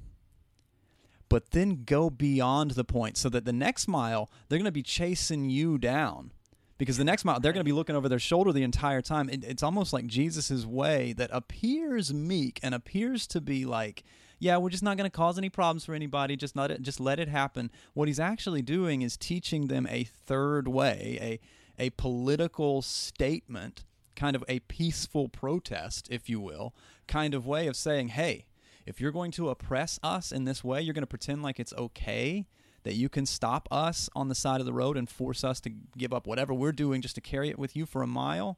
but 1.29 1.51
then 1.51 1.83
go 1.83 2.09
beyond 2.09 2.71
the 2.71 2.85
point 2.85 3.17
so 3.17 3.27
that 3.27 3.43
the 3.43 3.51
next 3.51 3.85
mile 3.85 4.31
they're 4.47 4.57
going 4.57 4.63
to 4.63 4.71
be 4.71 4.81
chasing 4.81 5.49
you 5.49 5.77
down 5.77 6.31
because 6.77 6.97
the 6.97 7.03
next 7.03 7.25
mile 7.25 7.39
they're 7.39 7.53
going 7.53 7.61
to 7.61 7.69
be 7.69 7.73
looking 7.73 7.95
over 7.95 8.09
their 8.09 8.19
shoulder 8.19 8.51
the 8.51 8.63
entire 8.63 9.01
time. 9.01 9.29
It, 9.29 9.43
it's 9.43 9.63
almost 9.63 9.93
like 9.93 10.07
jesus' 10.07 10.65
way 10.65 11.13
that 11.13 11.29
appears 11.33 12.13
meek 12.13 12.59
and 12.63 12.73
appears 12.73 13.27
to 13.27 13.41
be 13.41 13.65
like 13.65 14.03
yeah 14.39 14.57
we're 14.57 14.69
just 14.69 14.83
not 14.83 14.97
going 14.97 15.09
to 15.09 15.15
cause 15.15 15.37
any 15.37 15.49
problems 15.49 15.85
for 15.85 15.93
anybody. 15.93 16.35
Just 16.35 16.55
let 16.55 16.71
it 16.71 16.81
just 16.81 16.99
let 16.99 17.19
it 17.19 17.27
happen. 17.27 17.71
What 17.93 18.07
he's 18.07 18.19
actually 18.19 18.61
doing 18.61 19.01
is 19.01 19.17
teaching 19.17 19.67
them 19.67 19.87
a 19.89 20.03
third 20.03 20.67
way 20.67 21.39
a 21.79 21.83
a 21.85 21.89
political 21.91 22.81
statement 22.81 23.85
kind 24.15 24.35
of 24.35 24.43
a 24.47 24.59
peaceful 24.61 25.29
protest 25.29 26.07
if 26.09 26.27
you 26.27 26.39
will 26.39 26.73
kind 27.07 27.35
of 27.35 27.45
way 27.45 27.67
of 27.67 27.75
saying 27.75 28.09
hey 28.09 28.47
if 28.87 29.01
you're 29.01 29.11
going 29.11 29.31
to 29.31 29.49
oppress 29.49 29.99
us 30.01 30.31
in 30.31 30.45
this 30.45 30.63
way, 30.63 30.81
you're 30.81 30.93
going 30.93 31.03
to 31.03 31.07
pretend 31.07 31.43
like 31.43 31.59
it's 31.59 31.73
okay 31.73 32.47
that 32.87 32.95
you 32.95 33.09
can 33.09 33.25
stop 33.25 33.67
us 33.69 34.09
on 34.15 34.29
the 34.29 34.33
side 34.33 34.61
of 34.61 34.65
the 34.65 34.71
road 34.71 34.95
and 34.95 35.09
force 35.09 35.43
us 35.43 35.59
to 35.59 35.69
give 35.97 36.13
up 36.13 36.25
whatever 36.25 36.53
we're 36.53 36.71
doing 36.71 37.01
just 37.01 37.15
to 37.15 37.21
carry 37.21 37.49
it 37.49 37.59
with 37.59 37.75
you 37.75 37.85
for 37.85 38.01
a 38.01 38.07
mile. 38.07 38.57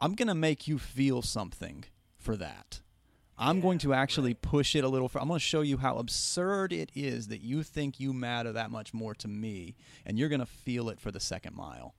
I'm 0.00 0.14
going 0.14 0.28
to 0.28 0.34
make 0.34 0.66
you 0.66 0.78
feel 0.78 1.20
something 1.20 1.84
for 2.16 2.34
that. 2.36 2.80
I'm 3.36 3.60
going 3.60 3.76
to 3.80 3.92
actually 3.92 4.32
push 4.32 4.74
it 4.74 4.84
a 4.84 4.88
little. 4.88 5.06
fur- 5.06 5.18
I'm 5.18 5.28
going 5.28 5.38
to 5.38 5.44
show 5.44 5.60
you 5.60 5.76
how 5.76 5.98
absurd 5.98 6.72
it 6.72 6.90
is 6.94 7.28
that 7.28 7.42
you 7.42 7.62
think 7.62 8.00
you 8.00 8.14
matter 8.14 8.52
that 8.52 8.70
much 8.70 8.94
more 8.94 9.14
to 9.16 9.28
me, 9.28 9.76
and 10.06 10.18
you're 10.18 10.30
going 10.30 10.40
to 10.40 10.46
feel 10.46 10.88
it 10.88 10.98
for 10.98 11.10
the 11.10 11.20
second 11.20 11.54
mile, 11.54 11.94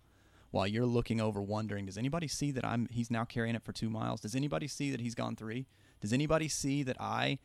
while 0.50 0.66
you're 0.66 0.88
looking 0.88 1.22
over, 1.22 1.40
wondering, 1.40 1.86
does 1.86 2.00
anybody 2.00 2.28
see 2.28 2.50
that 2.50 2.66
I'm? 2.66 2.88
He's 2.90 3.12
now 3.12 3.26
carrying 3.26 3.54
it 3.54 3.62
for 3.62 3.74
two 3.74 3.92
miles. 3.92 4.22
Does 4.22 4.34
anybody 4.34 4.68
see 4.68 4.90
that 4.90 5.02
he's 5.02 5.14
gone 5.14 5.36
three? 5.36 5.68
Does 6.02 6.14
anybody 6.14 6.48
see 6.48 6.82
that 6.82 7.00
I 7.00 7.38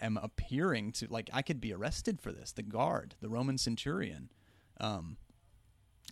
am 0.00 0.16
appearing 0.16 0.92
to 0.92 1.06
like 1.10 1.30
I 1.32 1.42
could 1.42 1.60
be 1.60 1.72
arrested 1.72 2.20
for 2.20 2.32
this? 2.32 2.52
The 2.52 2.62
guard, 2.62 3.14
the 3.20 3.28
Roman 3.28 3.58
centurion. 3.58 4.30
Um, 4.80 5.16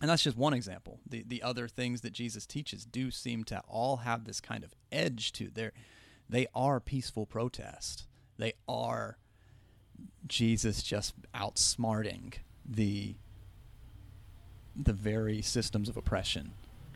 and 0.01 0.09
that's 0.09 0.23
just 0.23 0.37
one 0.37 0.53
example. 0.53 0.99
The 1.07 1.23
the 1.27 1.43
other 1.43 1.67
things 1.67 2.01
that 2.01 2.13
Jesus 2.13 2.45
teaches 2.45 2.85
do 2.85 3.11
seem 3.11 3.43
to 3.45 3.61
all 3.67 3.97
have 3.97 4.25
this 4.25 4.39
kind 4.39 4.63
of 4.63 4.73
edge 4.91 5.31
to 5.33 5.49
their 5.49 5.73
they 6.29 6.47
are 6.53 6.79
peaceful 6.79 7.25
protest. 7.25 8.05
They 8.37 8.53
are 8.67 9.17
Jesus 10.27 10.83
just 10.83 11.13
outsmarting 11.33 12.35
the 12.65 13.15
the 14.75 14.93
very 14.93 15.41
systems 15.41 15.89
of 15.89 15.97
oppression. 15.97 16.51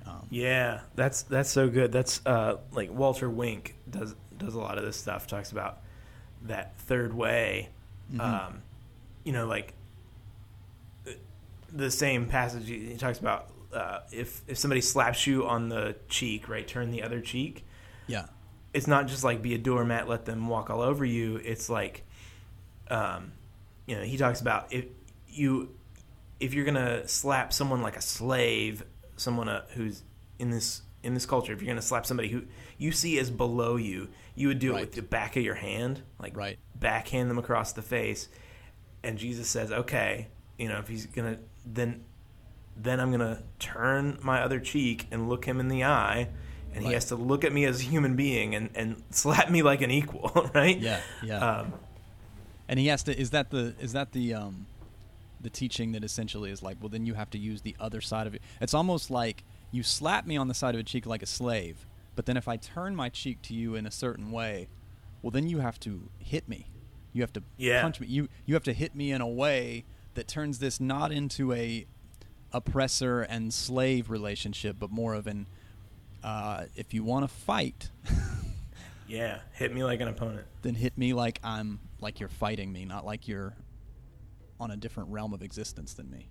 Um, 0.06 0.28
Yeah, 0.30 0.82
that's 0.96 1.24
that's 1.24 1.50
so 1.50 1.68
good. 1.68 1.92
That's 1.92 2.22
uh, 2.26 2.58
like 2.72 2.92
Walter 2.92 3.30
Wink 3.30 3.76
does 3.90 4.16
does 4.38 4.54
a 4.54 4.60
lot 4.60 4.78
of 4.78 4.86
this 4.86 4.98
stuff. 4.98 5.28
Talks 5.28 5.52
about 5.52 5.80
that 6.44 6.78
third 6.78 7.14
way. 7.14 7.70
Um, 8.20 8.62
you 9.24 9.32
know, 9.32 9.48
like 9.48 9.74
the 11.72 11.89
same 11.89 12.28
passage. 12.28 12.68
He 12.68 12.89
he 12.91 12.98
talks 12.98 13.20
about 13.20 13.50
uh, 13.74 14.00
if 14.12 14.41
if 14.48 14.58
somebody 14.58 14.82
slaps 14.82 15.26
you 15.26 15.48
on 15.48 15.70
the 15.70 15.96
cheek, 16.10 16.48
right, 16.48 16.68
turn 16.68 16.91
the 16.91 17.02
other 17.02 17.22
cheek. 17.22 17.66
yeah, 18.08 18.26
It's 18.74 18.88
not 18.88 19.08
just 19.08 19.24
like 19.24 19.41
be 19.41 19.56
a 19.56 19.58
doormat, 19.58 20.08
let 20.08 20.26
them 20.26 20.48
walk 20.48 20.70
all 20.70 20.82
over 20.82 21.04
you. 21.06 21.38
It's 21.38 21.70
like, 21.70 22.04
um, 22.89 23.32
you 23.88 23.96
know, 23.96 24.04
he 24.04 24.18
talks 24.18 24.41
about 24.41 24.72
if 24.72 24.86
you 25.28 25.70
if 26.39 26.54
you're 26.54 26.66
gonna 26.66 27.08
slap 27.08 27.54
someone 27.54 27.82
like 27.82 27.98
a 27.98 28.02
slave, 28.02 28.84
someone 29.16 29.50
uh, 29.50 29.64
who's 29.74 30.04
in 30.38 30.52
this 30.52 30.82
in 31.04 31.14
this 31.14 31.26
culture, 31.26 31.54
if 31.54 31.62
you're 31.62 31.68
gonna 31.72 31.82
slap 31.82 32.06
somebody 32.06 32.30
who 32.30 32.43
you 32.78 32.91
see 32.91 33.20
as 33.20 33.30
below 33.30 33.76
you, 33.76 34.10
you 34.36 34.47
would 34.47 34.60
do 34.60 34.76
it 34.76 34.80
with 34.80 34.91
the 34.93 35.01
back 35.01 35.36
of 35.36 35.43
your 35.43 35.56
hand, 35.56 36.01
like 36.20 36.36
Right. 36.36 36.58
backhand 36.80 37.30
them 37.30 37.38
across 37.38 37.74
the 37.74 37.82
face. 37.82 38.30
And 39.04 39.18
Jesus 39.18 39.47
says, 39.49 39.72
okay, 39.72 40.28
you 40.58 40.68
know, 40.70 40.80
if 40.80 40.88
he's 40.88 41.06
gonna 41.06 41.38
then 41.66 42.04
then 42.76 42.99
I'm 42.99 43.12
gonna 43.12 43.43
turn 43.60 44.18
my 44.24 44.41
other 44.41 44.60
cheek 44.60 45.08
and 45.12 45.30
look 45.30 45.45
him 45.45 45.60
in 45.60 45.68
the 45.68 45.84
eye, 45.84 46.30
and 46.74 46.84
he 46.84 46.93
has 46.93 47.06
to 47.06 47.16
look 47.16 47.43
at 47.43 47.54
me 47.54 47.66
as 47.66 47.82
a 47.82 47.84
human 47.84 48.16
being 48.16 48.56
and, 48.56 48.70
and 48.74 49.04
slap 49.12 49.51
me 49.51 49.62
like 49.62 49.82
an 49.82 49.91
equal, 49.91 50.49
right? 50.56 50.80
yeah, 50.80 50.99
yeah. 51.22 51.38
Um, 51.38 51.74
and 52.68 52.80
he 52.80 52.88
has 52.88 53.04
to. 53.04 53.16
Is 53.20 53.30
that 53.32 53.51
the 53.51 53.76
is 53.80 53.93
that 53.93 54.12
the 54.14 54.34
um 54.34 54.66
the 55.41 55.49
teaching 55.49 55.91
that 55.91 56.04
essentially 56.04 56.49
is 56.49 56.64
like, 56.64 56.78
well, 56.80 56.89
then 56.89 57.06
you 57.06 57.14
have 57.14 57.30
to 57.32 57.38
use 57.38 57.62
the 57.62 57.76
other 57.80 57.99
side 58.01 58.26
of 58.26 58.34
it. 58.34 58.41
It's 58.62 58.74
almost 58.74 59.12
like 59.12 59.43
you 59.74 59.84
slap 59.84 60.26
me 60.26 60.38
on 60.38 60.48
the 60.48 60.54
side 60.54 60.76
of 60.76 60.80
a 60.80 60.84
cheek 60.84 61.06
like 61.06 61.22
a 61.22 61.26
slave, 61.26 61.86
but 62.16 62.26
then 62.26 62.38
if 62.38 62.48
I 62.48 62.56
turn 62.58 62.96
my 62.96 63.10
cheek 63.10 63.42
to 63.44 63.54
you 63.54 63.76
in 63.76 63.86
a 63.86 63.92
certain 63.92 64.32
way, 64.32 64.70
well, 65.22 65.32
then 65.32 65.50
you 65.50 65.60
have 65.60 65.80
to 65.82 66.10
hit 66.20 66.48
me. 66.48 66.68
You 67.12 67.22
have 67.24 67.34
to 67.34 67.44
Yeah. 67.58 67.82
punch 67.82 68.00
me. 68.00 68.08
You 68.08 68.30
you 68.46 68.54
have 68.54 68.64
to 68.64 68.74
hit 68.74 68.96
me 68.96 69.12
in 69.12 69.20
a 69.22 69.28
way 69.28 69.84
that 70.14 70.28
turns 70.28 70.60
this 70.60 70.80
not 70.80 71.12
into 71.12 71.52
a 71.54 71.86
oppressor 72.52 73.22
and 73.22 73.54
slave 73.54 74.10
relationship, 74.10 74.78
but 74.80 74.92
more 74.92 75.14
of 75.16 75.28
an 75.28 75.48
uh, 76.24 76.66
if 76.76 76.94
you 76.94 77.04
want 77.04 77.28
to 77.28 77.36
fight, 77.36 77.90
yeah, 79.08 79.40
hit 79.54 79.74
me 79.74 79.84
like 79.84 80.00
an 80.00 80.08
opponent. 80.08 80.46
then 80.62 80.74
hit 80.76 80.98
me 80.98 81.14
like 81.14 81.40
I'm 81.44 81.80
like 82.00 82.20
you're 82.20 82.30
fighting 82.30 82.72
me, 82.72 82.86
not 82.86 83.06
like 83.06 83.28
you're 83.28 83.56
on 84.60 84.72
a 84.72 84.78
different 84.78 85.10
realm 85.10 85.34
of 85.34 85.42
existence 85.42 85.94
than 85.94 86.10
me. 86.10 86.30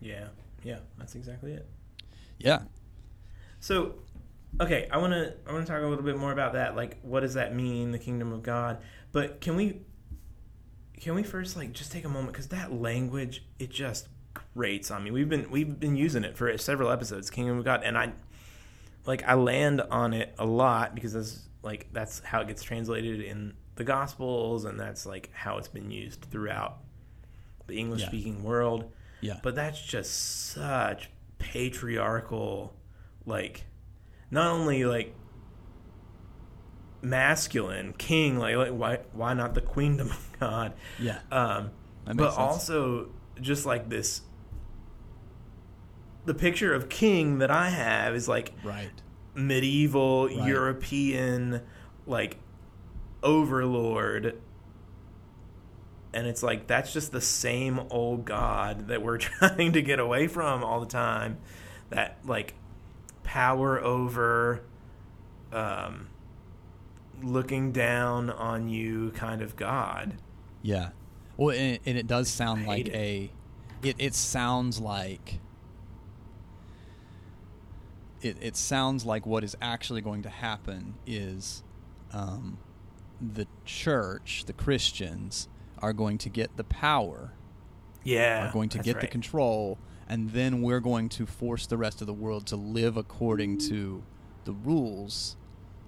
Yeah, 0.00 0.28
yeah, 0.64 0.78
that's 0.96 1.14
exactly 1.14 1.52
it. 1.52 1.68
Yeah. 2.38 2.62
So, 3.60 3.96
okay, 4.60 4.88
I 4.90 4.98
want 4.98 5.12
to 5.12 5.34
I 5.46 5.52
want 5.52 5.66
to 5.66 5.72
talk 5.72 5.82
a 5.82 5.86
little 5.86 6.04
bit 6.04 6.16
more 6.16 6.32
about 6.32 6.52
that. 6.54 6.76
Like, 6.76 6.98
what 7.02 7.20
does 7.20 7.34
that 7.34 7.54
mean, 7.54 7.92
the 7.92 7.98
kingdom 7.98 8.32
of 8.32 8.42
God? 8.42 8.78
But 9.12 9.40
can 9.40 9.56
we 9.56 9.80
can 11.00 11.14
we 11.14 11.22
first 11.22 11.56
like 11.56 11.72
just 11.72 11.92
take 11.92 12.04
a 12.04 12.08
moment 12.08 12.32
because 12.32 12.48
that 12.48 12.72
language 12.72 13.44
it 13.58 13.70
just 13.70 14.08
grates 14.54 14.90
on 14.90 15.04
me. 15.04 15.10
We've 15.10 15.28
been 15.28 15.50
we've 15.50 15.78
been 15.78 15.96
using 15.96 16.24
it 16.24 16.36
for 16.36 16.56
several 16.58 16.90
episodes, 16.90 17.30
kingdom 17.30 17.58
of 17.58 17.64
God, 17.64 17.82
and 17.84 17.96
I 17.96 18.12
like 19.06 19.26
I 19.26 19.34
land 19.34 19.80
on 19.80 20.12
it 20.12 20.34
a 20.38 20.46
lot 20.46 20.94
because 20.94 21.12
that's 21.12 21.48
like 21.62 21.88
that's 21.92 22.20
how 22.20 22.40
it 22.40 22.48
gets 22.48 22.62
translated 22.62 23.20
in 23.20 23.54
the 23.76 23.84
Gospels, 23.84 24.64
and 24.64 24.78
that's 24.78 25.06
like 25.06 25.30
how 25.32 25.58
it's 25.58 25.68
been 25.68 25.90
used 25.90 26.22
throughout 26.22 26.78
the 27.66 27.78
English 27.78 28.04
speaking 28.04 28.42
world. 28.42 28.92
Yeah. 29.20 29.38
But 29.42 29.54
that's 29.54 29.80
just 29.80 30.52
such 30.52 31.10
patriarchal, 31.38 32.74
like, 33.28 33.64
not 34.30 34.50
only 34.50 34.84
like 34.84 35.14
masculine 37.00 37.92
king, 37.92 38.38
like, 38.38 38.56
like 38.56 38.70
why 38.72 38.98
why 39.12 39.34
not 39.34 39.54
the 39.54 39.60
queendom 39.60 40.08
of 40.10 40.36
God? 40.40 40.74
Yeah. 40.98 41.20
Um, 41.30 41.70
but 42.04 42.30
sense. 42.30 42.38
also 42.38 43.10
just 43.40 43.66
like 43.66 43.88
this, 43.88 44.22
the 46.24 46.34
picture 46.34 46.74
of 46.74 46.88
king 46.88 47.38
that 47.38 47.50
I 47.50 47.70
have 47.70 48.14
is 48.14 48.28
like 48.28 48.52
right. 48.64 48.90
medieval 49.34 50.26
Right. 50.28 50.48
European 50.48 51.62
like 52.06 52.38
overlord 53.22 54.40
and 56.14 56.26
it's 56.26 56.42
like 56.42 56.66
that's 56.66 56.92
just 56.92 57.12
the 57.12 57.20
same 57.20 57.80
old 57.90 58.24
god 58.24 58.88
that 58.88 59.02
we're 59.02 59.18
trying 59.18 59.72
to 59.72 59.82
get 59.82 59.98
away 59.98 60.26
from 60.26 60.64
all 60.64 60.80
the 60.80 60.86
time 60.86 61.38
that 61.90 62.18
like 62.24 62.54
power 63.28 63.78
over 63.84 64.62
um 65.52 66.08
looking 67.22 67.72
down 67.72 68.30
on 68.30 68.68
you 68.70 69.10
kind 69.10 69.42
of 69.42 69.54
god 69.54 70.16
Yeah. 70.62 70.90
Well, 71.36 71.50
and 71.50 71.74
it, 71.74 71.82
and 71.86 71.98
it 71.98 72.06
does 72.06 72.28
sound 72.28 72.66
like 72.66 72.88
hate 72.88 72.94
a. 72.94 73.86
It 73.86 73.96
it 73.98 74.14
sounds 74.14 74.80
like. 74.80 75.40
It 78.20 78.36
it 78.40 78.56
sounds 78.56 79.04
like 79.04 79.24
what 79.26 79.44
is 79.44 79.56
actually 79.62 80.00
going 80.00 80.22
to 80.22 80.28
happen 80.28 80.94
is, 81.06 81.62
um, 82.12 82.58
the 83.20 83.46
church, 83.64 84.44
the 84.46 84.52
Christians, 84.52 85.48
are 85.78 85.92
going 85.92 86.18
to 86.18 86.28
get 86.28 86.56
the 86.56 86.64
power, 86.64 87.34
yeah 88.02 88.48
are 88.48 88.52
going 88.52 88.68
to 88.70 88.78
get 88.78 89.00
the 89.00 89.06
control, 89.06 89.78
and 90.08 90.30
then 90.32 90.62
we're 90.62 90.80
going 90.80 91.08
to 91.10 91.26
force 91.26 91.66
the 91.66 91.76
rest 91.76 92.00
of 92.00 92.06
the 92.06 92.12
world 92.14 92.46
to 92.46 92.56
live 92.56 92.96
according 92.96 93.58
to 93.58 94.02
the 94.44 94.52
rules 94.52 95.36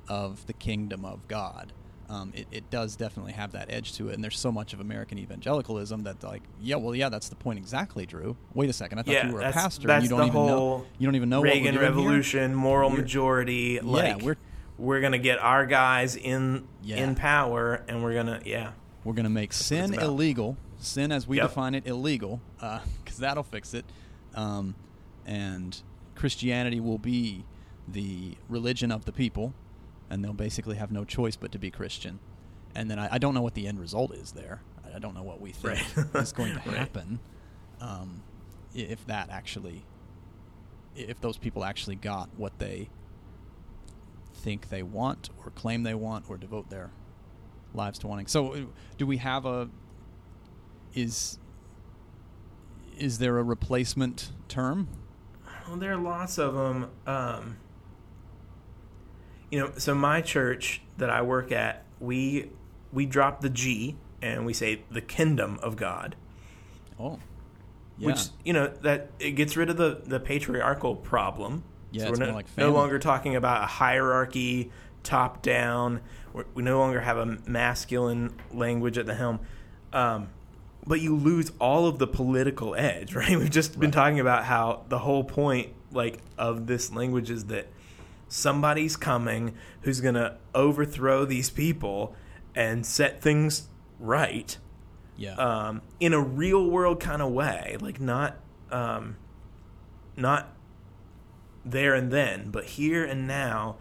of 0.08 0.46
the 0.46 0.52
kingdom 0.52 1.04
of 1.04 1.26
God. 1.28 1.72
Um, 2.08 2.32
it, 2.34 2.48
it 2.50 2.70
does 2.70 2.96
definitely 2.96 3.32
have 3.34 3.52
that 3.52 3.70
edge 3.70 3.92
to 3.94 4.08
it, 4.08 4.14
and 4.14 4.24
there's 4.24 4.38
so 4.38 4.50
much 4.50 4.72
of 4.72 4.80
American 4.80 5.16
evangelicalism 5.18 6.02
that 6.02 6.22
like, 6.24 6.42
yeah, 6.60 6.74
well, 6.74 6.92
yeah, 6.94 7.08
that's 7.08 7.28
the 7.28 7.36
point 7.36 7.58
exactly, 7.58 8.04
Drew. 8.04 8.36
Wait 8.52 8.68
a 8.68 8.72
second, 8.72 8.98
I 8.98 9.02
thought 9.02 9.12
yeah, 9.12 9.26
you 9.28 9.32
were 9.34 9.38
a 9.40 9.44
that's, 9.44 9.56
pastor. 9.56 9.86
that's 9.86 10.02
and 10.02 10.04
you 10.04 10.08
don't 10.10 10.18
the 10.18 10.26
even 10.26 10.46
know. 10.46 10.56
whole 10.58 10.86
You 10.98 11.06
don't 11.06 11.14
even 11.14 11.28
know 11.28 11.40
Reagan 11.40 11.62
what 11.62 11.74
we're 11.74 11.80
doing 11.88 11.92
here? 11.94 12.02
Revolution, 12.08 12.54
moral 12.54 12.90
We're- 12.90 13.02
majority. 13.02 13.78
Like 13.80 14.22
we're- 14.22 14.36
we're 14.76 15.00
gonna 15.00 15.18
get 15.18 15.38
our 15.38 15.66
guys 15.66 16.16
in 16.16 16.66
Yeah. 16.82 16.96
in 16.96 17.14
power, 17.14 17.84
and 17.86 18.02
we're 18.02 18.14
gonna 18.14 18.40
yeah 18.44 18.72
We're 19.04 19.12
going 19.14 19.24
to 19.24 19.30
make 19.30 19.50
what 19.50 19.54
sin 19.54 19.94
illegal, 19.94 20.56
sin 20.78 21.12
as 21.12 21.26
we 21.28 21.36
Yep. 21.36 21.48
define 21.50 21.74
it 21.76 21.86
illegal, 21.86 22.40
because 22.58 23.18
that'll 23.18 23.42
fix 23.44 23.72
it. 23.72 23.84
Um, 24.34 24.74
and 25.26 25.80
Christianity 26.14 26.80
will 26.80 26.98
be 26.98 27.44
the 27.88 28.36
religion 28.48 28.90
of 28.92 29.04
the 29.04 29.12
people, 29.12 29.54
and 30.08 30.24
they'll 30.24 30.32
basically 30.32 30.76
have 30.76 30.90
no 30.92 31.04
choice 31.04 31.36
but 31.36 31.52
to 31.52 31.58
be 31.58 31.70
Christian. 31.70 32.20
And 32.74 32.90
then 32.90 32.98
I, 32.98 33.14
I 33.14 33.18
don't 33.18 33.34
know 33.34 33.42
what 33.42 33.54
the 33.54 33.66
end 33.66 33.80
result 33.80 34.14
is 34.14 34.32
there. 34.32 34.62
I, 34.94 34.98
don't 34.98 35.14
know 35.14 35.22
what 35.22 35.40
we 35.40 35.52
think 35.52 35.78
Right. 35.96 36.14
is 36.22 36.32
going 36.32 36.52
to 36.52 36.58
Right. 36.68 36.78
happen 36.78 37.20
um, 37.80 38.22
if 38.74 39.04
that 39.06 39.30
actually, 39.30 39.84
if 40.96 41.20
those 41.20 41.36
people 41.38 41.64
actually 41.64 41.96
got 41.96 42.28
what 42.36 42.58
they 42.58 42.88
think 44.34 44.68
they 44.68 44.82
want 44.82 45.30
or 45.44 45.50
claim 45.50 45.82
they 45.82 45.94
want 45.94 46.24
or 46.28 46.36
devote 46.36 46.70
their 46.70 46.90
lives 47.74 47.98
to 48.00 48.06
wanting. 48.08 48.26
So, 48.26 48.52
uh, 48.54 48.60
do 48.98 49.06
we 49.06 49.18
have 49.18 49.46
a 49.46 49.68
is 50.94 51.38
is 53.00 53.18
there 53.18 53.38
a 53.38 53.42
replacement 53.42 54.30
term? 54.48 54.88
Well, 55.66 55.76
there 55.76 55.92
are 55.92 56.00
lots 56.00 56.38
of 56.38 56.54
them. 56.54 56.90
Um, 57.06 57.56
you 59.50 59.58
know, 59.58 59.72
so 59.78 59.94
my 59.94 60.20
church 60.20 60.82
that 60.98 61.10
I 61.10 61.22
work 61.22 61.50
at, 61.52 61.84
we 61.98 62.50
we 62.92 63.06
drop 63.06 63.40
the 63.40 63.50
G 63.50 63.96
and 64.22 64.44
we 64.44 64.52
say 64.52 64.82
the 64.90 65.00
kingdom 65.00 65.58
of 65.62 65.76
God, 65.76 66.16
Oh, 66.98 67.18
yeah, 67.98 68.08
which 68.08 68.26
you 68.44 68.52
know 68.52 68.68
that 68.82 69.10
it 69.18 69.32
gets 69.32 69.56
rid 69.56 69.70
of 69.70 69.76
the 69.76 70.02
the 70.04 70.20
patriarchal 70.20 70.96
problem 70.96 71.62
Yeah, 71.90 72.04
so 72.04 72.10
we're 72.10 72.26
no, 72.26 72.34
like 72.34 72.46
no 72.56 72.72
longer 72.72 72.98
talking 72.98 73.36
about 73.36 73.62
a 73.64 73.66
hierarchy, 73.66 74.70
top 75.02 75.42
down. 75.42 76.00
We're, 76.32 76.44
we 76.54 76.62
no 76.62 76.78
longer 76.78 77.00
have 77.00 77.16
a 77.18 77.26
masculine 77.46 78.38
language 78.52 78.98
at 78.98 79.06
the 79.06 79.14
helm. 79.14 79.40
Um, 79.92 80.28
but 80.90 81.00
you 81.00 81.14
lose 81.16 81.52
all 81.60 81.86
of 81.86 81.98
the 82.00 82.06
political 82.08 82.74
edge, 82.74 83.14
right? 83.20 83.38
We've 83.38 83.48
just 83.48 83.74
been 83.78 83.90
Right. 83.90 83.92
talking 83.94 84.18
about 84.20 84.44
how 84.44 84.82
the 84.88 84.98
whole 84.98 85.22
point, 85.22 85.68
like, 85.92 86.18
of 86.36 86.66
this 86.66 86.92
language 86.92 87.30
is 87.30 87.44
that 87.46 87.68
somebody's 88.28 88.96
coming 88.96 89.54
who's 89.82 90.00
going 90.00 90.16
to 90.16 90.36
overthrow 90.52 91.24
these 91.24 91.48
people 91.48 92.14
and 92.56 92.84
set 92.84 93.22
things 93.22 93.68
right 94.00 94.58
Yeah. 95.16 95.34
um, 95.36 95.82
in 96.00 96.12
a 96.12 96.20
real 96.20 96.68
world 96.68 96.98
kind 96.98 97.22
of 97.22 97.30
way, 97.30 97.76
like 97.80 98.00
not 98.00 98.36
um, 98.72 99.16
not 100.16 100.48
there 101.64 101.94
and 101.94 102.10
then, 102.12 102.50
but 102.50 102.64
here 102.64 103.04
and 103.04 103.26
now. 103.28 103.76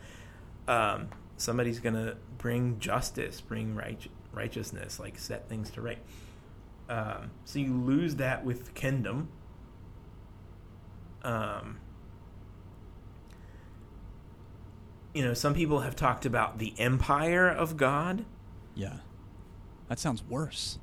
Um, 0.68 1.10
somebody's 1.38 1.80
gonna 1.80 2.16
bring 2.38 2.80
justice, 2.80 3.40
bring 3.42 3.74
right, 3.76 4.06
righteousness, 4.32 5.00
like 5.00 5.18
set 5.18 5.48
things 5.50 5.70
to 5.72 5.82
right. 5.82 6.00
Um, 6.90 7.32
so 7.46 7.60
you 7.60 7.74
lose 7.74 8.16
that 8.16 8.44
with 8.44 8.74
kingdom. 8.74 9.30
Um, 11.24 11.78
you 15.14 15.24
know, 15.24 15.34
some 15.34 15.54
people 15.54 15.82
have 15.82 15.96
talked 15.96 16.26
about 16.26 16.58
the 16.60 16.74
empire 16.78 17.48
of 17.48 17.78
God. 17.78 18.26
yeah. 18.76 18.98
That 19.88 19.98
sounds 19.98 20.24
worse. 20.30 20.78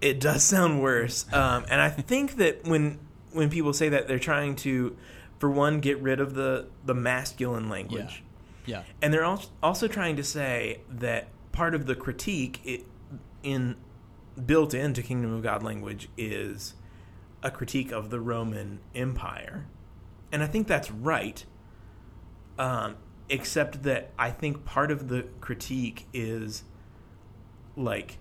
It 0.00 0.18
does 0.18 0.42
sound 0.42 0.82
worse, 0.82 1.26
um, 1.32 1.64
and 1.70 1.80
I 1.80 1.88
think 1.90 2.36
that 2.38 2.64
when 2.66 2.98
when 3.32 3.50
people 3.50 3.72
say 3.72 3.88
that, 3.90 4.08
they're 4.08 4.18
trying 4.18 4.56
to, 4.56 4.96
for 5.38 5.48
one, 5.48 5.78
get 5.78 6.00
rid 6.02 6.18
of 6.20 6.34
the 6.34 6.66
the 6.84 6.92
masculine 6.94 7.68
language, 7.68 8.24
Yeah. 8.66 8.82
and 9.00 9.14
they're 9.14 9.22
al- 9.22 9.44
also 9.62 9.86
trying 9.86 10.16
to 10.16 10.24
say 10.24 10.80
that 10.90 11.28
part 11.52 11.74
of 11.76 11.86
the 11.86 11.94
critique 11.94 12.60
it, 12.64 12.84
in 13.44 13.76
built 14.44 14.74
into 14.74 15.02
Kingdom 15.02 15.32
of 15.32 15.42
God 15.42 15.62
language 15.62 16.08
is 16.16 16.74
a 17.42 17.50
critique 17.50 17.92
of 17.92 18.10
the 18.10 18.20
Roman 18.20 18.80
Empire, 18.94 19.66
and 20.32 20.42
I 20.42 20.46
think 20.46 20.66
that's 20.66 20.90
right. 20.90 21.44
Um, 22.58 22.96
except 23.28 23.82
that 23.82 24.12
I 24.18 24.30
think 24.30 24.64
part 24.64 24.90
of 24.90 25.08
the 25.08 25.26
critique 25.40 26.06
is 26.12 26.62
like 27.76 28.18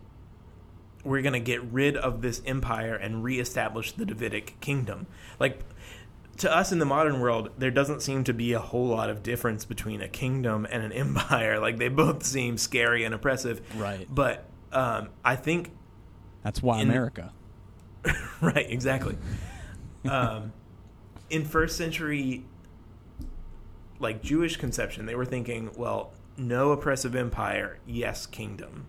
we're 1.03 1.21
going 1.21 1.33
to 1.33 1.39
get 1.39 1.63
rid 1.63 1.95
of 1.95 2.21
this 2.21 2.41
empire 2.45 2.95
and 2.95 3.23
reestablish 3.23 3.91
the 3.91 4.05
Davidic 4.05 4.59
kingdom. 4.59 5.05
Like 5.39 5.59
to 6.37 6.53
us 6.53 6.71
in 6.71 6.79
the 6.79 6.85
modern 6.85 7.19
world, 7.19 7.51
there 7.57 7.71
doesn't 7.71 8.01
seem 8.01 8.23
to 8.25 8.33
be 8.33 8.53
a 8.53 8.59
whole 8.59 8.87
lot 8.87 9.09
of 9.09 9.21
difference 9.23 9.63
between 9.63 10.01
a 10.01 10.07
kingdom 10.07 10.67
and 10.69 10.83
an 10.83 10.91
empire. 10.91 11.59
Like 11.59 11.77
they 11.77 11.89
both 11.89 12.23
seem 12.23 12.57
scary 12.57 13.03
and 13.03 13.13
oppressive. 13.13 13.61
Right. 13.77 14.07
But 14.09 14.45
um, 14.71 15.09
I 15.23 15.35
think 15.35 15.71
That's 16.45 16.61
why 16.61 16.79
In- 16.79 16.89
America. 16.89 17.33
right, 18.41 18.69
exactly. 18.69 19.17
um, 20.07 20.53
in 21.31 21.43
first 21.43 21.75
century, 21.75 22.45
like 23.99 24.21
Jewish 24.21 24.57
conception, 24.57 25.07
they 25.07 25.15
were 25.15 25.25
thinking, 25.25 25.71
well, 25.75 26.11
no 26.37 26.71
oppressive 26.71 27.15
empire, 27.15 27.79
yes, 27.87 28.27
kingdom. 28.27 28.85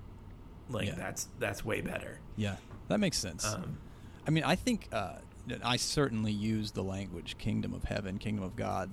Like 0.69 0.89
Yeah. 0.89 0.95
that's 0.97 1.29
that's 1.39 1.65
way 1.65 1.81
better. 1.81 2.19
Yeah. 2.37 2.57
That 2.89 3.01
makes 3.01 3.17
sense. 3.17 3.47
Um, 3.47 3.79
I 4.27 4.31
mean, 4.31 4.45
I 4.45 4.55
think 4.55 4.89
uh, 4.93 5.15
I 5.65 5.77
certainly 5.77 6.33
use 6.33 6.73
the 6.73 6.83
language 6.83 7.37
"kingdom 7.39 7.73
of 7.73 7.85
heaven," 7.85 8.19
"kingdom 8.19 8.45
of 8.45 8.55
God" 8.57 8.91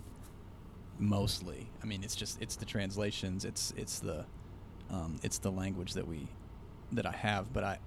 mostly. 0.99 1.68
I 1.82 1.86
mean, 1.86 2.03
it's 2.03 2.16
just 2.16 2.41
it's 2.41 2.55
the 2.55 2.66
translations, 2.66 3.43
it's 3.43 3.74
it's 3.76 3.99
the 3.99 4.26
um, 4.89 5.20
it's 5.24 5.39
the 5.39 5.51
language 5.51 5.93
that 5.95 6.07
we 6.07 6.28
that 6.93 7.05
I 7.07 7.11
have. 7.11 7.51
But 7.51 7.64
I 7.64 7.80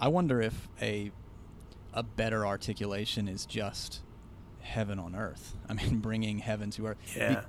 I 0.00 0.08
wonder 0.08 0.40
if 0.40 0.68
a 0.80 1.10
a 1.92 2.02
better 2.02 2.46
articulation 2.46 3.26
is 3.28 3.46
just 3.46 4.02
heaven 4.60 4.98
on 4.98 5.14
earth. 5.16 5.56
I 5.68 5.72
mean, 5.74 5.98
bringing 6.00 6.38
heaven 6.38 6.70
to 6.72 6.88
earth. 6.88 6.98
Be- 7.14 7.20
Yeah. 7.20 7.44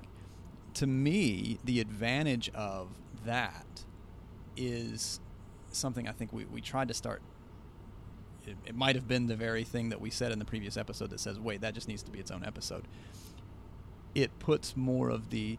to 0.74 0.86
me, 0.86 1.58
the 1.64 1.80
advantage 1.80 2.48
of 2.54 2.88
that 3.26 3.84
is 4.56 5.20
something 5.70 6.08
I 6.08 6.12
think 6.12 6.32
we, 6.32 6.46
we 6.46 6.60
tried 6.62 6.88
to 6.88 6.94
start. 6.94 7.20
It, 8.46 8.56
it 8.64 8.74
might 8.74 8.94
have 8.96 9.06
been 9.06 9.26
the 9.26 9.36
very 9.36 9.64
thing 9.64 9.90
that 9.90 10.00
we 10.00 10.08
said 10.08 10.32
in 10.32 10.38
the 10.38 10.44
previous 10.46 10.76
episode 10.78 11.10
that 11.10 11.20
says, 11.20 11.38
wait, 11.38 11.60
that 11.60 11.74
just 11.74 11.86
needs 11.88 12.02
to 12.04 12.10
be 12.10 12.18
its 12.18 12.30
own 12.30 12.42
episode. 12.44 12.86
It 14.14 14.38
puts 14.38 14.74
more 14.76 15.10
of 15.10 15.28
the 15.30 15.58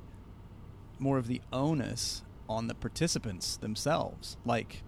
more 0.97 1.17
of 1.19 1.27
the 1.27 1.41
onus 1.53 2.23
on 2.49 2.65
the 2.67 2.73
participants 2.73 3.55
themselves. 3.57 4.35
Like, 4.43 4.81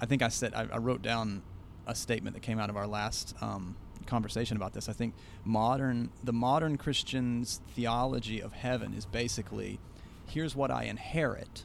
I 0.00 0.06
think 0.06 0.22
I 0.22 0.28
said 0.28 0.54
I, 0.54 0.66
I 0.72 0.78
wrote 0.78 1.02
down 1.02 1.42
a 1.86 1.94
statement 1.94 2.34
that 2.34 2.40
came 2.40 2.58
out 2.58 2.70
of 2.70 2.76
our 2.76 2.86
last 2.86 3.34
um, 3.40 3.76
conversation 4.06 4.56
about 4.56 4.72
this. 4.72 4.88
I 4.88 4.92
think 4.92 5.14
modern 5.44 6.10
the 6.24 6.32
modern 6.32 6.76
Christian's 6.76 7.60
theology 7.74 8.40
of 8.40 8.52
heaven 8.52 8.94
is 8.94 9.06
basically 9.06 9.78
here's 10.26 10.56
what 10.56 10.70
I 10.70 10.84
inherit. 10.84 11.64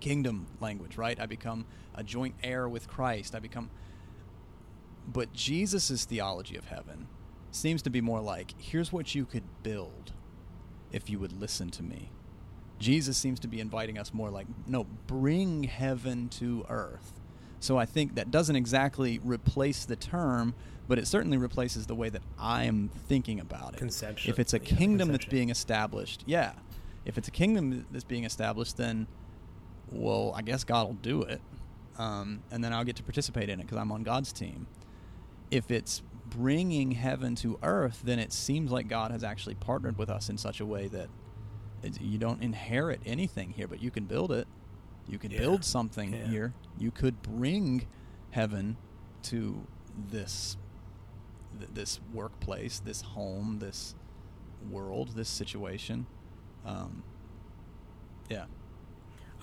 Kingdom 0.00 0.46
language, 0.60 0.96
right? 0.96 1.18
I 1.18 1.26
become 1.26 1.66
a 1.94 2.04
joint 2.04 2.36
heir 2.42 2.68
with 2.68 2.86
Christ. 2.88 3.34
I 3.34 3.40
become 3.40 3.70
but 5.10 5.32
Jesus' 5.32 6.04
theology 6.04 6.56
of 6.56 6.66
heaven 6.66 7.08
seems 7.50 7.82
to 7.82 7.90
be 7.90 8.00
more 8.00 8.20
like 8.20 8.54
here's 8.58 8.92
what 8.92 9.14
you 9.14 9.24
could 9.24 9.44
build 9.62 10.12
if 10.92 11.08
you 11.08 11.18
would 11.18 11.32
listen 11.32 11.70
to 11.70 11.82
me. 11.82 12.10
Jesus 12.78 13.16
seems 13.16 13.40
to 13.40 13.48
be 13.48 13.60
inviting 13.60 13.98
us 13.98 14.14
more 14.14 14.30
like, 14.30 14.46
no, 14.66 14.84
bring 15.06 15.64
heaven 15.64 16.28
to 16.30 16.64
earth. 16.68 17.12
So 17.60 17.76
I 17.76 17.86
think 17.86 18.14
that 18.14 18.30
doesn't 18.30 18.54
exactly 18.54 19.18
replace 19.18 19.84
the 19.84 19.96
term, 19.96 20.54
but 20.86 20.98
it 20.98 21.06
certainly 21.08 21.36
replaces 21.38 21.86
the 21.86 21.94
way 21.94 22.08
that 22.08 22.22
I'm 22.38 22.88
thinking 23.08 23.40
about 23.40 23.74
it. 23.74 23.78
Conception- 23.78 24.30
If 24.30 24.38
it's 24.38 24.54
a 24.54 24.58
yeah, 24.58 24.76
kingdom 24.76 25.10
that's 25.10 25.24
being 25.26 25.50
established, 25.50 26.22
yeah. 26.26 26.52
If 27.04 27.18
it's 27.18 27.26
a 27.28 27.32
kingdom 27.32 27.86
that's 27.90 28.04
being 28.04 28.24
established, 28.24 28.76
then, 28.76 29.06
well, 29.90 30.32
I 30.36 30.42
guess 30.42 30.62
God 30.62 30.86
will 30.86 30.94
do 30.94 31.22
it. 31.22 31.40
Um, 31.98 32.42
and 32.52 32.62
then 32.62 32.72
I'll 32.72 32.84
get 32.84 32.94
to 32.96 33.02
participate 33.02 33.48
in 33.48 33.58
it 33.58 33.64
because 33.64 33.78
I'm 33.78 33.90
on 33.90 34.04
God's 34.04 34.32
team. 34.32 34.68
If 35.50 35.70
it's 35.70 36.02
bringing 36.26 36.92
heaven 36.92 37.34
to 37.36 37.58
earth, 37.62 38.02
then 38.04 38.18
it 38.20 38.32
seems 38.32 38.70
like 38.70 38.86
God 38.86 39.10
has 39.10 39.24
actually 39.24 39.54
partnered 39.56 39.98
with 39.98 40.10
us 40.10 40.28
in 40.28 40.38
such 40.38 40.60
a 40.60 40.66
way 40.66 40.86
that 40.88 41.08
you 42.00 42.18
don't 42.18 42.42
inherit 42.42 43.00
anything 43.06 43.50
here, 43.50 43.66
but 43.68 43.80
you 43.82 43.90
can 43.90 44.04
build 44.04 44.32
it. 44.32 44.46
You 45.06 45.18
can 45.18 45.30
Yeah. 45.30 45.38
build 45.38 45.64
something 45.64 46.12
Yeah. 46.12 46.26
here. 46.26 46.54
You 46.78 46.90
could 46.90 47.22
bring 47.22 47.86
heaven 48.30 48.76
to 49.24 49.66
this 50.10 50.56
th- 51.58 51.70
this 51.72 51.98
workplace, 52.12 52.78
this 52.78 53.00
home, 53.00 53.58
this 53.58 53.94
world, 54.70 55.10
this 55.16 55.28
situation. 55.28 56.06
Um, 56.64 57.02
yeah, 58.28 58.44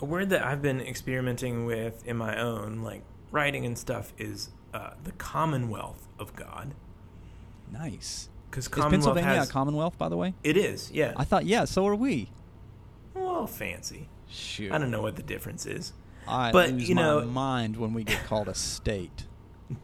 A 0.01 0.05
word 0.05 0.29
that 0.29 0.43
I've 0.45 0.61
been 0.61 0.79
experimenting 0.81 1.65
with 1.65 2.05
in 2.05 2.15
my 2.17 2.39
own 2.39 2.81
like 2.83 3.03
writing 3.31 3.65
and 3.65 3.77
stuff 3.77 4.13
is 4.17 4.49
uh, 4.73 4.93
the 5.03 5.13
Commonwealth 5.13 6.07
of 6.19 6.35
God. 6.35 6.75
nice. 7.71 8.29
Because 8.55 8.67
Is 8.67 8.89
Pennsylvania 8.89 9.23
has 9.35 9.49
a 9.49 9.51
Commonwealth, 9.51 9.97
by 9.97 10.07
the 10.07 10.15
way? 10.15 10.33
it 10.41 10.55
is, 10.55 10.89
yeah. 10.91 11.11
I 11.17 11.25
thought, 11.25 11.45
yeah, 11.45 11.65
so 11.65 11.85
are 11.87 11.95
we. 11.95 12.29
well, 13.13 13.47
fancy. 13.47 14.07
Shoot. 14.29 14.71
I 14.71 14.77
don't 14.77 14.91
know 14.91 15.01
what 15.01 15.17
the 15.17 15.23
difference 15.23 15.65
is. 15.65 15.91
I 16.25 16.51
But, 16.53 16.69
lose 16.71 16.87
you 16.87 16.95
know- 16.95 17.19
my 17.19 17.25
mind 17.25 17.75
when 17.75 17.93
we 17.93 18.05
get 18.05 18.23
called 18.25 18.47
a 18.47 18.55
state. 18.55 19.25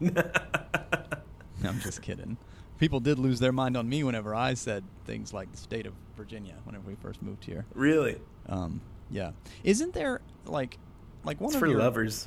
I'm 0.02 1.80
just 1.80 2.00
kidding. 2.02 2.38
People 2.78 2.98
did 3.00 3.18
lose 3.18 3.38
their 3.40 3.52
mind 3.52 3.76
on 3.76 3.88
me 3.88 4.02
whenever 4.04 4.34
I 4.34 4.54
said 4.54 4.84
things 5.04 5.32
like 5.34 5.50
the 5.52 5.58
state 5.58 5.86
of 5.86 5.92
Virginia 6.16 6.54
whenever 6.64 6.88
we 6.88 6.94
first 6.96 7.22
moved 7.22 7.44
here. 7.44 7.64
Really, 7.74 8.16
Um, 8.48 8.80
yeah, 9.10 9.32
isn't 9.64 9.92
there 9.94 10.20
like 10.46 10.78
like 11.24 11.40
one 11.40 11.48
it's 11.48 11.54
of 11.56 11.60
for 11.60 11.66
your 11.66 11.78
lovers. 11.78 12.26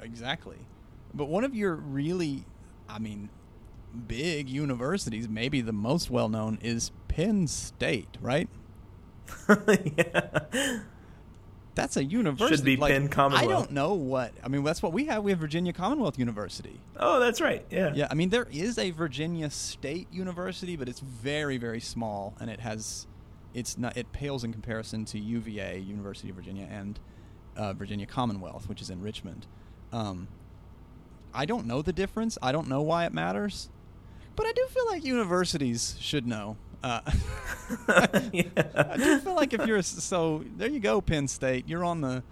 exactly, 0.00 0.56
but 1.12 1.26
one 1.26 1.44
of 1.44 1.54
your 1.54 1.74
really, 1.74 2.44
I 2.88 2.98
mean, 2.98 3.28
big 3.94 4.48
universities, 4.48 5.28
maybe 5.28 5.60
the 5.60 5.72
most 5.72 6.10
well 6.10 6.28
known 6.28 6.58
is 6.62 6.90
Penn 7.08 7.46
State, 7.46 8.18
right? 8.20 8.48
yeah. 9.96 10.80
That's 11.74 11.96
a 11.96 12.04
university. 12.04 12.56
Should 12.56 12.64
be 12.64 12.76
like, 12.76 12.92
Penn 12.92 13.32
I 13.32 13.46
don't 13.46 13.72
know 13.72 13.94
what. 13.94 14.32
I 14.44 14.48
mean, 14.48 14.62
that's 14.62 14.82
what 14.82 14.92
we 14.92 15.06
have. 15.06 15.24
We 15.24 15.32
have 15.32 15.40
Virginia 15.40 15.72
Commonwealth 15.72 16.18
University. 16.18 16.78
Oh, 16.96 17.18
that's 17.18 17.40
right. 17.40 17.64
Yeah. 17.70 17.92
Yeah, 17.94 18.06
I 18.10 18.14
mean 18.14 18.28
there 18.28 18.46
is 18.50 18.78
a 18.78 18.90
Virginia 18.90 19.50
State 19.50 20.06
University, 20.12 20.76
but 20.76 20.88
it's 20.88 21.00
very 21.00 21.56
very 21.56 21.80
small, 21.80 22.34
and 22.40 22.48
it 22.48 22.60
has, 22.60 23.06
it's 23.54 23.76
not 23.76 23.96
it 23.96 24.12
pales 24.12 24.44
in 24.44 24.52
comparison 24.52 25.04
to 25.06 25.18
UVA 25.18 25.78
University 25.78 26.30
of 26.30 26.36
Virginia 26.36 26.68
and 26.70 27.00
uh, 27.56 27.72
Virginia 27.72 28.06
Commonwealth, 28.06 28.68
which 28.68 28.80
is 28.80 28.90
in 28.90 29.00
Richmond. 29.02 29.46
Um, 29.92 30.28
I 31.32 31.44
don't 31.44 31.66
know 31.66 31.82
the 31.82 31.92
difference. 31.92 32.38
I 32.40 32.52
don't 32.52 32.68
know 32.68 32.82
why 32.82 33.04
it 33.04 33.12
matters, 33.12 33.68
but 34.36 34.46
I 34.46 34.52
do 34.52 34.66
feel 34.70 34.86
like 34.86 35.04
universities 35.04 35.96
should 36.00 36.26
know. 36.26 36.56
Uh, 36.82 37.00
yeah. 38.32 38.44
I 38.74 38.96
do 38.96 39.18
feel 39.20 39.34
like 39.34 39.52
if 39.54 39.66
you're 39.66 39.78
a, 39.78 39.82
so 39.82 40.44
there 40.56 40.68
you 40.68 40.80
go, 40.80 41.00
Penn 41.00 41.28
State. 41.28 41.66
You're 41.66 41.84
on 41.84 42.00
the 42.00 42.22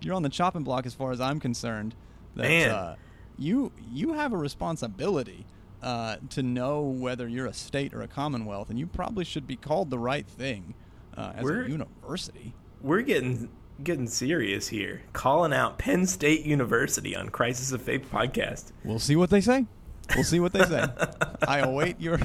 you're 0.00 0.14
on 0.14 0.22
the 0.22 0.28
chopping 0.28 0.64
block 0.64 0.84
as 0.86 0.94
far 0.94 1.12
as 1.12 1.20
I'm 1.20 1.40
concerned. 1.40 1.94
That, 2.36 2.42
Man. 2.42 2.70
Uh, 2.70 2.96
you 3.38 3.72
you 3.90 4.12
have 4.12 4.32
a 4.32 4.36
responsibility 4.36 5.46
uh, 5.82 6.16
to 6.30 6.42
know 6.42 6.82
whether 6.82 7.26
you're 7.26 7.46
a 7.46 7.54
state 7.54 7.94
or 7.94 8.02
a 8.02 8.08
commonwealth, 8.08 8.70
and 8.70 8.78
you 8.78 8.86
probably 8.86 9.24
should 9.24 9.46
be 9.46 9.56
called 9.56 9.90
the 9.90 9.98
right 9.98 10.26
thing 10.26 10.74
uh, 11.16 11.32
as 11.36 11.44
We're- 11.44 11.66
a 11.66 11.68
university. 11.68 12.54
We're 12.80 13.02
getting 13.02 13.48
getting 13.82 14.08
serious 14.08 14.68
here. 14.68 15.02
Calling 15.12 15.52
out 15.52 15.78
Penn 15.78 16.06
State 16.06 16.44
University 16.44 17.16
on 17.16 17.30
Crisis 17.30 17.72
of 17.72 17.82
Faith 17.82 18.06
podcast. 18.12 18.72
We'll 18.84 18.98
see 18.98 19.16
what 19.16 19.30
they 19.30 19.40
say. 19.40 19.66
We'll 20.14 20.24
see 20.24 20.40
what 20.40 20.52
they 20.52 20.64
say. 20.64 20.86
I 21.48 21.60
await 21.60 22.00
your 22.00 22.18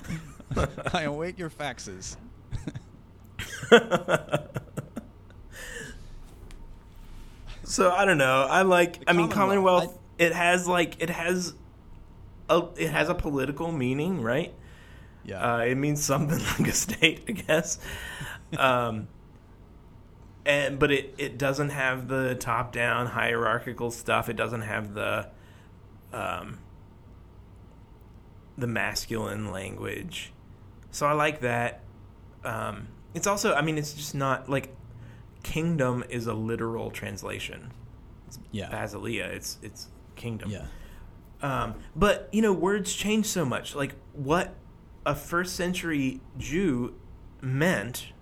I 0.92 1.02
await 1.02 1.38
your 1.38 1.50
faxes. 1.50 2.16
So 7.66 7.90
I 7.90 8.04
don't 8.04 8.18
know. 8.18 8.46
I 8.48 8.62
like. 8.62 9.00
The 9.00 9.10
I 9.10 9.12
mean, 9.12 9.28
Commonwealth, 9.28 9.82
Commonwealth. 9.86 10.02
it 10.18 10.32
has 10.32 10.68
like 10.68 11.02
it 11.02 11.10
has 11.10 11.52
a 12.48 12.62
it 12.76 12.90
has 12.90 13.08
a 13.08 13.14
political 13.14 13.72
meaning, 13.72 14.22
right? 14.22 14.54
Yeah. 15.24 15.56
Uh, 15.56 15.58
it 15.58 15.74
means 15.74 16.02
something 16.02 16.38
like 16.38 16.68
a 16.68 16.72
state, 16.72 17.24
I 17.28 17.32
guess. 17.32 17.78
Um, 18.56 19.08
and 20.44 20.78
but 20.78 20.92
it 20.92 21.14
it 21.18 21.38
doesn't 21.38 21.70
have 21.70 22.06
the 22.06 22.36
top 22.36 22.72
down 22.72 23.06
hierarchical 23.06 23.90
stuff. 23.90 24.28
It 24.28 24.36
doesn't 24.36 24.62
have 24.62 24.94
the 24.94 25.28
um 26.12 26.58
the 28.56 28.66
masculine 28.66 29.50
language. 29.52 30.32
So 30.90 31.06
I 31.06 31.12
like 31.12 31.40
that. 31.40 31.82
Um, 32.44 32.88
it's 33.14 33.26
also, 33.26 33.54
I 33.54 33.62
mean, 33.62 33.78
it's 33.78 33.92
just 33.92 34.14
not 34.14 34.48
like 34.48 34.74
kingdom 35.42 36.04
is 36.08 36.26
a 36.26 36.34
literal 36.34 36.90
translation. 36.90 37.72
It's 38.26 38.38
yeah. 38.50 38.68
Basileia, 38.70 39.28
it's 39.28 39.58
it's 39.62 39.88
kingdom. 40.16 40.50
Yeah. 40.50 40.66
Um, 41.42 41.74
but 41.94 42.28
you 42.32 42.42
know, 42.42 42.52
words 42.52 42.94
change 42.94 43.26
so 43.26 43.44
much. 43.44 43.74
Like 43.74 43.94
what 44.12 44.54
a 45.04 45.14
first 45.14 45.54
century 45.54 46.20
Jew 46.38 46.94
meant 47.40 48.12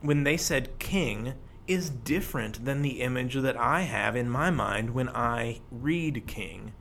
when 0.00 0.24
they 0.24 0.36
said 0.36 0.78
king 0.78 1.34
is 1.66 1.90
different 1.90 2.64
than 2.64 2.82
the 2.82 3.00
image 3.02 3.34
that 3.34 3.56
I 3.56 3.82
have 3.82 4.16
in 4.16 4.28
my 4.30 4.50
mind 4.50 4.90
when 4.90 5.08
I 5.10 5.60
read 5.70 6.26
king. 6.26 6.72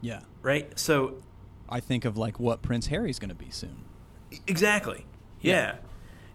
Yeah. 0.00 0.20
Right? 0.42 0.78
So 0.78 1.14
I 1.68 1.80
think 1.80 2.04
of 2.04 2.16
like 2.16 2.38
what 2.38 2.62
Prince 2.62 2.86
Harry's 2.86 3.18
going 3.18 3.30
to 3.30 3.34
be 3.34 3.50
soon. 3.50 3.84
exactly. 4.46 5.06
Yeah. 5.40 5.54
Yeah. 5.54 5.74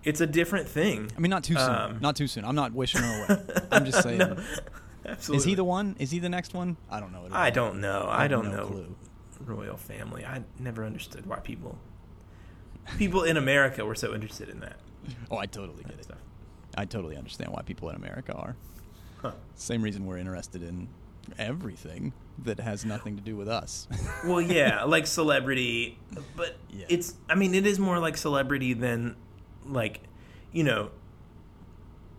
It's 0.04 0.20
a 0.20 0.28
different 0.28 0.68
thing. 0.68 1.12
I 1.16 1.20
mean, 1.20 1.30
not 1.30 1.44
too 1.44 1.56
soon. 1.56 1.70
Um, 1.70 2.00
not 2.02 2.16
too 2.16 2.28
soon. 2.28 2.44
I'm 2.44 2.56
not 2.56 2.74
wishing 2.74 3.02
her 3.02 3.26
away. 3.26 3.44
I'm 3.72 3.86
just 3.86 4.02
saying. 4.02 4.18
No, 4.18 4.36
absolutely. 5.06 5.38
Is 5.38 5.44
he 5.44 5.56
the 5.56 5.64
one? 5.64 5.96
Is 6.00 6.10
he 6.10 6.18
the 6.18 6.30
next 6.30 6.56
one? 6.56 6.76
I 6.90 7.00
don't 7.00 7.12
know. 7.12 7.26
at. 7.26 7.34
I 7.34 7.52
don't 7.52 7.80
know. 7.82 8.08
I, 8.10 8.24
have 8.24 8.32
don't 8.32 8.46
no 8.50 8.58
know. 8.58 8.66
clue. 8.66 8.96
Royal 9.46 9.78
family. 9.78 10.26
I 10.26 10.44
never 10.60 10.86
understood 10.86 11.26
why 11.26 11.40
people 11.40 11.78
people 12.98 13.24
in 13.24 13.38
America 13.38 13.86
were 13.86 13.96
so 13.96 14.14
interested 14.14 14.50
in 14.50 14.60
that. 14.62 14.78
Oh, 15.30 15.38
I 15.38 15.46
totally 15.46 15.84
get 15.84 15.94
it. 15.94 16.04
stuff. 16.04 16.18
I 16.78 16.86
totally 16.86 17.18
understand 17.18 17.52
why 17.52 17.62
people 17.64 17.90
in 17.90 17.96
America 17.96 18.34
are. 18.34 18.56
Huh. 19.22 19.32
Same 19.56 19.82
reason 19.82 20.06
we're 20.06 20.18
interested 20.18 20.64
in 20.64 20.88
everything 21.38 22.14
that 22.44 22.60
has 22.60 22.86
nothing 22.86 23.16
to 23.16 23.22
do 23.22 23.36
with 23.36 23.48
us. 23.48 23.88
Well, 24.26 24.42
yeah, 24.42 24.84
like 24.84 25.08
celebrity, 25.08 25.98
but 26.36 26.58
Yeah. 26.70 26.86
it's. 26.90 27.16
I 27.30 27.36
mean, 27.36 27.56
it 27.56 27.66
is 27.66 27.80
more 27.80 28.00
like 28.00 28.18
celebrity 28.18 28.74
than 28.74 29.16
like, 29.66 30.02
you 30.52 30.64
know. 30.64 30.92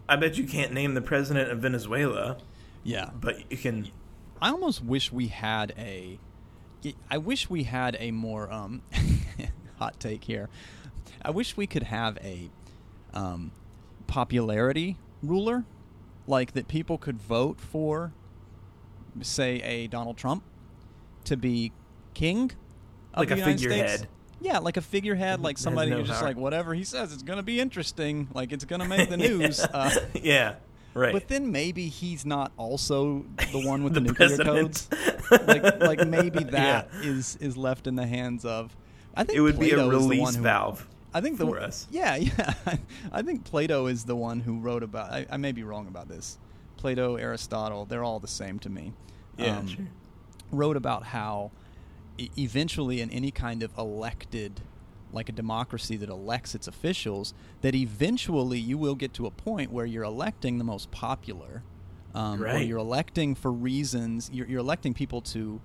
I 0.08 0.16
bet 0.16 0.36
you 0.36 0.44
can't 0.44 0.72
name 0.72 0.94
the 0.94 1.00
president 1.00 1.50
of 1.50 1.60
Venezuela, 1.60 2.36
yeah. 2.82 3.10
but 3.18 3.50
you 3.50 3.56
can. 3.56 3.88
I 4.40 4.50
almost 4.50 4.84
wish 4.84 5.12
we 5.12 5.28
had 5.28 5.72
a. 5.78 6.18
I 7.08 7.18
wish 7.18 7.48
we 7.48 7.62
had 7.62 7.96
a 8.00 8.10
more 8.10 8.52
um, 8.52 8.82
hot 9.78 10.00
take 10.00 10.24
here. 10.24 10.48
I 11.24 11.30
wish 11.30 11.56
we 11.56 11.68
could 11.68 11.84
have 11.84 12.18
a 12.18 12.50
um, 13.14 13.52
popularity 14.08 14.96
ruler, 15.22 15.64
like 16.26 16.52
that 16.54 16.66
people 16.66 16.98
could 16.98 17.22
vote 17.22 17.60
for, 17.60 18.12
say 19.20 19.60
a 19.62 19.86
Donald 19.88 20.16
Trump, 20.16 20.42
to 21.24 21.36
be 21.36 21.72
king. 22.14 22.50
of 23.14 23.20
Like 23.20 23.28
the 23.28 23.34
a 23.34 23.38
United 23.38 23.58
States. 23.58 23.72
figurehead. 23.74 24.08
Yeah, 24.40 24.58
like 24.58 24.76
a 24.76 24.80
figurehead, 24.80 25.40
like 25.40 25.56
somebody 25.58 25.90
no 25.90 25.98
who's 25.98 26.08
just 26.08 26.18
power. 26.20 26.28
like 26.30 26.36
whatever 26.36 26.74
he 26.74 26.82
says, 26.84 27.12
it's 27.12 27.22
gonna 27.22 27.42
be 27.44 27.60
interesting. 27.60 28.28
Like 28.34 28.50
it's 28.52 28.64
gonna 28.64 28.86
make 28.88 29.08
the 29.08 29.16
news. 29.28 29.60
Uh, 29.60 29.90
yeah, 30.22 30.54
right. 30.94 31.12
but 31.12 31.28
then 31.28 31.52
maybe 31.52 31.86
he's 31.88 32.26
not 32.26 32.50
also 32.56 33.24
the 33.52 33.62
one 33.64 33.84
with 33.84 33.94
The 33.94 34.00
the, 34.00 34.06
nuclear 34.08 34.28
president. 34.28 34.88
codes. 35.30 35.46
like, 35.46 35.80
like 35.80 36.08
maybe 36.08 36.42
that 36.44 36.88
Yeah. 36.92 37.00
is 37.08 37.36
is 37.36 37.56
left 37.56 37.86
in 37.86 37.94
the 37.94 38.06
hands 38.06 38.44
of. 38.44 38.74
I 39.14 39.22
think 39.24 39.38
it 39.38 39.42
would 39.42 39.60
be 39.60 39.70
a 39.70 39.74
Plato 39.74 39.90
is 39.90 40.02
the 40.02 40.08
release 40.08 40.34
who- 40.36 40.42
valve. 40.42 40.88
I 41.14 41.20
think 41.20 41.36
the 41.38 41.44
for 41.46 41.60
us. 41.60 41.86
Yeah, 41.90 42.16
yeah. 42.16 42.54
I 43.12 43.20
think 43.22 43.44
Plato 43.44 43.86
is 43.86 44.04
the 44.04 44.16
one 44.16 44.40
who 44.40 44.58
wrote 44.58 44.82
about. 44.82 45.12
I, 45.12 45.26
I 45.30 45.36
may 45.36 45.52
be 45.52 45.62
wrong 45.62 45.86
about 45.86 46.08
this. 46.08 46.38
Plato, 46.82 47.14
Aristotle, 47.14 47.84
they're 47.84 48.02
all 48.02 48.18
the 48.18 48.26
same 48.26 48.58
to 48.58 48.68
me. 48.68 48.92
Yeah, 49.38 49.58
Um, 49.58 49.66
sure. 49.68 49.86
Wrote 50.50 50.76
about 50.76 51.04
how 51.04 51.52
e- 52.18 52.28
eventually 52.36 53.00
in 53.00 53.08
any 53.10 53.30
kind 53.30 53.62
of 53.62 53.70
elected 53.78 54.60
like 55.12 55.28
a 55.28 55.32
democracy 55.32 55.96
that 55.96 56.08
elects 56.08 56.54
its 56.56 56.66
officials 56.66 57.34
that 57.60 57.74
eventually 57.76 58.58
you 58.58 58.76
will 58.76 58.94
get 58.96 59.12
to 59.14 59.26
a 59.26 59.30
point 59.30 59.70
where 59.70 59.86
you're 59.86 60.02
electing 60.02 60.58
the 60.58 60.64
most 60.64 60.90
popular 60.90 61.62
um, 62.14 62.42
or 62.42 62.58
you're 62.58 62.78
electing 62.78 63.34
for 63.34 63.52
reasons 63.52 64.30
you're, 64.32 64.46
you're 64.48 64.58
electing 64.60 64.92
people 64.94 65.20
to 65.20 65.60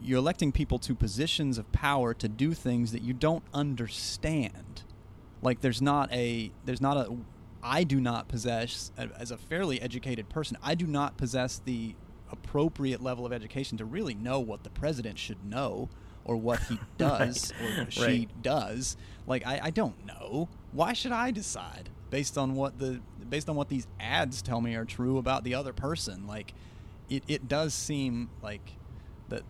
you're 0.00 0.18
electing 0.18 0.52
people 0.52 0.78
to 0.78 0.94
positions 0.94 1.58
of 1.58 1.70
power 1.72 2.14
to 2.14 2.28
do 2.28 2.54
things 2.54 2.92
that 2.92 3.02
you 3.02 3.12
don't 3.12 3.42
understand 3.52 4.84
like 5.42 5.60
there's 5.60 5.82
not 5.82 6.10
a 6.12 6.50
there's 6.64 6.80
not 6.80 6.96
a 6.96 7.16
i 7.66 7.82
do 7.84 8.00
not 8.00 8.28
possess 8.28 8.90
as 9.18 9.30
a 9.30 9.36
fairly 9.36 9.80
educated 9.82 10.28
person 10.28 10.56
i 10.62 10.74
do 10.74 10.86
not 10.86 11.16
possess 11.16 11.58
the 11.58 11.94
appropriate 12.30 13.00
level 13.02 13.24
of 13.26 13.32
education 13.32 13.78
to 13.78 13.84
really 13.84 14.14
know 14.14 14.40
what 14.40 14.62
the 14.64 14.70
president 14.70 15.18
should 15.18 15.44
know 15.44 15.88
or 16.24 16.36
what 16.36 16.58
he 16.64 16.80
does 16.98 17.52
or 17.60 17.90
she 17.90 18.00
Right. 18.02 18.42
does. 18.42 18.96
Like 19.28 19.46
I, 19.46 19.60
I 19.64 19.70
don't 19.70 20.04
know. 20.04 20.48
Why 20.72 20.92
should 20.92 21.12
i 21.12 21.30
decide 21.30 21.88
based 22.10 22.36
on 22.36 22.54
what 22.56 22.78
the 22.80 23.00
based 23.28 23.48
on 23.48 23.54
what 23.54 23.68
these 23.68 23.86
ads 24.00 24.42
tell 24.42 24.60
me 24.60 24.74
are 24.74 24.84
true 24.84 25.18
about 25.18 25.44
the 25.44 25.54
other 25.54 25.72
person? 25.72 26.26
Like 26.26 26.52
it, 27.08 27.22
it 27.28 27.46
does 27.46 27.74
seem 27.74 28.30
like 28.42 28.72
that 29.28 29.42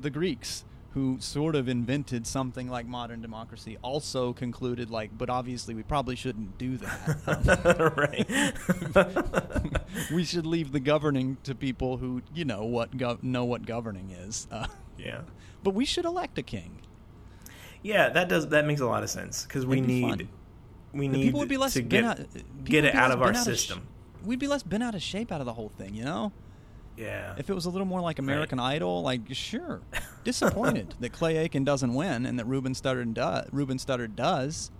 the 0.00 0.10
greeks 0.10 0.64
who 0.92 1.16
sort 1.20 1.54
of 1.54 1.68
invented 1.68 2.26
something 2.26 2.68
like 2.68 2.84
modern 2.86 3.20
democracy 3.22 3.78
also 3.82 4.32
concluded 4.32 4.90
like 4.90 5.16
but 5.16 5.30
obviously 5.30 5.72
we 5.74 5.82
probably 5.84 6.16
shouldn't 6.16 6.58
do 6.58 6.76
that 6.78 8.20
Um, 8.96 9.72
we 10.14 10.24
should 10.24 10.46
leave 10.46 10.72
the 10.72 10.80
governing 10.80 11.36
to 11.44 11.54
people 11.54 11.96
who 11.96 12.22
you 12.34 12.44
know 12.44 12.64
what 12.64 12.96
gov- 12.96 13.22
know 13.22 13.44
what 13.44 13.64
governing 13.66 14.10
is 14.10 14.46
uh, 14.50 14.66
yeah. 14.98 15.20
but 15.62 15.74
we 15.74 15.84
should 15.84 16.04
elect 16.04 16.38
a 16.38 16.42
king 16.42 16.78
Yeah, 17.82 18.08
that 18.10 18.28
does 18.28 18.48
that 18.48 18.66
makes 18.66 18.80
a 18.80 18.86
lot 18.86 19.02
of 19.02 19.10
sense 19.10 19.44
because 19.44 19.64
we 19.66 19.80
be 19.80 19.86
need 19.86 20.08
fun. 20.08 20.28
we 20.92 21.08
The 21.08 21.16
need 21.16 21.22
people 21.24 21.40
would 21.40 21.48
be 21.48 21.56
less 21.56 21.74
to 21.74 21.82
get 21.82 22.04
out, 22.04 22.18
get 22.64 22.84
it 22.84 22.94
out 22.94 23.10
of 23.10 23.22
our 23.22 23.32
bent 23.32 23.46
of 23.46 23.54
sh- 23.54 23.60
system. 23.60 23.86
we'd 24.24 24.38
be 24.40 24.48
less 24.48 24.62
bent 24.62 24.82
out 24.82 24.94
of 24.94 25.02
shape 25.02 25.30
out 25.32 25.40
of 25.40 25.46
the 25.46 25.54
whole 25.54 25.70
thing 25.70 25.94
you 25.94 26.04
know 26.04 26.32
yeah. 27.00 27.34
If 27.38 27.48
it 27.50 27.54
was 27.54 27.64
a 27.66 27.70
little 27.70 27.86
more 27.86 28.00
like 28.00 28.18
American 28.18 28.60
Idol, 28.60 29.02
like 29.02 29.22
sure, 29.32 29.80
disappointed 30.24 30.94
that 31.00 31.12
Clay 31.12 31.38
Aiken 31.38 31.64
doesn't 31.64 31.94
win 31.94 32.26
and 32.26 32.38
that 32.38 32.44
Ruben 32.46 32.74
Studdard 32.74 33.14
does. 33.14 33.48
Ruben 33.52 33.78
Studdard 33.78 34.14
does. 34.14 34.70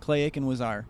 Clay 0.00 0.22
Aiken 0.22 0.46
was 0.46 0.60
our, 0.60 0.86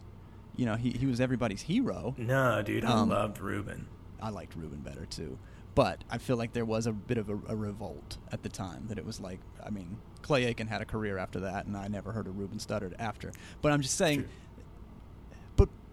you 0.57 0.67
know, 0.67 0.77
he 0.77 0.91
he 0.91 1.07
was 1.07 1.21
everybody's 1.21 1.63
hero. 1.63 2.15
no, 2.19 2.63
dude, 2.63 2.85
I 2.85 2.93
Um, 2.93 3.09
loved 3.09 3.39
Ruben. 3.41 3.87
I 4.21 4.31
liked 4.31 4.55
Ruben 4.57 4.81
better 4.81 5.07
too, 5.07 5.39
but 5.75 6.03
I 6.11 6.19
feel 6.19 6.37
like 6.37 6.53
there 6.53 6.65
was 6.65 6.87
a 6.87 6.93
bit 6.93 7.19
of 7.19 7.29
a, 7.29 7.39
a 7.49 7.57
revolt 7.57 8.17
at 8.33 8.43
the 8.43 8.49
time 8.49 8.87
that 8.89 8.97
it 8.99 9.05
was 9.05 9.21
like, 9.21 9.39
I 9.65 9.71
mean, 9.71 9.99
Clay 10.23 10.45
Aiken 10.47 10.67
had 10.69 10.81
a 10.81 10.87
career 10.87 11.19
after 11.19 11.41
that, 11.41 11.67
and 11.67 11.77
I 11.77 11.89
never 11.89 12.13
heard 12.13 12.27
of 12.27 12.39
Ruben 12.39 12.59
Studdard 12.59 12.95
after. 12.99 13.33
But 13.61 13.73
I'm 13.73 13.83
just 13.83 13.97
saying, 13.97 14.21
True. 14.21 14.29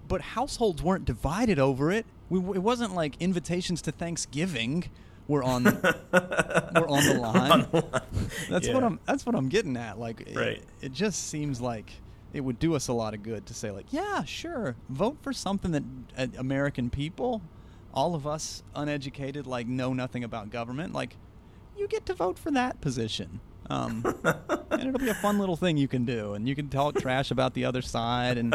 But 0.07 0.21
households 0.21 0.81
weren't 0.83 1.05
divided 1.05 1.59
over 1.59 1.91
it. 1.91 2.05
We, 2.29 2.39
it 2.55 2.61
wasn't 2.63 2.95
like 2.95 3.15
invitations 3.21 3.81
to 3.83 3.91
Thanksgiving 3.91 4.85
were 5.27 5.43
on 5.43 5.63
were 5.63 6.87
on 6.87 7.05
the 7.05 7.17
line. 7.19 7.51
On 7.51 7.67
the 7.71 7.81
line. 7.91 8.01
That's 8.49 8.67
what 8.69 8.83
I'm. 8.83 8.99
That's 9.05 9.25
what 9.25 9.35
I'm 9.35 9.49
getting 9.49 9.77
at. 9.77 9.99
Like, 9.99 10.21
it- 10.21 10.35
Right. 10.35 10.63
It, 10.81 10.91
just 10.93 11.27
seems 11.29 11.61
like 11.61 11.91
it 12.33 12.41
would 12.41 12.59
do 12.59 12.75
us 12.75 12.87
a 12.87 12.93
lot 12.93 13.13
of 13.13 13.23
good 13.23 13.45
to 13.47 13.53
say, 13.53 13.71
like, 13.71 13.87
yeah, 13.91 14.23
sure, 14.23 14.75
vote 14.89 15.17
for 15.21 15.33
something 15.33 15.71
that 15.71 15.83
uh, 16.17 16.27
American 16.37 16.89
people, 16.89 17.41
all 17.93 18.15
of 18.15 18.25
us 18.25 18.63
uneducated, 18.75 19.45
like, 19.45 19.67
know 19.67 19.91
nothing 19.93 20.23
about 20.23 20.49
government. 20.49 20.93
Like, 20.93 21.17
you 21.77 21.87
get 21.89 22.05
to 22.05 22.13
vote 22.13 22.39
for 22.39 22.49
that 22.51 22.79
position. 22.81 23.41
Um, 23.71 24.03
and 24.71 24.81
it'll 24.81 24.99
be 24.99 25.09
a 25.09 25.13
fun 25.13 25.39
little 25.39 25.55
thing 25.55 25.77
you 25.77 25.87
can 25.87 26.03
do, 26.03 26.33
and 26.33 26.47
you 26.47 26.55
can 26.55 26.67
talk 26.67 26.95
trash 26.99 27.31
about 27.31 27.53
the 27.53 27.63
other 27.65 27.81
side, 27.81 28.37
and 28.37 28.53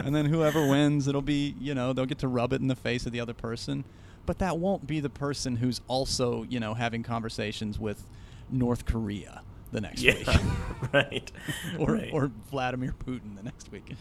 and 0.00 0.14
then 0.14 0.26
whoever 0.26 0.68
wins, 0.68 1.08
it'll 1.08 1.22
be 1.22 1.54
you 1.58 1.74
know 1.74 1.92
they'll 1.92 2.04
get 2.06 2.18
to 2.18 2.28
rub 2.28 2.52
it 2.52 2.60
in 2.60 2.68
the 2.68 2.76
face 2.76 3.06
of 3.06 3.12
the 3.12 3.20
other 3.20 3.32
person, 3.34 3.84
but 4.26 4.38
that 4.40 4.58
won't 4.58 4.86
be 4.86 5.00
the 5.00 5.08
person 5.08 5.56
who's 5.56 5.80
also 5.88 6.42
you 6.44 6.60
know 6.60 6.74
having 6.74 7.02
conversations 7.02 7.78
with 7.78 8.06
North 8.50 8.84
Korea 8.84 9.42
the 9.72 9.80
next 9.80 10.02
Yeah, 10.02 10.14
week, 10.14 10.28
right. 10.92 11.32
or 11.78 11.94
right. 11.94 12.10
or 12.12 12.30
Vladimir 12.50 12.94
Putin 13.06 13.36
the 13.36 13.42
next 13.42 13.72
week. 13.72 13.94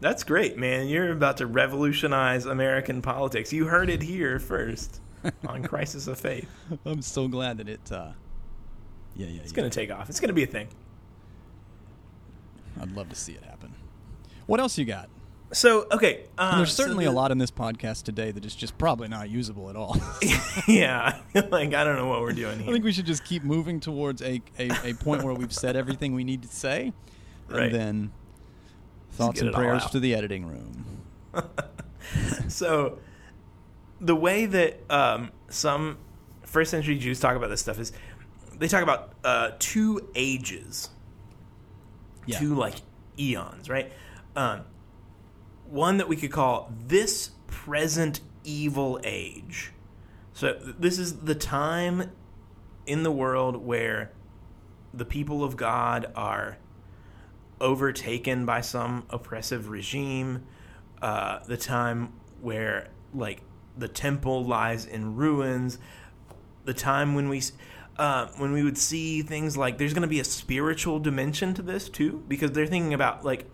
That's 0.00 0.24
great, 0.24 0.56
man. 0.56 0.88
You're 0.88 1.12
about 1.12 1.36
to 1.36 1.46
revolutionize 1.46 2.46
American 2.46 3.02
politics. 3.02 3.52
You 3.52 3.66
heard 3.66 3.90
it 3.90 4.02
here 4.02 4.38
first 4.38 5.00
on 5.46 5.62
Crisis 5.62 6.06
of 6.06 6.18
Faith. 6.18 6.48
I'm 6.86 7.02
so 7.02 7.28
glad 7.28 7.58
that 7.58 7.68
it. 7.68 7.92
Uh, 7.92 8.12
yeah, 9.16 9.26
yeah, 9.26 9.40
It's 9.42 9.52
yeah. 9.52 9.56
going 9.56 9.70
to 9.70 9.74
take 9.74 9.90
off. 9.90 10.08
It's 10.08 10.20
going 10.20 10.28
to 10.28 10.34
be 10.34 10.42
a 10.44 10.46
thing. 10.46 10.68
I'd 12.80 12.92
love 12.92 13.08
to 13.10 13.16
see 13.16 13.32
it 13.32 13.44
happen. 13.44 13.74
What 14.46 14.60
else 14.60 14.78
you 14.78 14.84
got? 14.84 15.08
So, 15.52 15.86
okay. 15.90 16.24
Uh, 16.38 16.58
There's 16.58 16.72
so 16.72 16.84
certainly 16.84 17.04
the- 17.04 17.10
a 17.10 17.12
lot 17.12 17.30
in 17.32 17.38
this 17.38 17.50
podcast 17.50 18.04
today 18.04 18.30
that 18.30 18.44
is 18.44 18.54
just 18.54 18.78
probably 18.78 19.08
not 19.08 19.28
usable 19.28 19.68
at 19.68 19.76
all. 19.76 19.96
yeah. 20.68 21.18
like, 21.34 21.74
I 21.74 21.84
don't 21.84 21.96
know 21.96 22.06
what 22.06 22.20
we're 22.20 22.32
doing 22.32 22.60
I 22.62 22.72
think 22.72 22.84
we 22.84 22.92
should 22.92 23.06
just 23.06 23.24
keep 23.24 23.42
moving 23.42 23.80
towards 23.80 24.22
a, 24.22 24.40
a, 24.58 24.70
a 24.90 24.94
point 24.94 25.24
where 25.24 25.34
we've 25.34 25.52
said 25.52 25.74
everything 25.76 26.14
we 26.14 26.24
need 26.24 26.42
to 26.42 26.48
say, 26.48 26.92
Right. 27.48 27.64
and 27.64 27.74
then 27.74 28.12
thoughts 29.12 29.40
and 29.40 29.52
prayers 29.52 29.84
to 29.86 29.98
the 30.00 30.14
editing 30.14 30.46
room. 30.46 31.02
so 32.48 32.98
the 34.00 34.14
way 34.14 34.46
that 34.46 34.78
um, 34.88 35.30
some 35.48 35.98
first 36.44 36.70
century 36.70 36.96
Jews 36.96 37.18
talk 37.20 37.36
about 37.36 37.50
this 37.50 37.60
stuff 37.60 37.78
is 37.80 37.92
they 38.60 38.68
talk 38.68 38.82
about 38.82 39.14
uh, 39.24 39.52
two 39.58 40.08
ages, 40.14 40.90
Yeah. 42.26 42.38
two 42.38 42.54
like 42.54 42.76
eons, 43.18 43.68
right? 43.68 43.90
Um, 44.36 44.60
one 45.68 45.96
that 45.96 46.08
we 46.08 46.16
could 46.16 46.30
call 46.30 46.70
this 46.86 47.30
present 47.46 48.20
evil 48.44 49.00
age. 49.02 49.72
So 50.34 50.58
this 50.78 50.98
is 50.98 51.20
the 51.20 51.34
time 51.34 52.12
in 52.86 53.02
the 53.02 53.10
world 53.10 53.56
where 53.56 54.12
the 54.92 55.04
people 55.06 55.42
of 55.42 55.56
God 55.56 56.12
are 56.14 56.58
overtaken 57.60 58.44
by 58.44 58.60
some 58.60 59.06
oppressive 59.08 59.68
regime, 59.70 60.44
uh, 61.00 61.38
the 61.46 61.56
time 61.56 62.12
where 62.42 62.88
like 63.14 63.42
the 63.76 63.88
temple 63.88 64.44
lies 64.44 64.84
in 64.84 65.16
ruins, 65.16 65.78
the 66.64 66.74
time 66.74 67.14
when 67.14 67.28
we 67.30 67.42
uh, 68.00 68.28
when 68.38 68.52
we 68.52 68.62
would 68.62 68.78
see 68.78 69.20
things 69.22 69.56
like 69.56 69.76
there's 69.76 69.92
going 69.92 70.02
to 70.02 70.08
be 70.08 70.20
a 70.20 70.24
spiritual 70.24 70.98
dimension 70.98 71.52
to 71.54 71.62
this 71.62 71.88
too, 71.88 72.24
because 72.26 72.52
they're 72.52 72.66
thinking 72.66 72.94
about 72.94 73.24
like 73.24 73.48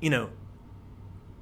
you 0.00 0.10
know 0.10 0.30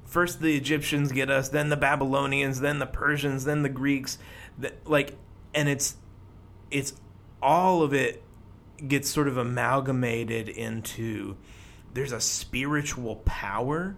first 0.05 0.41
the 0.41 0.55
Egyptians 0.55 1.11
get 1.11 1.29
us, 1.29 1.49
then 1.49 1.69
the 1.69 1.77
Babylonians, 1.77 2.59
then 2.59 2.79
the 2.79 2.85
Persians, 2.85 3.45
then 3.45 3.63
the 3.63 3.69
Greeks, 3.69 4.17
that 4.57 4.87
like 4.87 5.15
and 5.53 5.69
it's 5.69 5.95
it's 6.69 6.93
all 7.41 7.81
of 7.81 7.93
it 7.93 8.23
gets 8.85 9.09
sort 9.09 9.27
of 9.27 9.37
amalgamated 9.37 10.49
into 10.49 11.37
there's 11.93 12.11
a 12.11 12.19
spiritual 12.19 13.17
power. 13.17 13.95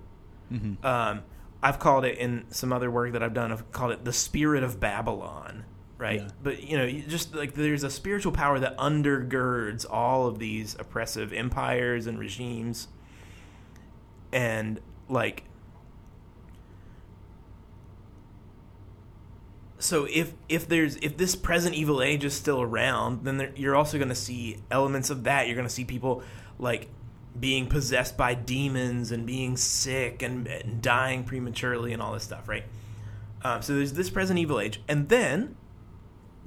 Um, 0.86 1.23
I've 1.61 1.80
called 1.80 2.05
it 2.05 2.17
in 2.17 2.45
some 2.49 2.71
other 2.71 2.89
work 2.89 3.13
that 3.13 3.23
I've 3.23 3.34
done. 3.34 3.51
I've 3.51 3.71
called 3.71 3.91
it 3.91 4.05
the 4.05 4.13
spirit 4.13 4.63
of 4.63 4.80
Babylon, 4.80 5.65
right? 6.00 6.22
Yeah. 6.22 6.30
But 6.41 6.64
you 6.64 6.78
know, 6.78 6.89
just 6.89 7.36
like 7.36 7.54
there's 7.54 7.84
a 7.84 7.91
spiritual 7.91 8.32
power 8.32 8.58
that 8.60 8.76
undergirds 8.78 9.86
all 9.88 10.26
of 10.26 10.39
these 10.39 10.76
oppressive 10.80 11.32
empires 11.32 12.08
and 12.08 12.18
regimes, 12.18 12.88
and 14.32 14.80
like 15.08 15.43
so 19.80 20.06
if 20.10 20.34
if 20.47 20.68
there's 20.68 20.97
if 20.97 21.18
this 21.18 21.36
present 21.36 21.74
evil 21.76 22.02
age 22.02 22.24
is 22.26 22.34
still 22.34 22.62
around 22.62 23.24
then 23.24 23.38
there, 23.38 23.52
you're 23.56 23.76
also 23.76 23.97
going 23.97 24.10
to 24.10 24.16
see 24.16 24.58
elements 24.70 25.10
of 25.10 25.24
that 25.24 25.47
you're 25.47 25.56
going 25.56 25.68
to 25.68 25.74
see 25.74 25.86
people 25.86 26.22
like 26.60 26.89
being 27.39 27.66
possessed 27.66 28.18
by 28.18 28.34
demons 28.34 29.12
and 29.12 29.26
being 29.26 29.56
sick 29.56 30.22
and, 30.22 30.47
and 30.47 30.82
dying 30.82 31.24
prematurely 31.24 31.93
and 31.93 32.02
all 32.02 32.12
this 32.14 32.24
stuff 32.24 32.50
right 32.50 32.66
um, 33.41 33.62
so 33.62 33.74
there's 33.74 33.93
this 33.93 34.10
present 34.10 34.38
evil 34.38 34.60
age 34.60 34.82
and 34.89 35.08
then 35.08 35.56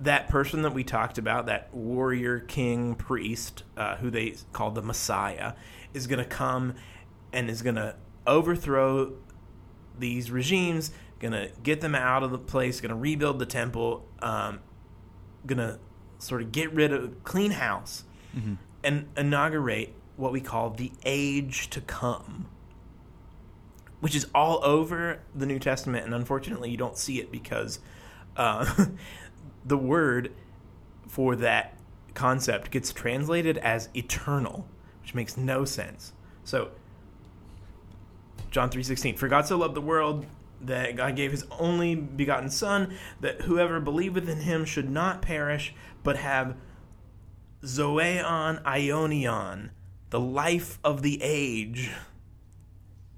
that 0.04 0.28
person 0.28 0.62
that 0.62 0.74
we 0.74 0.84
talked 0.84 1.18
about 1.18 1.46
that 1.46 1.72
warrior 1.72 2.40
king 2.40 2.94
priest 2.94 3.62
uh, 3.76 3.96
who 3.96 4.10
they 4.10 4.34
called 4.52 4.74
the 4.74 4.82
messiah 4.82 5.52
is 5.94 6.06
going 6.06 6.18
to 6.18 6.24
come 6.24 6.74
and 7.32 7.48
is 7.48 7.62
going 7.62 7.76
to 7.76 7.94
overthrow 8.26 9.12
these 9.98 10.30
regimes, 10.30 10.90
gonna 11.20 11.48
get 11.62 11.80
them 11.80 11.94
out 11.94 12.22
of 12.22 12.30
the 12.30 12.38
place, 12.38 12.80
gonna 12.80 12.96
rebuild 12.96 13.38
the 13.38 13.46
temple, 13.46 14.06
um, 14.20 14.60
gonna 15.46 15.78
sort 16.18 16.42
of 16.42 16.52
get 16.52 16.72
rid 16.72 16.92
of 16.92 17.22
clean 17.24 17.52
house, 17.52 18.04
and 18.82 19.08
inaugurate 19.16 19.94
what 20.16 20.32
we 20.32 20.40
call 20.40 20.70
the 20.70 20.92
age 21.04 21.68
to 21.70 21.80
come, 21.80 22.48
which 24.00 24.14
is 24.14 24.26
all 24.34 24.64
over 24.64 25.20
the 25.34 25.46
New 25.46 25.58
Testament, 25.58 26.04
and 26.04 26.14
unfortunately, 26.14 26.70
you 26.70 26.76
don't 26.76 26.96
see 26.98 27.20
it 27.20 27.30
because 27.30 27.80
uh, 28.36 28.86
the 29.64 29.78
word 29.78 30.32
for 31.06 31.36
that 31.36 31.76
concept 32.14 32.70
gets 32.70 32.92
translated 32.92 33.58
as 33.58 33.88
eternal, 33.94 34.66
which 35.00 35.14
makes 35.14 35.36
no 35.36 35.64
sense. 35.64 36.12
So 36.44 36.70
John 38.50 38.70
3:16 38.70 39.16
For 39.16 39.28
God 39.28 39.46
so 39.46 39.56
loved 39.56 39.74
the 39.74 39.80
world 39.80 40.26
that 40.60 40.96
God 40.96 41.16
gave 41.16 41.32
his 41.32 41.44
only 41.58 41.94
begotten 41.94 42.50
son 42.50 42.94
that 43.20 43.42
whoever 43.42 43.80
believeth 43.80 44.28
in 44.28 44.40
him 44.40 44.64
should 44.64 44.88
not 44.88 45.22
perish 45.22 45.74
but 46.04 46.16
have 46.16 46.56
zoen 47.64 48.58
aionion 48.64 49.70
the 50.10 50.20
life 50.20 50.78
of 50.84 51.02
the 51.02 51.18
age. 51.22 51.90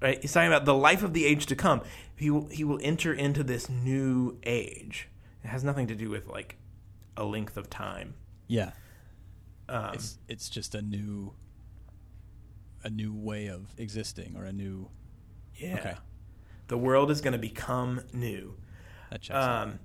Right? 0.01 0.21
He's 0.21 0.31
talking 0.33 0.47
about 0.47 0.65
the 0.65 0.73
life 0.73 1.03
of 1.03 1.13
the 1.13 1.25
age 1.25 1.45
to 1.47 1.55
come. 1.55 1.81
He 2.15 2.29
will 2.29 2.47
he 2.47 2.63
will 2.63 2.79
enter 2.81 3.13
into 3.13 3.43
this 3.43 3.69
new 3.69 4.37
age 4.43 5.09
it 5.45 5.49
has 5.49 5.63
nothing 5.63 5.87
to 5.87 5.95
do 5.95 6.09
with 6.09 6.27
like 6.27 6.57
a 7.15 7.23
length 7.23 7.55
of 7.55 7.69
time 7.69 8.15
Yeah, 8.47 8.71
um, 9.69 9.93
it's 9.93 10.17
it's 10.27 10.49
just 10.49 10.75
a 10.75 10.81
new 10.81 11.33
a 12.83 12.89
new 12.89 13.13
way 13.13 13.47
of 13.47 13.73
existing 13.77 14.35
or 14.35 14.45
a 14.45 14.51
new 14.51 14.89
yeah 15.55 15.77
okay. 15.79 15.95
the 16.67 16.77
world 16.77 17.09
is 17.09 17.21
going 17.21 17.33
to 17.33 17.39
become 17.39 18.01
new 18.11 18.55
that 19.11 19.21
checks 19.21 19.37
out. 19.37 19.67
Um, 19.67 19.79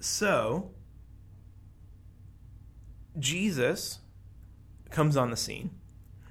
so 0.00 0.70
Jesus 3.18 3.98
comes 4.90 5.16
on 5.16 5.30
the 5.30 5.36
scene, 5.36 5.70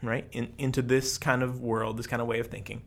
right? 0.02 0.28
In, 0.32 0.54
into 0.58 0.82
this 0.82 1.18
kind 1.18 1.44
of 1.44 1.60
world, 1.60 1.98
this 1.98 2.08
kind 2.08 2.22
of 2.22 2.28
way 2.28 2.40
of 2.40 2.48
thinking. 2.48 2.84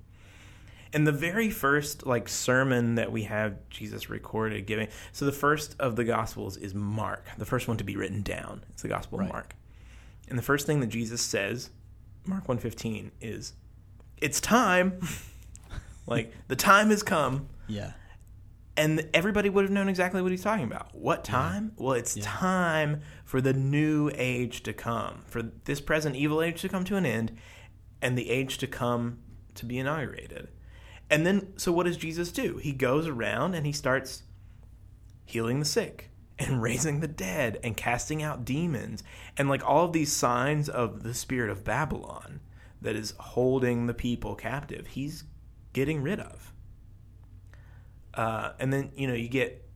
And 0.94 1.06
the 1.06 1.12
very 1.12 1.48
first 1.50 2.04
like 2.06 2.28
sermon 2.28 2.96
that 2.96 3.10
we 3.10 3.22
have 3.24 3.56
Jesus 3.70 4.10
recorded 4.10 4.66
giving. 4.66 4.88
So 5.12 5.24
the 5.24 5.32
first 5.32 5.74
of 5.80 5.96
the 5.96 6.04
gospels 6.04 6.56
is 6.58 6.74
Mark, 6.74 7.24
the 7.38 7.46
first 7.46 7.66
one 7.68 7.78
to 7.78 7.84
be 7.84 7.96
written 7.96 8.22
down. 8.22 8.64
It's 8.70 8.82
the 8.82 8.88
gospel 8.88 9.18
Right. 9.18 9.26
of 9.26 9.32
Mark. 9.32 9.54
And 10.28 10.38
the 10.38 10.42
first 10.42 10.66
thing 10.66 10.80
that 10.80 10.88
Jesus 10.88 11.20
says, 11.22 11.70
Mark 12.26 12.46
115 12.48 13.10
is 13.20 13.54
it's 14.18 14.40
time. 14.40 15.00
like 16.06 16.32
the 16.48 16.56
time 16.56 16.90
has 16.90 17.02
come 17.02 17.48
yeah, 17.68 17.92
and 18.76 19.08
everybody 19.14 19.48
would 19.48 19.62
have 19.64 19.70
known 19.70 19.88
exactly 19.88 20.20
what 20.20 20.30
he's 20.30 20.42
talking 20.42 20.64
about. 20.64 20.94
What 20.94 21.24
time? 21.24 21.72
Well, 21.76 21.92
it's 21.94 22.16
Yeah. 22.16 22.24
time 22.26 23.00
for 23.24 23.40
the 23.40 23.52
new 23.52 24.10
age 24.14 24.62
to 24.64 24.72
come, 24.72 25.22
for 25.26 25.42
this 25.42 25.80
present 25.80 26.16
evil 26.16 26.42
age 26.42 26.60
to 26.62 26.68
come 26.68 26.84
to 26.84 26.96
an 26.96 27.06
end, 27.06 27.32
and 28.02 28.16
the 28.18 28.30
age 28.30 28.58
to 28.58 28.66
come 28.66 29.18
to 29.54 29.64
be 29.64 29.78
inaugurated. 29.78 30.48
And 31.12 31.24
then, 31.26 31.52
so 31.56 31.70
what 31.70 31.86
does 31.86 31.96
Jesus 31.96 32.32
do? 32.32 32.56
He 32.56 32.72
goes 32.72 33.06
around 33.06 33.54
and 33.54 33.64
he 33.66 33.72
starts 33.72 34.22
healing 35.24 35.60
the 35.60 35.64
sick 35.64 36.10
and 36.38 36.60
raising 36.68 36.98
the 37.00 37.06
dead 37.08 37.60
and 37.62 37.76
casting 37.76 38.22
out 38.22 38.44
demons 38.44 39.04
and 39.36 39.48
like 39.48 39.62
all 39.64 39.84
of 39.84 39.92
these 39.92 40.10
signs 40.12 40.68
of 40.68 41.04
the 41.04 41.14
spirit 41.14 41.50
of 41.50 41.62
Babylon 41.64 42.40
that 42.80 42.96
is 42.96 43.14
holding 43.20 43.86
the 43.86 43.94
people 43.94 44.34
captive. 44.34 44.88
He's 44.88 45.24
getting 45.72 46.02
rid 46.02 46.18
of 46.18 46.52
uh, 48.14 48.52
and 48.58 48.72
then 48.72 48.90
you 48.96 49.06
know 49.06 49.14
you 49.14 49.28
get 49.28 49.66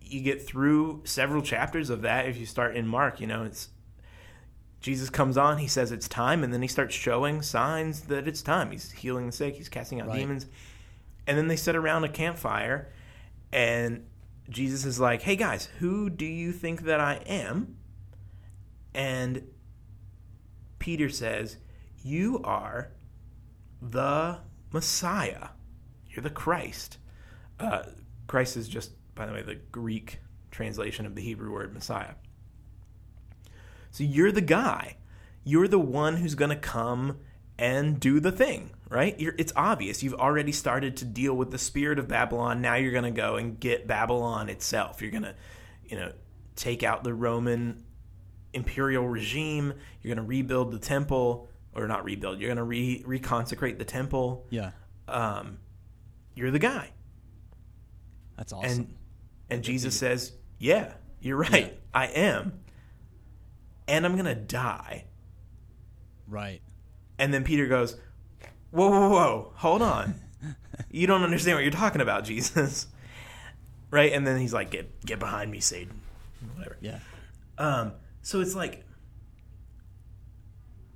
you 0.00 0.20
get 0.20 0.44
through 0.46 1.00
several 1.04 1.42
chapters 1.42 1.90
of 1.90 2.02
that 2.02 2.26
if 2.26 2.36
you 2.36 2.44
start 2.46 2.76
in 2.76 2.86
mark 2.86 3.20
you 3.20 3.26
know 3.26 3.44
it's 3.44 3.68
jesus 4.80 5.08
comes 5.08 5.36
on 5.38 5.58
he 5.58 5.66
says 5.68 5.92
it's 5.92 6.08
time 6.08 6.42
and 6.44 6.52
then 6.52 6.60
he 6.60 6.68
starts 6.68 6.94
showing 6.94 7.40
signs 7.40 8.02
that 8.02 8.26
it's 8.28 8.42
time 8.42 8.70
he's 8.72 8.90
healing 8.90 9.26
the 9.26 9.32
sick 9.32 9.54
he's 9.54 9.68
casting 9.68 10.00
out 10.00 10.08
Right. 10.08 10.18
demons 10.18 10.46
and 11.26 11.36
then 11.38 11.48
they 11.48 11.56
sit 11.56 11.76
around 11.76 12.04
a 12.04 12.08
campfire 12.08 12.92
and 13.52 14.04
jesus 14.48 14.84
is 14.84 15.00
like 15.00 15.22
hey 15.22 15.36
guys 15.36 15.68
who 15.78 16.10
do 16.10 16.26
you 16.26 16.52
think 16.52 16.82
that 16.82 17.00
i 17.00 17.14
am 17.26 17.76
And 18.94 19.48
Peter 20.78 21.08
says, 21.08 21.56
You 22.02 22.40
are 22.44 22.92
the 23.80 24.38
Messiah. 24.72 25.48
You're 26.10 26.22
the 26.22 26.30
Christ. 26.30 26.98
Uh, 27.58 27.84
Christ 28.26 28.56
is 28.56 28.68
just, 28.68 28.92
by 29.14 29.26
the 29.26 29.32
way, 29.32 29.42
the 29.42 29.56
Greek 29.72 30.20
translation 30.50 31.06
of 31.06 31.14
the 31.14 31.22
Hebrew 31.22 31.52
word 31.52 31.74
Messiah. 31.74 32.14
So 33.90 34.04
you're 34.04 34.32
the 34.32 34.40
guy. 34.40 34.96
You're 35.42 35.68
the 35.68 35.78
one 35.78 36.16
who's 36.16 36.34
going 36.34 36.50
to 36.50 36.56
come 36.56 37.18
and 37.58 38.00
do 38.00 38.20
the 38.20 38.32
thing, 38.32 38.70
right? 38.88 39.18
You're, 39.18 39.34
it's 39.38 39.52
obvious. 39.56 40.02
You've 40.02 40.14
already 40.14 40.52
started 40.52 40.96
to 40.98 41.04
deal 41.04 41.34
with 41.34 41.50
the 41.50 41.58
spirit 41.58 41.98
of 41.98 42.08
Babylon. 42.08 42.60
Now 42.60 42.74
you're 42.74 42.92
going 42.92 43.04
to 43.04 43.10
go 43.10 43.36
and 43.36 43.58
get 43.58 43.86
Babylon 43.86 44.48
itself. 44.48 45.02
You're 45.02 45.10
going 45.10 45.24
to, 45.24 45.34
you 45.86 45.96
know, 45.96 46.12
take 46.56 46.82
out 46.82 47.04
the 47.04 47.14
Roman 47.14 47.84
imperial 48.52 49.08
regime. 49.08 49.74
You're 50.02 50.14
going 50.14 50.24
to 50.24 50.28
rebuild 50.28 50.72
the 50.72 50.78
temple, 50.78 51.48
or 51.74 51.86
not 51.88 52.04
rebuild. 52.04 52.40
You're 52.40 52.48
going 52.48 52.58
to 52.58 52.64
re 52.64 53.02
reconsecrate 53.06 53.78
the 53.78 53.84
temple. 53.84 54.46
Yeah. 54.50 54.70
Um, 55.08 55.58
you're 56.34 56.50
the 56.50 56.58
guy. 56.58 56.90
That's 58.36 58.52
awesome. 58.52 58.70
And 58.70 58.94
and 59.50 59.64
Jesus 59.64 59.96
says, 59.96 60.32
"Yeah, 60.58 60.92
you're 61.20 61.36
right. 61.36 61.72
Yeah. 61.72 61.78
I 61.92 62.06
am, 62.06 62.60
and 63.86 64.04
I'm 64.04 64.14
going 64.14 64.24
to 64.26 64.34
die." 64.34 65.04
right. 66.26 66.60
And 67.18 67.32
then 67.32 67.44
Peter 67.44 67.66
goes, 67.66 67.96
Whoa, 68.74 68.90
whoa, 68.90 69.08
whoa, 69.08 69.52
hold 69.54 69.82
on. 69.82 70.14
you 70.90 71.06
don't 71.06 71.22
understand 71.22 71.56
what 71.56 71.62
you're 71.62 71.70
talking 71.70 72.00
about, 72.00 72.24
Jesus. 72.24 72.88
right? 73.90 74.12
And 74.12 74.26
then 74.26 74.38
he's 74.38 74.52
like, 74.52 74.70
Get 74.70 75.04
get 75.06 75.20
behind 75.20 75.50
me, 75.50 75.60
Satan. 75.60 76.00
Whatever. 76.56 76.76
Yeah. 76.80 76.98
Um, 77.56 77.92
so 78.22 78.40
it's 78.40 78.56
like 78.56 78.84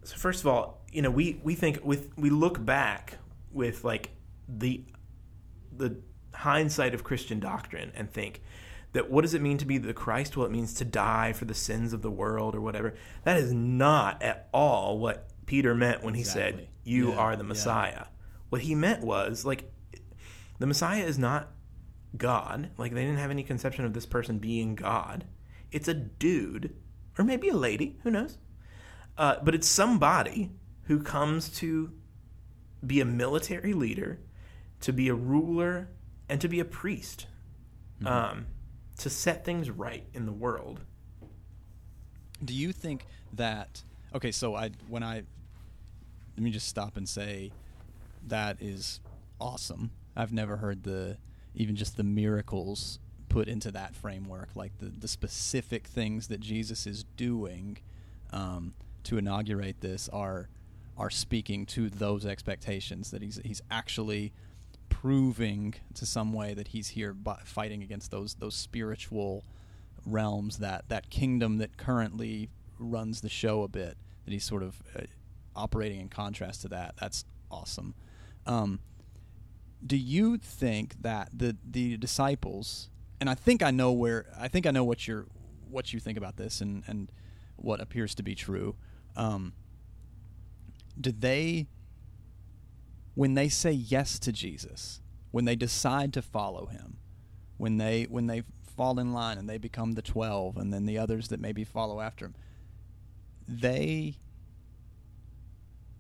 so 0.03 0.17
first 0.17 0.41
of 0.41 0.49
all, 0.49 0.81
you 0.91 1.03
know, 1.03 1.11
we, 1.11 1.39
we 1.45 1.55
think 1.55 1.81
with 1.85 2.11
we 2.17 2.31
look 2.31 2.65
back 2.65 3.19
with 3.53 3.85
like 3.85 4.11
the 4.49 4.83
the 5.77 5.99
hindsight 6.35 6.95
of 6.95 7.05
Christian 7.05 7.39
doctrine 7.39 7.93
and 7.95 8.11
think 8.11 8.43
that 8.93 9.11
what 9.11 9.23
does 9.23 9.35
it 9.35 9.43
mean 9.43 9.59
to 9.59 9.67
be 9.67 9.79
the 9.79 9.95
Christ? 9.95 10.37
Well, 10.37 10.47
it 10.47 10.51
means 10.51 10.75
to 10.75 10.85
die 10.85 11.33
for 11.33 11.45
the 11.45 11.55
sins 11.55 11.93
of 11.93 12.03
the 12.03 12.11
world 12.11 12.57
or 12.57 12.61
whatever. 12.61 12.95
That 13.23 13.37
is 13.37 13.53
not 13.53 14.21
at 14.23 14.49
all 14.53 14.99
what 14.99 15.29
Peter 15.47 15.75
meant 15.75 16.03
when 16.03 16.15
he 16.15 16.25
said, 16.25 16.55
Exactly. 16.55 16.69
You 16.89 17.11
Yeah, 17.11 17.19
are 17.19 17.37
the 17.37 17.45
yeah. 17.45 17.49
Messiah. 17.49 18.05
What 18.49 18.63
he 18.63 18.75
meant 18.75 19.03
was 19.05 19.45
like 19.45 19.71
the 20.59 20.67
Messiah 20.67 21.05
is 21.05 21.19
not 21.19 21.51
God. 22.17 22.71
Like 22.79 22.95
they 22.95 23.05
didn't 23.05 23.19
have 23.19 23.31
any 23.31 23.43
conception 23.43 23.85
of 23.85 23.93
this 23.93 24.07
person 24.07 24.39
being 24.39 24.75
God. 24.75 25.25
It's 25.71 25.89
a 25.89 25.95
dude, 25.95 26.75
or 27.19 27.25
maybe 27.25 27.49
a 27.51 27.57
lady, 27.57 27.99
who 28.03 28.11
knows? 28.11 28.39
Uh, 29.19 29.37
but 29.43 29.55
it's 29.55 29.69
somebody 29.69 30.51
who 30.85 31.03
comes 31.03 31.51
to 31.59 31.93
be 32.87 33.01
a 33.01 33.05
military 33.05 33.75
leader, 33.75 34.21
to 34.81 34.93
be 34.93 35.09
a 35.09 35.15
ruler, 35.15 35.91
and 36.29 36.41
to 36.41 36.49
be 36.49 36.61
a 36.61 36.65
priest, 36.65 37.27
um, 38.07 38.47
to 38.97 39.11
set 39.11 39.45
things 39.45 39.69
right 39.69 40.07
in 40.15 40.25
the 40.25 40.33
world. 40.33 40.81
Do 42.43 42.55
you 42.55 42.73
think 42.73 43.07
that 43.35 43.83
okay, 44.15 44.31
so 44.31 44.55
I 44.55 44.71
when 44.89 45.03
I 45.03 45.25
let 46.39 46.45
me 46.45 46.53
just 46.53 46.69
stop 46.69 46.97
and 46.97 47.09
say 47.09 47.51
that 48.29 48.59
is 48.61 49.01
awesome. 49.41 49.91
I've 50.15 50.33
never 50.33 50.59
heard 50.59 50.85
the 50.85 51.17
even 51.57 51.75
just 51.75 51.97
the 51.97 52.05
miracles 52.05 53.01
put 53.29 53.49
into 53.49 53.73
that 53.73 53.97
framework, 53.97 54.51
like 54.55 54.71
the, 54.79 54.87
the 54.87 55.09
specific 55.09 55.89
things 55.89 56.29
that 56.29 56.39
Jesus 56.39 56.87
is 56.87 57.03
doing 57.17 57.79
um, 58.33 58.75
to 59.03 59.19
inaugurate 59.19 59.81
this 59.81 60.09
are 60.11 60.49
are 60.97 61.11
speaking 61.11 61.67
to 61.67 61.91
those 61.91 62.25
expectations 62.25 63.11
that 63.11 63.21
he's 63.21 63.41
he's 63.45 63.63
actually 63.69 64.33
proving 64.91 65.75
to 65.95 66.07
some 66.07 66.33
way 66.33 66.55
that 66.55 66.69
he's 66.69 66.91
here 66.91 67.17
fighting 67.45 67.83
against 67.83 68.13
those 68.13 68.35
those 68.35 68.55
spiritual 68.55 69.43
realms 70.07 70.59
that 70.59 70.89
that 70.89 71.11
kingdom 71.11 71.59
that 71.59 71.77
currently 71.77 72.49
runs 72.79 73.23
the 73.23 73.29
show 73.29 73.65
a 73.65 73.69
bit 73.69 73.97
that 74.25 74.31
he's 74.31 74.45
sort 74.45 74.63
of 74.63 74.81
uh, 74.95 75.01
operating 75.55 76.01
in 76.01 76.09
contrast 76.09 76.63
to 76.63 76.69
that 76.69 76.95
that's 77.01 77.25
awesome. 77.51 77.95
Um, 78.47 78.81
do 79.85 79.97
you 79.97 80.37
think 80.39 81.03
that 81.03 81.31
the 81.33 81.57
the 81.69 81.97
disciples 81.97 82.91
and 83.21 83.29
I 83.29 83.35
think 83.35 83.63
I 83.63 83.71
know 83.71 83.93
where 83.93 84.27
I 84.39 84.49
think 84.49 84.67
I 84.67 84.71
know 84.71 84.85
what 84.85 85.07
you're 85.07 85.27
what 85.69 85.93
you 85.93 86.01
think 86.01 86.19
about 86.19 86.37
this 86.37 86.61
and 86.61 86.83
and 86.87 87.11
what 87.57 87.81
appears 87.81 88.15
to 88.17 88.23
be 88.23 88.35
true. 88.35 88.77
Um, 89.17 89.53
did 91.01 91.21
they 91.21 91.67
when 93.15 93.35
they 93.35 93.49
say 93.49 93.73
yes 93.73 94.19
to 94.21 94.33
Jesus 94.33 95.01
when 95.31 95.45
they 95.45 95.57
decide 95.57 96.13
to 96.13 96.23
follow 96.23 96.67
him 96.67 96.99
when 97.57 97.77
they 97.77 98.05
when 98.05 98.27
they 98.27 98.43
fall 98.77 98.99
in 99.01 99.13
line 99.13 99.39
and 99.39 99.49
they 99.49 99.59
become 99.59 99.93
the 99.93 100.03
12 100.03 100.57
and 100.57 100.73
then 100.73 100.87
the 100.87 100.97
others 100.97 101.29
that 101.29 101.41
maybe 101.41 101.65
follow 101.65 102.01
after 102.01 102.27
him 102.27 102.35
they 103.49 104.17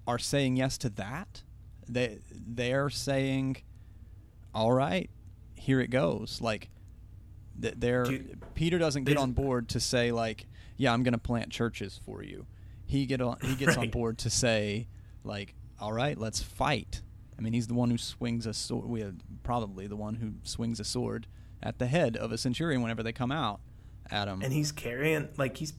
are 0.09 0.18
saying 0.18 0.56
yes 0.56 0.78
to 0.78 0.88
that 0.88 1.42
they 1.88 2.18
they're 2.32 2.90
saying 2.90 3.59
all 4.54 4.72
right 4.72 5.11
here 5.54 5.80
it 5.80 5.90
goes. 5.90 6.40
Like 6.40 6.70
th- 7.61 7.74
they're 7.76 8.04
Dude, 8.04 8.42
Peter 8.54 8.78
doesn't 8.78 9.04
get 9.04 9.18
on 9.18 9.32
board 9.32 9.68
to 9.70 9.80
say 9.80 10.11
like 10.12 10.46
yeah 10.76 10.92
I'm 10.92 11.02
going 11.02 11.12
to 11.12 11.18
plant 11.18 11.50
churches 11.50 12.00
for 12.04 12.22
you. 12.22 12.46
He 12.86 13.06
get 13.06 13.20
on 13.20 13.38
he 13.42 13.54
gets 13.54 13.76
on 13.76 13.90
board 13.90 14.18
to 14.18 14.30
say 14.30 14.88
like 15.24 15.54
all 15.78 15.92
right 15.92 16.16
let's 16.16 16.42
fight. 16.42 17.02
I 17.38 17.42
mean 17.42 17.52
he's 17.52 17.66
the 17.66 17.74
one 17.74 17.90
who 17.90 17.98
swings 17.98 18.46
a 18.46 18.54
sword 18.54 18.86
we 18.86 19.00
have 19.00 19.14
probably 19.42 19.86
the 19.86 19.96
one 19.96 20.16
who 20.16 20.34
swings 20.42 20.80
a 20.80 20.84
sword 20.84 21.26
at 21.62 21.78
the 21.78 21.86
head 21.86 22.16
of 22.16 22.32
a 22.32 22.38
centurion 22.38 22.80
whenever 22.82 23.02
they 23.02 23.12
come 23.12 23.30
out 23.30 23.61
at 24.11 24.26
him. 24.26 24.40
And 24.42 24.52
he's 24.52 24.72
carrying 24.72 25.28
like 25.36 25.59
he's 25.59 25.74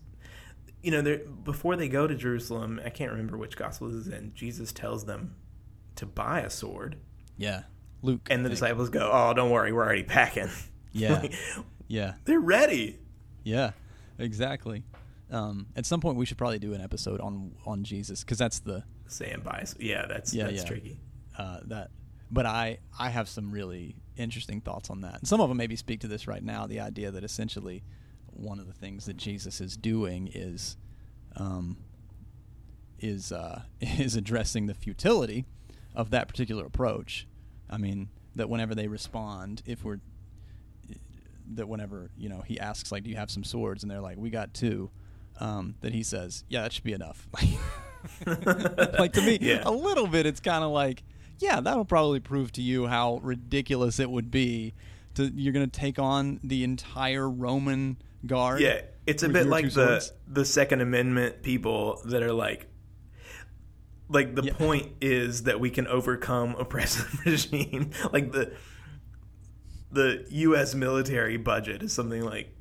you 0.82 0.91
know 0.91 1.19
before 1.43 1.75
they 1.75 1.88
go 1.89 2.07
to 2.07 2.15
jerusalem 2.15 2.80
i 2.86 2.89
can't 2.89 3.11
remember 3.11 3.38
which 3.38 3.57
gospel 3.57 3.88
this 3.88 3.95
is 3.97 4.07
in 4.07 4.32
jesus 4.34 4.71
tells 4.71 5.05
them 5.05 5.36
to 5.95 6.05
buy 6.05 6.39
a 6.41 6.49
sword 6.49 6.95
yeah 7.38 7.63
Luke 8.01 8.27
and 8.30 8.45
the 8.45 8.49
disciples 8.49 8.89
go 8.89 9.09
oh 9.11 9.34
don't 9.34 9.49
worry 9.49 9.73
we're 9.73 9.84
already 9.84 10.03
packing 10.03 10.49
Yeah. 10.91 11.19
Like, 11.21 11.34
yeah 11.88 12.13
they're 12.25 12.39
ready 12.39 12.99
Yeah, 13.43 13.71
exactly. 14.17 14.84
Um, 15.32 15.67
at 15.75 15.86
some 15.86 16.01
point, 16.01 16.17
we 16.17 16.25
should 16.25 16.38
probably 16.38 16.59
do 16.59 16.73
an 16.73 16.82
episode 16.82 17.19
on 17.21 17.53
on 17.65 17.84
Jesus 17.84 18.23
because 18.23 18.38
that's 18.38 18.59
the 18.59 18.84
saying 19.07 19.41
buy 19.43 19.65
yeah 19.80 20.05
that's 20.07 20.34
Yeah, 20.34 20.45
that's 20.45 20.57
yeah. 20.57 20.63
tricky 20.67 20.99
uh, 21.38 21.59
that. 21.65 21.91
But 22.32 22.45
I 22.45 22.80
I 22.97 23.09
have 23.09 23.27
some 23.27 23.51
really 23.51 23.95
interesting 24.17 24.61
thoughts 24.61 24.89
on 24.89 25.01
that. 25.01 25.19
And 25.19 25.27
some 25.27 25.41
of 25.41 25.49
them 25.49 25.57
maybe 25.57 25.75
speak 25.75 26.01
to 26.01 26.07
this 26.07 26.27
right 26.27 26.43
now. 26.43 26.67
The 26.67 26.80
idea 26.80 27.11
that 27.11 27.23
essentially 27.23 27.84
one 28.34 28.59
of 28.59 28.67
the 28.67 28.73
things 28.73 29.05
that 29.05 29.17
Jesus 29.17 29.59
is 29.61 29.75
doing 29.77 30.30
is 30.34 30.77
um, 31.36 31.77
is 32.99 33.32
uh, 33.32 33.61
is 33.82 34.15
addressing 34.15 34.67
the 34.67 34.73
futility 34.73 35.45
of 35.95 36.09
that 36.11 36.27
particular 36.27 36.65
approach. 36.65 37.27
I 37.69 37.77
mean 37.77 38.09
that 38.36 38.49
whenever 38.49 38.75
they 38.75 38.88
respond, 38.88 39.61
if 39.65 39.84
we're 39.84 39.99
that 41.55 41.67
whenever 41.67 42.09
you 42.17 42.30
know 42.30 42.43
he 42.45 42.59
asks 42.59 42.91
like, 42.91 43.03
"Do 43.03 43.09
you 43.09 43.15
have 43.15 43.32
some 43.32 43.43
swords?" 43.43 43.84
and 43.84 43.91
they're 43.91 44.01
like, 44.01 44.17
"We 44.17 44.30
got 44.30 44.53
two," 44.53 44.91
um, 45.39 45.75
that 45.82 45.93
he 45.93 46.03
says, 46.03 46.43
"Yeah, 46.49 46.61
that 46.61 46.73
should 46.73 46.84
be 46.84 46.93
enough." 46.93 47.27
like 48.25 49.13
to 49.13 49.21
me, 49.21 49.38
Yeah. 49.41 49.61
a 49.65 49.71
little 49.71 50.07
bit, 50.07 50.25
it's 50.25 50.39
kind 50.39 50.63
of 50.63 50.71
like, 50.71 51.03
yeah, 51.39 51.59
that'll 51.59 51.86
probably 51.86 52.19
prove 52.19 52.51
to 52.53 52.61
you 52.61 52.88
how 52.88 53.19
ridiculous 53.23 53.99
it 53.99 54.09
would 54.09 54.32
be. 54.32 54.73
To 55.15 55.25
you're 55.25 55.53
going 55.53 55.69
to 55.69 55.80
take 55.80 55.99
on 55.99 56.39
the 56.43 56.63
entire 56.63 57.30
Roman 57.30 57.97
guard. 58.26 58.61
yeah 58.61 58.82
it's 59.07 59.24
a 59.24 59.30
bit 59.30 59.47
like 59.47 59.65
the 59.65 59.72
swords? 59.99 60.13
the 60.28 60.45
second 60.45 60.82
amendment 60.82 61.41
people 61.41 62.01
that 62.05 62.22
are 62.24 62.34
like 62.34 62.67
like 64.09 64.36
the 64.36 64.43
Yeah. 64.43 64.53
point 64.53 64.91
is 65.01 65.43
that 65.43 65.59
we 65.59 65.70
can 65.70 65.88
overcome 65.88 66.55
oppressive 66.57 67.20
regime 67.26 67.91
like 68.11 68.32
the 68.32 68.51
the 69.91 70.26
us 70.32 70.76
military 70.76 71.38
budget 71.38 71.82
is 71.84 71.93
something 71.93 72.24
like 72.24 72.55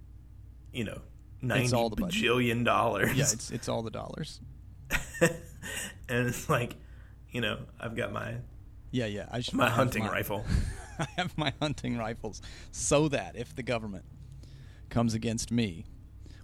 you 0.73 0.85
know 0.85 1.01
90 1.43 1.75
all 1.75 1.91
the 1.91 1.97
bajillion 1.97 2.65
dollars 2.65 3.15
yeah, 3.15 3.25
it's 3.31 3.51
it's 3.51 3.69
all 3.69 3.83
the 3.83 3.91
dollars. 3.91 4.41
and 5.21 5.31
it's 6.29 6.49
like 6.49 6.77
you 7.31 7.41
know 7.41 7.59
i've 7.81 7.95
got 7.97 8.13
my 8.13 8.37
Yeah, 8.91 9.07
yeah. 9.07 9.27
I 9.31 9.39
just 9.39 9.55
my 9.55 9.69
hunting 9.69 10.05
my- 10.05 10.11
rifle 10.13 10.45
I 10.99 11.07
have 11.17 11.37
my 11.39 11.53
hunting 11.61 11.97
rifles 11.97 12.43
so 12.73 13.09
that 13.09 13.37
if 13.37 13.55
the 13.55 13.63
government 13.63 14.05
comes 14.91 15.15
against 15.15 15.51
me 15.51 15.85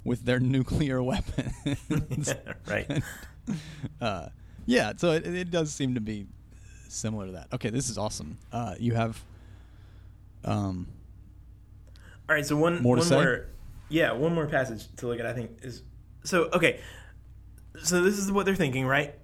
with 0.05 0.25
their 0.25 0.41
nuclear 0.41 1.03
weapons, 1.11 1.57
Yeah, 2.29 2.53
right. 2.69 3.03
uh, 4.01 4.29
yeah, 4.67 4.93
so 4.97 5.13
it, 5.13 5.27
it 5.27 5.51
does 5.51 5.73
seem 5.73 5.95
to 5.95 6.01
be 6.01 6.27
similar 6.89 7.27
to 7.27 7.33
that. 7.33 7.49
Okay, 7.53 7.71
this 7.71 7.91
is 7.91 7.99
awesome. 7.99 8.39
Uh, 8.53 8.75
you 8.79 8.95
have, 8.95 9.23
um, 10.45 10.87
All 12.29 12.35
right, 12.35 12.47
so 12.47 12.57
one 12.57 12.83
More 12.83 12.97
one 12.97 13.09
more, 13.09 13.47
yeah, 13.89 14.13
one 14.13 14.35
more 14.35 14.47
passage 14.47 14.87
to 14.97 15.07
look 15.07 15.21
at. 15.21 15.27
I 15.27 15.33
think 15.33 15.59
is 15.63 15.83
so 16.23 16.45
okay. 16.53 16.81
so 17.83 18.03
this 18.03 18.19
is 18.19 18.31
what 18.33 18.47
they're 18.47 18.55
thinking, 18.55 18.87
right? 18.87 19.15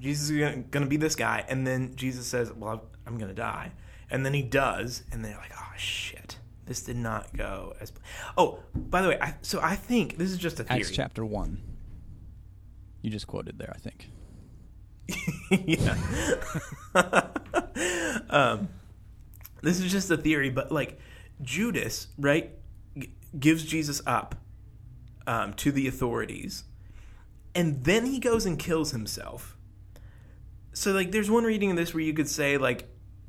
Jesus 0.00 0.30
is 0.30 0.38
going 0.70 0.84
to 0.84 0.86
be 0.86 0.96
this 0.96 1.16
guy, 1.16 1.44
and 1.48 1.66
then 1.66 1.96
Jesus 1.96 2.26
says, 2.26 2.52
"Well, 2.52 2.84
I'm 3.06 3.16
going 3.18 3.28
to 3.30 3.34
die," 3.34 3.72
and 4.10 4.24
then 4.24 4.32
he 4.34 4.42
does, 4.42 5.02
and 5.10 5.24
they're 5.24 5.36
like, 5.36 5.52
"Oh 5.58 5.72
shit, 5.76 6.37
this 6.68 6.82
did 6.82 6.96
not 6.96 7.36
go 7.36 7.74
as." 7.80 7.92
Oh, 8.36 8.60
by 8.74 9.02
the 9.02 9.08
way, 9.08 9.18
I, 9.20 9.34
so 9.42 9.60
I 9.60 9.74
think 9.74 10.18
this 10.18 10.30
is 10.30 10.38
just 10.38 10.60
a 10.60 10.64
theory. 10.64 10.80
Acts 10.80 10.90
chapter 10.90 11.24
one. 11.24 11.60
You 13.02 13.10
just 13.10 13.26
quoted 13.26 13.58
there, 13.58 13.74
I 13.74 13.78
think. 13.78 14.10
yeah. 15.66 15.96
um, 18.30 18.68
this 19.62 19.80
is 19.80 19.90
just 19.90 20.10
a 20.10 20.16
theory, 20.16 20.50
but 20.50 20.70
like 20.70 20.98
Judas, 21.42 22.08
right, 22.18 22.50
g- 22.96 23.12
gives 23.38 23.64
Jesus 23.64 24.02
up 24.06 24.34
um, 25.26 25.54
to 25.54 25.72
the 25.72 25.86
authorities, 25.86 26.64
and 27.54 27.84
then 27.84 28.06
he 28.06 28.18
goes 28.18 28.46
and 28.46 28.58
kills 28.58 28.92
himself. 28.92 29.56
So, 30.72 30.92
like, 30.92 31.10
there's 31.10 31.30
one 31.30 31.44
reading 31.44 31.70
of 31.70 31.76
this 31.76 31.92
where 31.92 32.02
you 32.02 32.14
could 32.14 32.28
say, 32.28 32.56
like, 32.56 32.88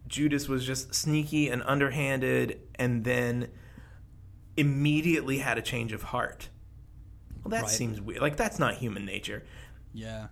Judas 0.09 0.49
was 0.49 0.65
just 0.65 0.93
sneaky 0.93 1.47
and 1.49 1.63
underhanded, 1.63 2.59
and 2.75 3.03
then 3.05 3.47
immediately 4.57 5.37
had 5.37 5.57
a 5.57 5.61
change 5.61 5.93
of 5.93 6.03
heart. 6.03 6.49
Well, 7.43 7.51
that 7.51 7.63
Right. 7.63 7.71
seems 7.71 8.01
weird. 8.01 8.21
Like, 8.21 8.35
that's 8.35 8.59
not 8.59 8.75
human 8.75 9.05
nature 9.05 9.43
Yeah. 9.93 10.27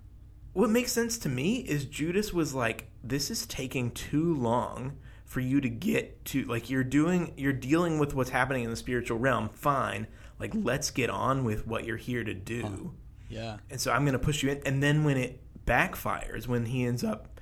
what 0.54 0.70
makes 0.70 0.92
sense 0.92 1.18
to 1.20 1.30
me 1.30 1.60
is 1.60 1.86
Judas 1.86 2.34
was 2.34 2.54
like, 2.54 2.90
this 3.04 3.32
is 3.32 3.46
taking 3.46 3.92
too 3.92 4.34
long 4.36 4.98
for 5.24 5.40
you 5.40 5.62
to 5.62 5.70
get 5.70 6.24
to 6.26 6.44
like 6.46 6.70
you're 6.70 6.84
doing 6.86 7.34
you're 7.38 7.52
dealing 7.54 8.00
with 8.00 8.14
what's 8.14 8.30
happening 8.32 8.64
in 8.64 8.70
the 8.70 8.76
spiritual 8.78 9.20
realm. 9.20 9.50
Fine. 9.50 10.08
Like 10.40 10.52
let's 10.56 10.90
get 10.90 11.10
on 11.10 11.44
with 11.44 11.68
what 11.68 11.84
you're 11.86 11.98
here 11.98 12.24
to 12.24 12.34
do. 12.34 12.94
Yeah. 13.30 13.58
And 13.70 13.80
so 13.80 13.92
I'm 13.92 14.06
gonna 14.06 14.20
push 14.20 14.42
you 14.42 14.52
in 14.52 14.62
and 14.66 14.82
then 14.82 15.04
when 15.04 15.18
it 15.18 15.42
backfires, 15.66 16.48
when 16.48 16.66
he 16.68 16.86
ends 16.86 17.04
up 17.04 17.37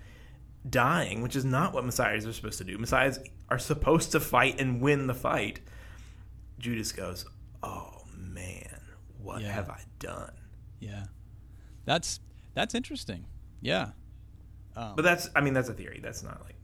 dying, 0.70 1.22
which 1.22 1.36
is 1.36 1.46
not 1.46 1.74
what 1.74 1.86
messiahs 1.86 2.26
are 2.26 2.34
supposed 2.34 2.58
to 2.60 2.64
do. 2.64 2.78
Messiahs 2.78 3.20
are 3.50 3.60
supposed 3.60 4.12
to 4.14 4.20
fight 4.20 4.60
and 4.60 4.82
win 4.82 5.08
the 5.08 5.14
fight. 5.14 5.60
Judas 6.60 6.92
goes, 6.92 7.26
Oh 7.64 8.04
man, 8.18 8.80
what 9.22 9.42
Yeah. 9.42 9.52
have 9.52 9.70
I 9.70 9.82
done? 10.00 10.32
Yeah. 10.80 11.06
That's 11.86 12.20
that's 12.54 12.74
interesting. 12.74 13.26
Yeah. 13.62 13.90
Um, 14.76 14.94
But 14.96 15.04
that's, 15.04 15.30
I 15.36 15.42
mean, 15.42 15.54
that's 15.54 15.70
a 15.70 15.74
theory. 15.74 16.00
That's 16.02 16.24
not 16.24 16.42
like. 16.44 16.56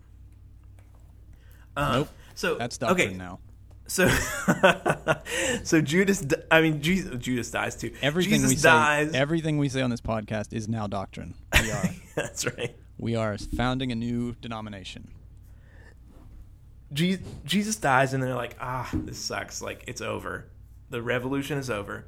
Uh, 1.76 1.92
Nope. 2.00 2.10
So 2.36 2.56
that's 2.56 2.78
doctrine 2.78 3.08
okay. 3.10 3.18
now. 3.18 3.40
So, 3.88 4.08
so 5.64 5.82
Judas. 5.82 6.26
I 6.50 6.62
mean, 6.62 6.82
Jesus, 6.82 7.16
Judas 7.18 7.52
dies 7.52 7.76
too. 7.76 7.94
Everything 8.02 8.34
Jesus 8.36 8.50
we 8.50 8.56
say, 8.56 8.70
dies. 8.70 9.12
everything 9.14 9.58
we 9.58 9.68
say 9.70 9.82
on 9.82 9.90
this 9.90 10.02
podcast 10.02 10.54
is 10.54 10.68
now 10.70 10.88
doctrine. 10.88 11.36
We 11.62 11.72
are 11.72 11.84
that's 12.16 12.46
right. 12.46 12.76
We 13.02 13.16
are 13.16 13.36
founding 13.38 13.92
a 13.92 13.96
new 13.96 14.36
denomination. 14.36 15.10
Je- 16.94 17.20
Jesus 17.44 17.76
dies, 17.76 18.14
and 18.14 18.22
they're 18.22 18.36
like, 18.36 18.56
ah, 18.62 18.90
this 18.94 19.18
sucks. 19.18 19.62
Like 19.62 19.84
it's 19.88 20.02
over. 20.02 20.46
The 20.92 21.02
revolution 21.02 21.58
is 21.58 21.70
over. 21.70 22.06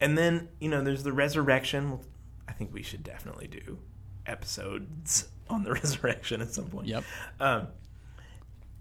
And 0.00 0.18
then 0.18 0.48
you 0.60 0.68
know, 0.68 0.82
there's 0.82 1.04
the 1.04 1.12
resurrection. 1.12 2.00
I 2.48 2.52
think 2.52 2.74
we 2.74 2.82
should 2.82 3.04
definitely 3.04 3.46
do 3.46 3.78
episodes 4.26 5.28
on 5.48 5.62
the 5.62 5.72
resurrection 5.80 6.42
at 6.42 6.52
some 6.52 6.66
point. 6.66 6.88
Yep. 6.88 7.04
Um. 7.40 7.68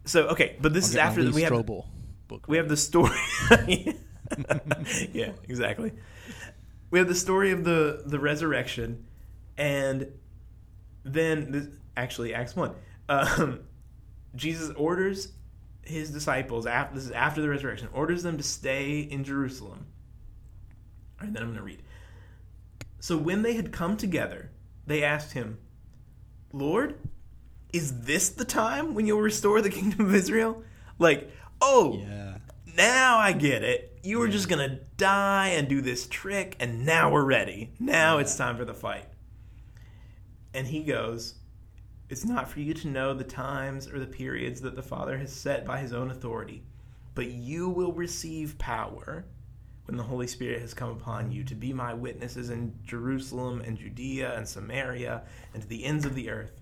So 0.05 0.27
okay, 0.29 0.55
but 0.59 0.73
this 0.73 0.85
I'll 0.85 0.91
is 0.91 0.97
after 0.97 1.23
the, 1.23 1.31
we 1.31 1.43
have 1.43 1.53
Strobel 1.53 1.85
book. 2.27 2.47
we 2.47 2.57
have 2.57 2.67
the 2.67 2.77
story. 2.77 3.15
yeah, 5.13 5.33
exactly. 5.47 5.91
We 6.89 6.97
have 6.99 7.07
the 7.07 7.15
story 7.15 7.51
of 7.51 7.63
the 7.63 8.01
the 8.05 8.19
resurrection, 8.19 9.05
and 9.57 10.07
then 11.13 11.51
this, 11.51 11.67
actually 11.95 12.33
Acts 12.33 12.55
one. 12.55 12.73
Um, 13.09 13.61
Jesus 14.35 14.71
orders 14.75 15.31
his 15.83 16.11
disciples 16.11 16.65
after 16.65 16.95
this 16.95 17.05
is 17.05 17.11
after 17.11 17.41
the 17.41 17.49
resurrection 17.49 17.87
orders 17.93 18.23
them 18.23 18.37
to 18.37 18.43
stay 18.43 18.99
in 18.99 19.23
Jerusalem. 19.23 19.87
All 21.19 21.25
right, 21.25 21.33
then 21.33 21.41
I'm 21.41 21.49
going 21.49 21.57
to 21.57 21.63
read. 21.63 21.81
So 22.99 23.17
when 23.17 23.41
they 23.41 23.53
had 23.53 23.71
come 23.71 23.97
together, 23.97 24.51
they 24.85 25.03
asked 25.03 25.33
him, 25.33 25.59
"Lord, 26.51 26.99
is 27.73 28.01
this 28.01 28.29
the 28.29 28.45
time 28.45 28.93
when 28.93 29.07
you'll 29.07 29.21
restore 29.21 29.61
the 29.61 29.69
kingdom 29.69 30.07
of 30.07 30.15
Israel?" 30.15 30.63
Like, 30.99 31.31
oh, 31.61 31.99
yeah. 31.99 32.37
now 32.75 33.17
I 33.17 33.31
get 33.31 33.63
it. 33.63 33.99
You 34.03 34.19
were 34.19 34.27
just 34.27 34.49
gonna 34.49 34.79
die 34.97 35.49
and 35.49 35.67
do 35.67 35.81
this 35.81 36.07
trick, 36.07 36.55
and 36.59 36.85
now 36.85 37.11
we're 37.11 37.25
ready. 37.25 37.71
Now 37.79 38.17
it's 38.17 38.35
time 38.35 38.57
for 38.57 38.65
the 38.65 38.73
fight. 38.73 39.05
And 40.57 40.65
he 40.65 40.79
goes, 40.79 41.35
It's 42.09 42.25
not 42.25 42.49
for 42.49 42.61
you 42.61 42.73
to 42.73 42.87
know 42.87 43.13
the 43.13 43.23
times 43.23 43.87
or 43.87 43.99
the 43.99 44.07
periods 44.07 44.59
that 44.61 44.75
the 44.75 44.81
Father 44.81 45.15
has 45.19 45.31
set 45.31 45.63
by 45.65 45.77
his 45.77 45.93
own 45.93 46.09
authority, 46.09 46.63
but 47.13 47.27
you 47.27 47.69
will 47.69 47.91
receive 47.93 48.57
power 48.57 49.25
when 49.85 49.97
the 49.97 50.03
Holy 50.03 50.25
Spirit 50.25 50.61
has 50.61 50.73
come 50.73 50.89
upon 50.89 51.31
you 51.31 51.43
to 51.43 51.53
be 51.53 51.73
my 51.73 51.93
witnesses 51.93 52.49
in 52.49 52.73
Jerusalem 52.83 53.61
and 53.61 53.77
Judea 53.77 54.35
and 54.35 54.47
Samaria 54.47 55.25
and 55.53 55.61
to 55.61 55.69
the 55.69 55.85
ends 55.85 56.07
of 56.07 56.15
the 56.15 56.31
earth. 56.31 56.59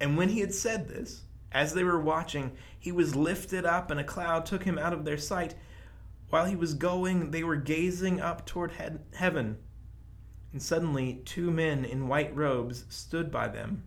And 0.00 0.16
when 0.16 0.30
he 0.30 0.40
had 0.40 0.54
said 0.54 0.88
this, 0.88 1.24
as 1.52 1.74
they 1.74 1.84
were 1.84 2.00
watching, 2.00 2.52
he 2.78 2.92
was 2.92 3.14
lifted 3.14 3.66
up, 3.66 3.90
and 3.90 4.00
a 4.00 4.04
cloud 4.04 4.46
took 4.46 4.64
him 4.64 4.78
out 4.78 4.94
of 4.94 5.04
their 5.04 5.18
sight. 5.18 5.54
While 6.30 6.46
he 6.46 6.56
was 6.56 6.72
going, 6.72 7.30
they 7.30 7.44
were 7.44 7.56
gazing 7.56 8.22
up 8.22 8.46
toward 8.46 8.72
he- 8.72 9.16
heaven. 9.18 9.58
And 10.52 10.62
suddenly, 10.62 11.20
two 11.24 11.50
men 11.50 11.84
in 11.84 12.08
white 12.08 12.34
robes 12.34 12.84
stood 12.88 13.30
by 13.30 13.48
them. 13.48 13.84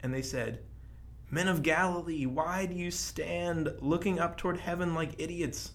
And 0.00 0.14
they 0.14 0.22
said, 0.22 0.60
Men 1.30 1.48
of 1.48 1.62
Galilee, 1.62 2.26
why 2.26 2.66
do 2.66 2.74
you 2.74 2.90
stand 2.90 3.72
looking 3.80 4.20
up 4.20 4.36
toward 4.36 4.58
heaven 4.58 4.94
like 4.94 5.14
idiots? 5.18 5.72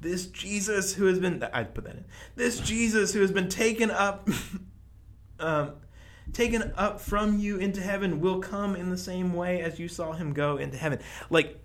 This 0.00 0.26
Jesus 0.26 0.94
who 0.94 1.06
has 1.06 1.18
been, 1.18 1.42
I'd 1.52 1.74
put 1.74 1.84
that 1.84 1.96
in. 1.96 2.04
This 2.36 2.60
Jesus 2.60 3.12
who 3.12 3.20
has 3.20 3.32
been 3.32 3.48
taken 3.48 3.90
up 3.90 4.28
um, 5.40 5.72
taken 6.32 6.72
up 6.76 7.00
from 7.00 7.38
you 7.38 7.58
into 7.58 7.80
heaven 7.80 8.20
will 8.20 8.40
come 8.40 8.76
in 8.76 8.90
the 8.90 8.98
same 8.98 9.32
way 9.32 9.60
as 9.60 9.78
you 9.78 9.88
saw 9.88 10.12
him 10.12 10.32
go 10.32 10.56
into 10.56 10.76
heaven. 10.76 11.00
Like 11.30 11.62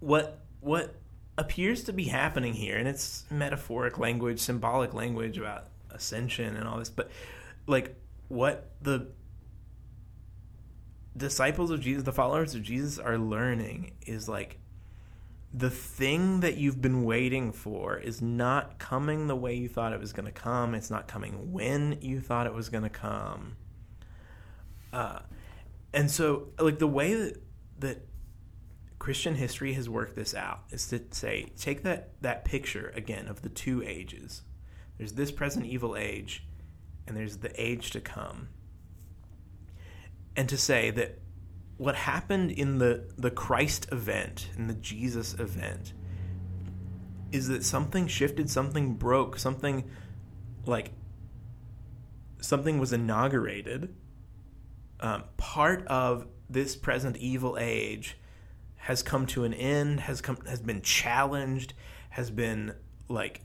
what 0.00 0.44
what 0.60 0.96
appears 1.38 1.84
to 1.84 1.92
be 1.92 2.04
happening 2.04 2.54
here, 2.54 2.76
and 2.76 2.88
it's 2.88 3.24
metaphoric 3.30 3.98
language, 3.98 4.40
symbolic 4.40 4.94
language 4.94 5.38
about 5.38 5.68
ascension 5.96 6.56
and 6.56 6.68
all 6.68 6.78
this, 6.78 6.90
but 6.90 7.10
like 7.66 7.96
what 8.28 8.72
the 8.82 9.08
disciples 11.16 11.70
of 11.70 11.80
Jesus, 11.80 12.04
the 12.04 12.12
followers 12.12 12.54
of 12.54 12.62
Jesus 12.62 12.98
are 12.98 13.18
learning 13.18 13.92
is 14.06 14.28
like 14.28 14.58
the 15.52 15.70
thing 15.70 16.40
that 16.40 16.56
you've 16.58 16.82
been 16.82 17.04
waiting 17.04 17.52
for 17.52 17.96
is 17.96 18.20
not 18.20 18.78
coming 18.78 19.26
the 19.26 19.36
way 19.36 19.54
you 19.54 19.68
thought 19.68 19.92
it 19.92 20.00
was 20.00 20.12
going 20.12 20.26
to 20.26 20.32
come. 20.32 20.74
It's 20.74 20.90
not 20.90 21.08
coming 21.08 21.52
when 21.52 21.98
you 22.02 22.20
thought 22.20 22.46
it 22.46 22.52
was 22.52 22.68
going 22.68 22.82
to 22.82 22.90
come. 22.90 23.56
Uh, 24.92 25.20
and 25.94 26.10
so, 26.10 26.48
like 26.58 26.78
the 26.78 26.86
way 26.86 27.14
that 27.14 27.42
that 27.78 28.06
Christian 28.98 29.34
history 29.34 29.74
has 29.74 29.88
worked 29.88 30.16
this 30.16 30.34
out 30.34 30.60
is 30.70 30.86
to 30.88 31.00
say, 31.10 31.52
take 31.58 31.82
that 31.84 32.20
that 32.22 32.44
picture 32.44 32.92
again 32.94 33.28
of 33.28 33.42
the 33.42 33.48
two 33.48 33.82
ages. 33.82 34.42
There's 34.98 35.12
this 35.12 35.30
present 35.30 35.66
evil 35.66 35.96
age, 35.96 36.46
and 37.06 37.16
there's 37.16 37.38
the 37.38 37.52
age 37.60 37.90
to 37.90 38.00
come. 38.00 38.48
And 40.34 40.48
to 40.48 40.56
say 40.56 40.90
that 40.90 41.18
what 41.76 41.94
happened 41.94 42.50
in 42.50 42.78
the 42.78 43.04
the 43.16 43.30
Christ 43.30 43.86
event, 43.92 44.50
in 44.56 44.66
the 44.68 44.74
Jesus 44.74 45.34
event, 45.34 45.92
is 47.32 47.48
that 47.48 47.64
something 47.64 48.06
shifted, 48.06 48.48
something 48.48 48.94
broke, 48.94 49.38
something 49.38 49.90
like 50.64 50.92
something 52.40 52.78
was 52.78 52.92
inaugurated. 52.92 53.94
Um, 55.00 55.24
part 55.36 55.86
of 55.86 56.26
this 56.48 56.76
present 56.76 57.16
evil 57.18 57.58
age 57.58 58.16
has 58.76 59.02
come 59.02 59.26
to 59.26 59.44
an 59.44 59.52
end, 59.52 60.00
has 60.00 60.20
come 60.20 60.38
has 60.46 60.60
been 60.60 60.80
challenged, 60.80 61.74
has 62.10 62.30
been 62.30 62.74
like 63.08 63.42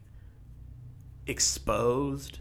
exposed, 1.27 2.39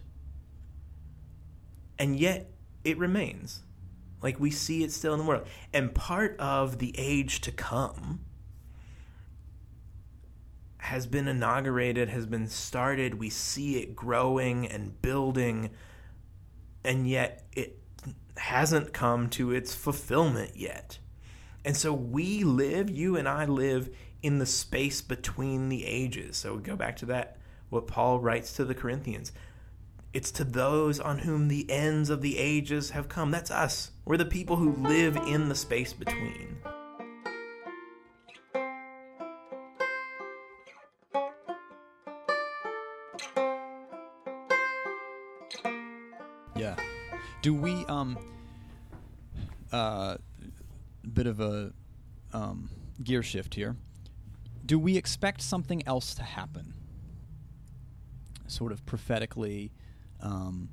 and 1.99 2.19
yet 2.19 2.51
it 2.83 2.97
remains. 2.97 3.63
Like 4.21 4.39
we 4.39 4.51
see 4.51 4.83
it 4.83 4.91
still 4.91 5.13
in 5.13 5.19
the 5.19 5.25
world. 5.25 5.47
And 5.73 5.93
part 5.93 6.39
of 6.39 6.77
the 6.79 6.93
age 6.97 7.41
to 7.41 7.51
come 7.51 8.21
has 10.77 11.05
been 11.05 11.27
inaugurated, 11.27 12.09
has 12.09 12.25
been 12.25 12.47
started. 12.47 13.19
We 13.19 13.29
see 13.29 13.77
it 13.77 13.95
growing 13.95 14.67
and 14.67 14.99
building, 15.01 15.69
and 16.83 17.07
yet 17.07 17.45
it 17.53 17.79
hasn't 18.37 18.93
come 18.93 19.29
to 19.29 19.51
its 19.51 19.73
fulfillment 19.75 20.51
yet. 20.55 20.97
And 21.63 21.77
so 21.77 21.93
we 21.93 22.43
live, 22.43 22.89
you 22.89 23.15
and 23.15 23.27
I 23.27 23.45
live 23.45 23.95
in 24.23 24.39
the 24.39 24.45
space 24.45 25.01
between 25.01 25.69
the 25.69 25.85
ages. 25.85 26.37
So 26.37 26.55
we 26.55 26.61
go 26.61 26.75
back 26.75 26.97
to 26.97 27.05
that, 27.07 27.37
what 27.71 27.87
Paul 27.87 28.19
writes 28.19 28.53
to 28.57 28.65
the 28.65 28.75
Corinthians. 28.75 29.31
it's 30.13 30.31
to 30.31 30.43
those 30.43 30.99
on 30.99 31.19
whom 31.19 31.47
the 31.47 31.69
ends 31.71 32.09
of 32.09 32.21
the 32.21 32.37
ages 32.37 32.89
have 32.91 33.07
come. 33.07 33.31
That's 33.31 33.49
us. 33.51 33.91
We're 34.05 34.17
the 34.17 34.25
people 34.25 34.57
who 34.57 34.73
live 34.73 35.15
in 35.15 35.47
the 35.49 35.55
space 35.55 35.93
between. 35.93 36.57
Yeah. 46.55 46.75
Do 47.41 47.53
we 47.55 47.85
um 47.85 48.17
uh 49.71 50.17
bit 51.13 51.25
of 51.27 51.39
a 51.39 51.71
um 52.33 52.69
gear 53.03 53.23
shift 53.23 53.55
here. 53.55 53.77
Do 54.65 54.77
we 54.77 54.97
expect 54.97 55.41
something 55.41 55.85
else 55.87 56.13
to 56.15 56.23
happen? 56.23 56.73
Sort 58.51 58.71
of 58.71 58.85
prophetically 58.85 59.71
um 60.21 60.69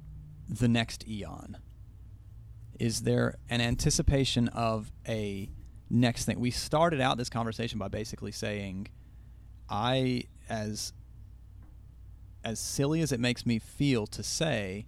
the 0.49 0.69
next 0.69 1.07
eon. 1.07 1.57
Is 2.79 3.03
there 3.03 3.37
an 3.51 3.61
anticipation 3.61 4.49
of 4.49 4.93
a 5.07 5.51
next 5.91 6.25
thing? 6.25 6.39
We 6.39 6.51
started 6.51 7.01
out 7.01 7.19
this 7.19 7.29
conversation 7.29 7.79
by 7.79 7.89
basically 7.89 8.33
saying 8.33 8.89
I 9.69 10.25
as 10.49 10.93
as 12.45 12.59
silly 12.59 13.01
as 13.01 13.13
it 13.13 13.21
makes 13.21 13.45
me 13.45 13.59
feel 13.59 14.07
to 14.07 14.23
say 14.23 14.87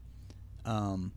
um, 0.65 1.13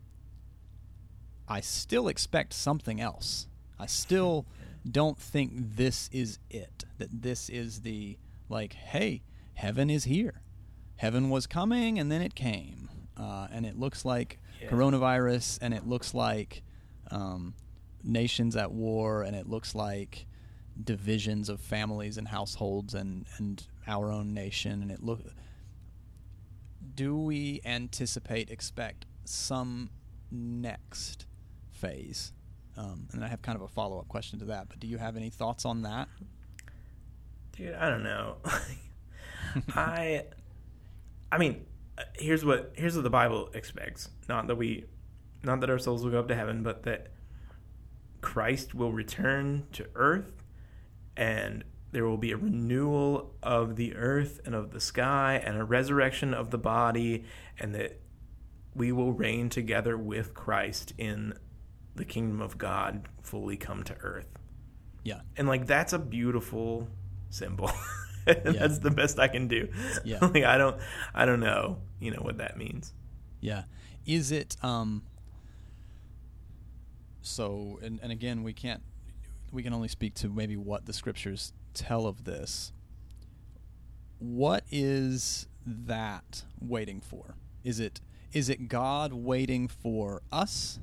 I 1.48 1.60
still 1.60 2.08
expect 2.08 2.52
something 2.52 3.00
else. 3.00 3.48
I 3.78 3.86
still 3.86 4.46
don't 4.90 5.18
think 5.18 5.52
this 5.54 6.08
is 6.12 6.38
it. 6.50 6.84
That 6.98 7.22
this 7.22 7.48
is 7.48 7.82
the 7.82 8.18
like, 8.48 8.74
hey, 8.74 9.22
heaven 9.54 9.90
is 9.90 10.04
here. 10.04 10.40
Heaven 10.96 11.30
was 11.30 11.46
coming, 11.46 11.98
and 11.98 12.10
then 12.10 12.22
it 12.22 12.34
came, 12.34 12.88
uh, 13.16 13.48
and 13.50 13.66
it 13.66 13.78
looks 13.78 14.04
like 14.04 14.38
Yeah. 14.60 14.68
coronavirus, 14.68 15.58
and 15.62 15.74
it 15.74 15.86
looks 15.86 16.14
like 16.14 16.62
um, 17.10 17.54
nations 18.02 18.56
at 18.56 18.72
war, 18.72 19.22
and 19.22 19.36
it 19.36 19.48
looks 19.48 19.74
like 19.74 20.26
divisions 20.82 21.48
of 21.48 21.60
families 21.60 22.16
and 22.18 22.28
households, 22.28 22.94
and 22.94 23.26
and 23.38 23.66
our 23.86 24.10
own 24.10 24.32
nation, 24.34 24.82
and 24.82 24.90
it 24.90 25.02
look. 25.02 25.20
Do 26.94 27.16
we 27.18 27.60
anticipate, 27.64 28.50
expect 28.50 29.06
some 29.24 29.90
next 30.30 31.26
phase? 31.72 32.32
Um, 32.76 33.08
and 33.12 33.24
I 33.24 33.28
have 33.28 33.42
kind 33.42 33.56
of 33.56 33.62
a 33.62 33.68
follow 33.68 33.98
up 33.98 34.08
question 34.08 34.38
to 34.40 34.44
that. 34.46 34.68
But 34.68 34.80
do 34.80 34.86
you 34.86 34.98
have 34.98 35.16
any 35.16 35.30
thoughts 35.30 35.64
on 35.64 35.82
that? 35.82 36.08
Dude, 37.52 37.74
I 37.74 37.88
don't 37.90 38.02
know. 38.02 38.36
I 39.74 40.24
I 41.34 41.38
mean, 41.38 41.66
here's 42.14 42.44
what 42.44 42.74
here's 42.76 42.94
what 42.94 43.02
the 43.02 43.10
Bible 43.10 43.50
expects. 43.54 44.08
Not 44.28 44.46
that 44.46 44.54
we 44.54 44.84
not 45.42 45.60
that 45.60 45.68
our 45.68 45.80
souls 45.80 46.04
will 46.04 46.12
go 46.12 46.20
up 46.20 46.28
to 46.28 46.36
heaven, 46.36 46.62
but 46.62 46.84
that 46.84 47.08
Christ 48.20 48.72
will 48.72 48.92
return 48.92 49.66
to 49.72 49.84
earth 49.96 50.44
and 51.16 51.64
there 51.90 52.04
will 52.04 52.18
be 52.18 52.30
a 52.30 52.36
renewal 52.36 53.34
of 53.42 53.74
the 53.74 53.96
earth 53.96 54.40
and 54.44 54.54
of 54.54 54.70
the 54.70 54.80
sky 54.80 55.42
and 55.44 55.56
a 55.56 55.64
resurrection 55.64 56.32
of 56.32 56.50
the 56.50 56.58
body 56.58 57.24
and 57.58 57.74
that 57.74 58.00
we 58.76 58.92
will 58.92 59.12
reign 59.12 59.48
together 59.48 59.98
with 59.98 60.34
Christ 60.34 60.92
in 60.98 61.34
the 61.96 62.04
kingdom 62.04 62.40
of 62.40 62.58
God 62.58 63.08
fully 63.22 63.56
come 63.56 63.82
to 63.84 63.96
earth. 64.02 64.38
Yeah. 65.02 65.22
And 65.36 65.48
like 65.48 65.66
that's 65.66 65.92
a 65.92 65.98
beautiful 65.98 66.86
symbol. 67.28 67.72
that's 68.42 68.78
the 68.78 68.90
best 68.90 69.18
I 69.18 69.28
can 69.28 69.48
do. 69.48 69.68
Yeah. 70.04 70.18
like 70.22 70.44
I 70.44 70.58
don't 70.58 70.76
I 71.14 71.26
don't 71.26 71.40
know, 71.40 71.78
you 72.00 72.10
know 72.10 72.22
what 72.22 72.38
that 72.38 72.56
means. 72.56 72.92
Yeah. 73.40 73.64
Is 74.06 74.32
it 74.32 74.56
um 74.62 75.02
so 77.22 77.78
and, 77.82 78.00
and 78.02 78.12
again 78.12 78.42
we 78.42 78.52
can't 78.52 78.82
we 79.52 79.62
can 79.62 79.72
only 79.72 79.88
speak 79.88 80.14
to 80.14 80.28
maybe 80.28 80.56
what 80.56 80.84
the 80.86 80.92
scriptures 80.92 81.52
tell 81.74 82.06
of 82.06 82.24
this. 82.24 82.72
What 84.18 84.64
is 84.70 85.46
that 85.64 86.44
waiting 86.60 87.00
for? 87.00 87.36
Is 87.62 87.80
it 87.80 88.00
is 88.32 88.48
it 88.48 88.68
God 88.68 89.12
waiting 89.12 89.68
for 89.68 90.22
us, 90.32 90.80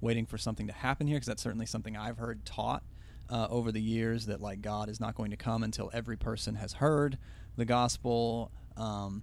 waiting 0.00 0.26
for 0.26 0.36
something 0.36 0.66
to 0.66 0.72
happen 0.72 1.06
here? 1.06 1.16
Because 1.16 1.28
that's 1.28 1.42
certainly 1.42 1.66
something 1.66 1.96
I've 1.96 2.18
heard 2.18 2.44
taught 2.44 2.82
uh, 3.30 3.46
over 3.50 3.72
the 3.72 3.80
years 3.80 4.26
that 4.26 4.40
like 4.40 4.62
God 4.62 4.88
is 4.88 5.00
not 5.00 5.14
going 5.14 5.30
to 5.30 5.36
come 5.36 5.62
until 5.62 5.90
every 5.92 6.16
person 6.16 6.56
has 6.56 6.74
heard 6.74 7.18
the 7.56 7.64
gospel, 7.64 8.50
um, 8.76 9.22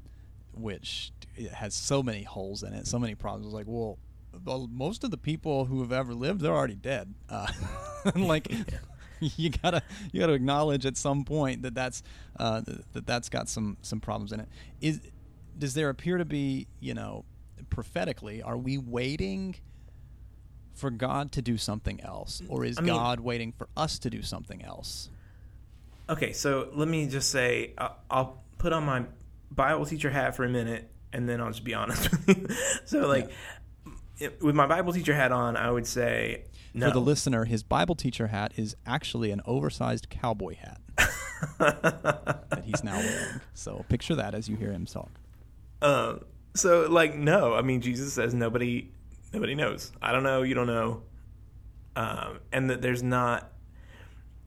which 0.53 1.11
it 1.35 1.51
has 1.51 1.73
so 1.73 2.03
many 2.03 2.23
holes 2.23 2.63
in 2.63 2.73
it, 2.73 2.87
so 2.87 2.99
many 2.99 3.15
problems. 3.15 3.53
Like, 3.53 3.65
well, 3.67 3.97
well, 4.43 4.67
most 4.71 5.03
of 5.03 5.11
the 5.11 5.17
people 5.17 5.65
who 5.65 5.81
have 5.81 5.91
ever 5.91 6.13
lived, 6.13 6.41
they're 6.41 6.53
already 6.53 6.75
dead. 6.75 7.13
Uh, 7.29 7.47
like, 8.15 8.51
you 9.19 9.49
gotta 9.49 9.81
you 10.11 10.19
gotta 10.19 10.33
acknowledge 10.33 10.85
at 10.85 10.97
some 10.97 11.23
point 11.23 11.61
that 11.63 11.73
that's 11.73 12.03
uh, 12.39 12.61
that 12.93 13.05
that's 13.05 13.29
got 13.29 13.49
some 13.49 13.77
some 13.81 13.99
problems 13.99 14.31
in 14.31 14.41
it. 14.41 14.49
Is 14.81 15.01
does 15.57 15.73
there 15.73 15.89
appear 15.89 16.17
to 16.17 16.25
be 16.25 16.67
you 16.79 16.93
know 16.93 17.25
prophetically 17.69 18.41
are 18.41 18.57
we 18.57 18.77
waiting 18.77 19.55
for 20.75 20.89
God 20.91 21.31
to 21.33 21.41
do 21.41 21.57
something 21.57 22.01
else, 22.01 22.41
or 22.49 22.63
is 22.65 22.77
I 22.77 22.81
mean- 22.81 22.93
God 22.93 23.19
waiting 23.19 23.51
for 23.57 23.67
us 23.75 23.97
to 23.99 24.09
do 24.09 24.21
something 24.21 24.63
else? 24.63 25.09
Okay, 26.07 26.33
so 26.33 26.69
let 26.73 26.87
me 26.87 27.07
just 27.07 27.31
say 27.31 27.73
I'll, 27.79 27.97
I'll 28.11 28.43
put 28.59 28.73
on 28.73 28.85
my 28.85 29.05
Bible 29.51 29.85
teacher 29.87 30.09
hat 30.11 30.35
for 30.35 30.43
a 30.43 30.49
minute 30.49 30.87
and 31.11 31.27
then 31.27 31.41
I'll 31.41 31.49
just 31.49 31.63
be 31.63 31.73
honest 31.73 32.11
with 32.27 32.27
you. 32.37 32.47
so 32.85 33.07
like 33.07 33.31
it- 34.19 34.41
with 34.43 34.53
my 34.53 34.67
Bible 34.67 34.93
teacher 34.93 35.15
hat 35.15 35.31
on, 35.31 35.57
I 35.57 35.71
would 35.71 35.87
say 35.87 36.43
no. 36.75 36.87
For 36.89 36.93
the 36.93 37.01
listener, 37.01 37.45
his 37.45 37.63
Bible 37.63 37.95
teacher 37.95 38.27
hat 38.27 38.51
is 38.55 38.75
actually 38.85 39.31
an 39.31 39.41
oversized 39.45 40.09
cowboy 40.09 40.55
hat 40.55 40.79
that 41.59 42.61
he's 42.65 42.83
now 42.83 42.97
wearing. 42.97 43.41
So 43.53 43.85
picture 43.89 44.15
that 44.15 44.35
as 44.35 44.47
you 44.47 44.55
hear 44.57 44.71
him 44.71 44.85
talk. 44.85 45.09
Um, 45.81 46.21
so 46.53 46.87
like 46.89 47.15
no, 47.15 47.53
I 47.55 47.61
mean 47.61 47.81
Jesus 47.81 48.13
says 48.13 48.33
nobody 48.33 48.91
nobody 49.33 49.55
knows. 49.55 49.91
I 50.01 50.11
don't 50.11 50.23
know, 50.23 50.43
you 50.43 50.53
don't 50.53 50.67
know. 50.67 51.03
Um, 51.95 52.39
and 52.51 52.69
that 52.69 52.81
there's 52.81 53.03
not 53.03 53.51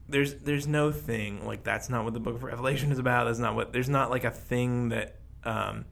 there's 0.07 0.35
there's 0.35 0.67
no 0.67 0.91
thing 0.91 1.45
like 1.45 1.63
that's 1.63 1.89
not 1.89 2.03
what 2.03 2.13
the 2.13 2.19
book 2.19 2.35
of 2.35 2.43
Revelation 2.43 2.91
is 2.91 2.99
about. 2.99 3.25
That's 3.25 3.39
not 3.39 3.55
what 3.55 3.73
there's 3.73 3.89
not 3.89 4.09
like 4.09 4.23
a 4.23 4.31
thing 4.31 4.89
that 4.89 5.15
um 5.43 5.85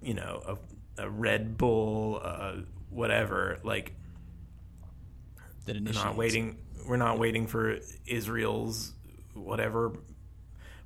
you 0.00 0.14
know, 0.14 0.58
a, 0.98 1.02
a 1.02 1.10
Red 1.10 1.58
Bull, 1.58 2.20
uh, 2.22 2.56
whatever, 2.90 3.58
like 3.64 3.94
That 5.66 5.76
we're 5.76 5.92
not 5.92 6.16
waiting 6.16 6.58
we're 6.86 6.96
not 6.96 7.18
waiting 7.18 7.46
for 7.46 7.78
Israel's 8.06 8.94
whatever 9.34 9.92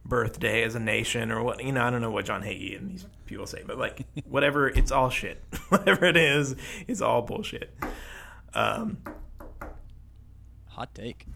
birthday 0.04 0.62
as 0.64 0.74
a 0.74 0.80
nation 0.80 1.30
or 1.30 1.42
what 1.42 1.62
you 1.62 1.72
know 1.72 1.84
I 1.84 1.90
don't 1.90 2.00
know 2.00 2.10
what 2.10 2.24
John 2.24 2.42
Hagee 2.42 2.76
and 2.76 2.90
these 2.90 3.06
people 3.26 3.46
say 3.46 3.62
but 3.66 3.78
like 3.78 4.04
whatever 4.28 4.68
it's 4.68 4.90
all 4.90 5.10
shit. 5.10 5.42
Whatever 5.68 6.06
it 6.06 6.16
is 6.16 6.56
it's 6.86 7.00
all 7.00 7.22
bullshit. 7.22 7.74
Um 8.54 8.98
Hot 10.68 10.94
take. 10.94 11.26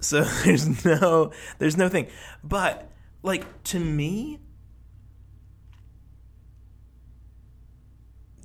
so 0.00 0.22
there's 0.44 0.84
no 0.84 1.30
there's 1.58 1.76
no 1.76 1.88
thing. 1.88 2.08
But 2.42 2.90
like 3.22 3.62
to 3.64 3.80
me 3.80 4.40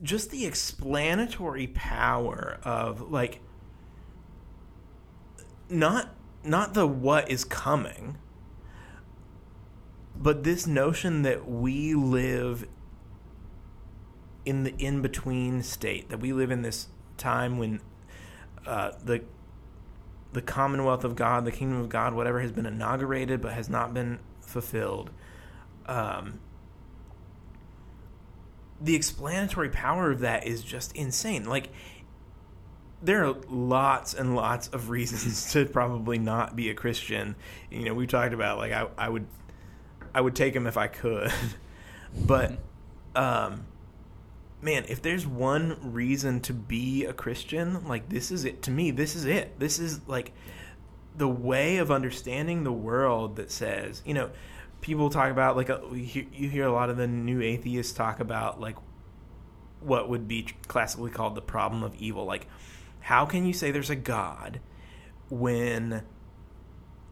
just 0.01 0.31
the 0.31 0.45
explanatory 0.45 1.67
power 1.67 2.59
of 2.63 3.11
like 3.11 3.41
not 5.69 6.09
not 6.43 6.73
the 6.73 6.87
what 6.87 7.29
is 7.29 7.45
coming 7.45 8.17
but 10.21 10.43
this 10.43 10.67
notion 10.67 11.23
that 11.23 11.49
we 11.49 11.93
live 11.93 12.67
in 14.45 14.63
the 14.63 14.75
in 14.77 15.01
between 15.01 15.61
state 15.61 16.09
that 16.09 16.19
we 16.19 16.33
live 16.33 16.51
in 16.51 16.61
this 16.61 16.87
time 17.17 17.57
when 17.57 17.79
uh, 18.65 18.91
the 19.03 19.21
the 20.33 20.41
commonwealth 20.41 21.03
of 21.03 21.15
God, 21.15 21.45
the 21.45 21.51
kingdom 21.51 21.79
of 21.79 21.89
God, 21.89 22.13
whatever 22.13 22.39
has 22.39 22.51
been 22.51 22.65
inaugurated 22.65 23.41
but 23.41 23.53
has 23.53 23.69
not 23.69 23.93
been 23.93 24.19
fulfilled. 24.39 25.11
Um, 25.87 26.39
the 28.79 28.95
explanatory 28.95 29.69
power 29.69 30.11
of 30.11 30.19
that 30.19 30.47
is 30.47 30.63
just 30.63 30.95
insane. 30.95 31.45
Like, 31.45 31.69
there 33.01 33.25
are 33.25 33.35
lots 33.49 34.13
and 34.13 34.35
lots 34.35 34.67
of 34.69 34.89
reasons 34.89 35.51
to 35.53 35.65
probably 35.65 36.17
not 36.17 36.55
be 36.55 36.69
a 36.69 36.73
Christian. 36.73 37.35
You 37.69 37.85
know, 37.85 37.93
we 37.93 38.07
talked 38.07 38.33
about 38.33 38.57
like 38.57 38.71
I, 38.71 38.87
I 38.97 39.09
would, 39.09 39.27
I 40.13 40.21
would 40.21 40.35
take 40.35 40.55
him 40.55 40.67
if 40.67 40.77
I 40.77 40.87
could, 40.87 41.31
but, 42.15 42.57
um, 43.15 43.65
man, 44.61 44.85
if 44.87 45.01
there's 45.01 45.25
one 45.25 45.77
reason 45.81 46.39
to 46.41 46.53
be 46.53 47.05
a 47.05 47.13
Christian, 47.13 47.87
like 47.87 48.09
this 48.09 48.31
is 48.31 48.45
it. 48.45 48.61
To 48.63 48.71
me, 48.71 48.91
this 48.91 49.15
is 49.15 49.25
it. 49.25 49.59
This 49.59 49.79
is 49.79 50.07
like 50.07 50.33
the 51.15 51.27
way 51.27 51.77
of 51.77 51.91
understanding 51.91 52.63
the 52.63 52.71
world 52.71 53.35
that 53.37 53.51
says, 53.51 54.01
you 54.05 54.13
know, 54.13 54.29
people 54.81 55.09
talk 55.09 55.31
about 55.31 55.55
like 55.55 55.69
a, 55.69 55.81
you 55.93 56.49
hear 56.49 56.65
a 56.65 56.71
lot 56.71 56.89
of 56.89 56.97
the 56.97 57.07
new 57.07 57.41
atheists 57.41 57.93
talk 57.93 58.19
about 58.19 58.59
like 58.59 58.75
what 59.79 60.09
would 60.09 60.27
be 60.27 60.47
classically 60.67 61.11
called 61.11 61.35
the 61.35 61.41
problem 61.41 61.83
of 61.83 61.95
evil. 61.95 62.25
Like, 62.25 62.47
how 63.01 63.25
can 63.25 63.45
you 63.45 63.53
say 63.53 63.71
there's 63.71 63.89
a 63.89 63.95
God 63.95 64.59
when 65.29 66.03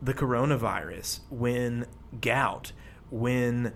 the 0.02 0.14
coronavirus, 0.14 1.22
when 1.30 1.88
gout, 2.22 2.72
when 3.12 3.74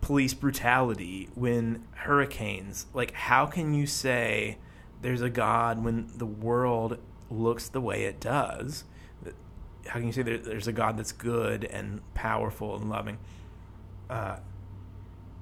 police 0.00 0.34
brutality, 0.34 1.28
when 1.34 1.84
hurricanes, 1.92 2.86
like, 2.92 3.12
how 3.12 3.46
can 3.46 3.72
you 3.72 3.86
say 3.86 4.58
there's 5.00 5.22
a 5.22 5.30
God 5.30 5.84
when 5.84 6.10
the 6.16 6.26
world 6.26 6.98
looks 7.30 7.68
the 7.68 7.80
way 7.80 8.04
it 8.04 8.20
does? 8.20 8.84
How 9.86 9.94
can 9.94 10.06
you 10.06 10.12
say 10.12 10.22
there's 10.22 10.68
a 10.68 10.72
God 10.72 10.96
that's 10.96 11.12
good 11.12 11.64
and 11.64 12.00
powerful 12.14 12.76
and 12.76 12.88
loving? 12.90 13.18
Uh, 14.10 14.36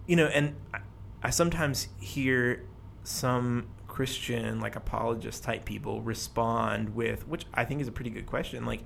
you 0.06 0.16
know, 0.16 0.26
and 0.26 0.55
I, 0.72 0.80
I 1.22 1.30
sometimes 1.30 1.88
hear 1.98 2.64
some 3.02 3.66
Christian, 3.88 4.60
like 4.60 4.76
apologist 4.76 5.42
type 5.42 5.64
people 5.64 6.01
respond 6.01 6.94
with, 6.94 7.26
which 7.26 7.47
I 7.52 7.64
think 7.64 7.80
is 7.80 7.88
a 7.88 7.92
pretty 7.92 8.10
good 8.10 8.26
question, 8.26 8.64
like, 8.64 8.82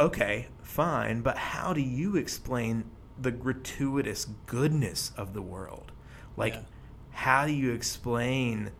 okay, 0.00 0.48
fine, 0.62 1.20
but 1.20 1.36
how 1.36 1.72
do 1.72 1.80
you 1.80 2.16
explain 2.16 2.84
the 3.20 3.30
gratuitous 3.30 4.26
goodness 4.46 5.12
of 5.16 5.34
the 5.34 5.42
world? 5.42 5.92
Like, 6.36 6.54
Yeah. 6.54 6.62
how 7.10 7.46
do 7.46 7.52
you 7.52 7.72
explain, 7.72 8.70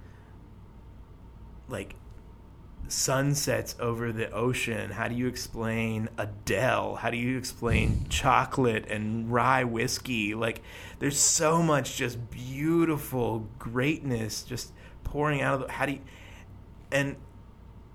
like, 1.69 1.95
sunsets 2.89 3.77
over 3.79 4.13
the 4.13 4.31
ocean? 4.33 4.91
How 4.93 5.09
do 5.09 5.15
you 5.15 5.29
explain 5.29 6.09
Adele? 6.19 6.97
How 6.97 7.11
do 7.11 7.17
you 7.17 7.37
explain 7.39 8.07
chocolate 8.09 8.87
and 8.89 9.31
rye 9.31 9.65
whiskey? 9.65 10.35
Like, 10.35 10.63
there's 10.99 11.19
so 11.19 11.63
much 11.63 11.97
just 11.97 12.31
beautiful 12.31 13.49
greatness 13.59 14.43
just 14.43 14.73
pouring 15.05 15.43
out 15.43 15.55
of 15.55 15.61
the. 15.67 15.73
How 15.73 15.87
do 15.87 15.93
you. 15.93 16.01
And 16.91 17.17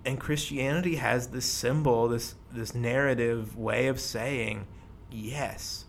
and 0.06 0.20
Christianity 0.20 0.96
has 0.96 1.28
this 1.28 1.46
symbol, 1.46 2.08
this 2.08 2.36
this 2.52 2.76
narrative 2.76 3.58
way 3.58 3.88
of 3.88 4.00
saying, 4.00 4.68
yes, 5.12 5.86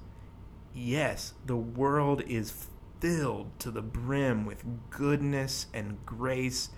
yes, 0.74 1.34
the 1.44 1.56
world 1.56 2.22
is 2.26 2.66
filled 3.00 3.58
to 3.60 3.70
the 3.70 3.82
brim 3.82 4.46
with 4.46 4.64
goodness 4.90 5.66
and 5.74 6.04
grace 6.06 6.70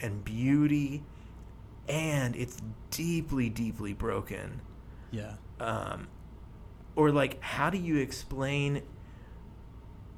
and 0.00 0.24
beauty, 0.24 1.04
and 1.88 2.34
it's 2.34 2.60
deeply, 2.90 3.48
deeply 3.48 3.92
broken. 3.92 4.60
Yeah. 5.10 5.34
Um, 5.60 6.08
or 6.96 7.12
like, 7.12 7.40
how 7.42 7.70
do 7.70 7.78
you 7.78 7.98
explain 7.98 8.82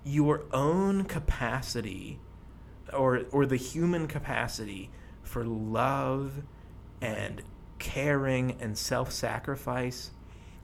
your 0.04 0.44
own 0.52 1.04
capacity, 1.04 2.18
or 2.92 3.22
or 3.30 3.44
the 3.46 3.56
human 3.56 4.08
capacity 4.08 4.90
for 5.22 5.44
love 5.44 6.42
and 7.02 7.42
caring 7.78 8.56
and 8.60 8.78
self-sacrifice, 8.78 10.12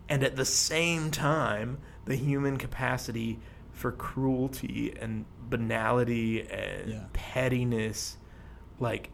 and 0.08 0.22
at 0.22 0.36
the 0.36 0.44
same 0.44 1.10
time 1.10 1.78
the 2.04 2.14
human 2.16 2.56
capacity 2.56 3.38
for 3.72 3.92
cruelty 3.92 4.94
and 5.00 5.24
banality 5.50 6.40
and 6.48 6.90
Yeah. 6.90 7.04
pettiness, 7.12 8.16
like 8.80 9.10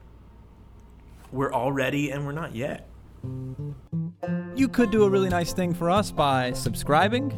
we're 1.32 1.52
already 1.52 2.10
and 2.10 2.24
we're 2.26 2.32
not 2.32 2.54
yet. 2.54 2.88
You 4.54 4.68
could 4.68 4.90
do 4.90 5.04
a 5.04 5.10
really 5.10 5.30
nice 5.30 5.52
thing 5.54 5.72
for 5.74 5.90
us 5.90 6.12
by 6.12 6.52
subscribing, 6.52 7.32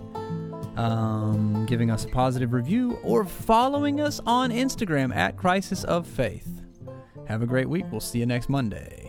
um, 0.76 1.64
giving 1.66 1.90
us 1.90 2.04
a 2.04 2.08
positive 2.08 2.52
review, 2.52 2.98
or 3.04 3.24
following 3.24 4.00
us 4.00 4.20
on 4.26 4.50
Instagram 4.50 5.14
at 5.14 5.36
Crisis 5.36 5.84
of 5.84 6.06
Faith. 6.06 6.62
Have 7.28 7.42
a 7.42 7.46
great 7.46 7.68
week. 7.68 7.84
We'll 7.90 8.00
see 8.00 8.18
you 8.18 8.26
next 8.26 8.48
Monday. 8.48 9.05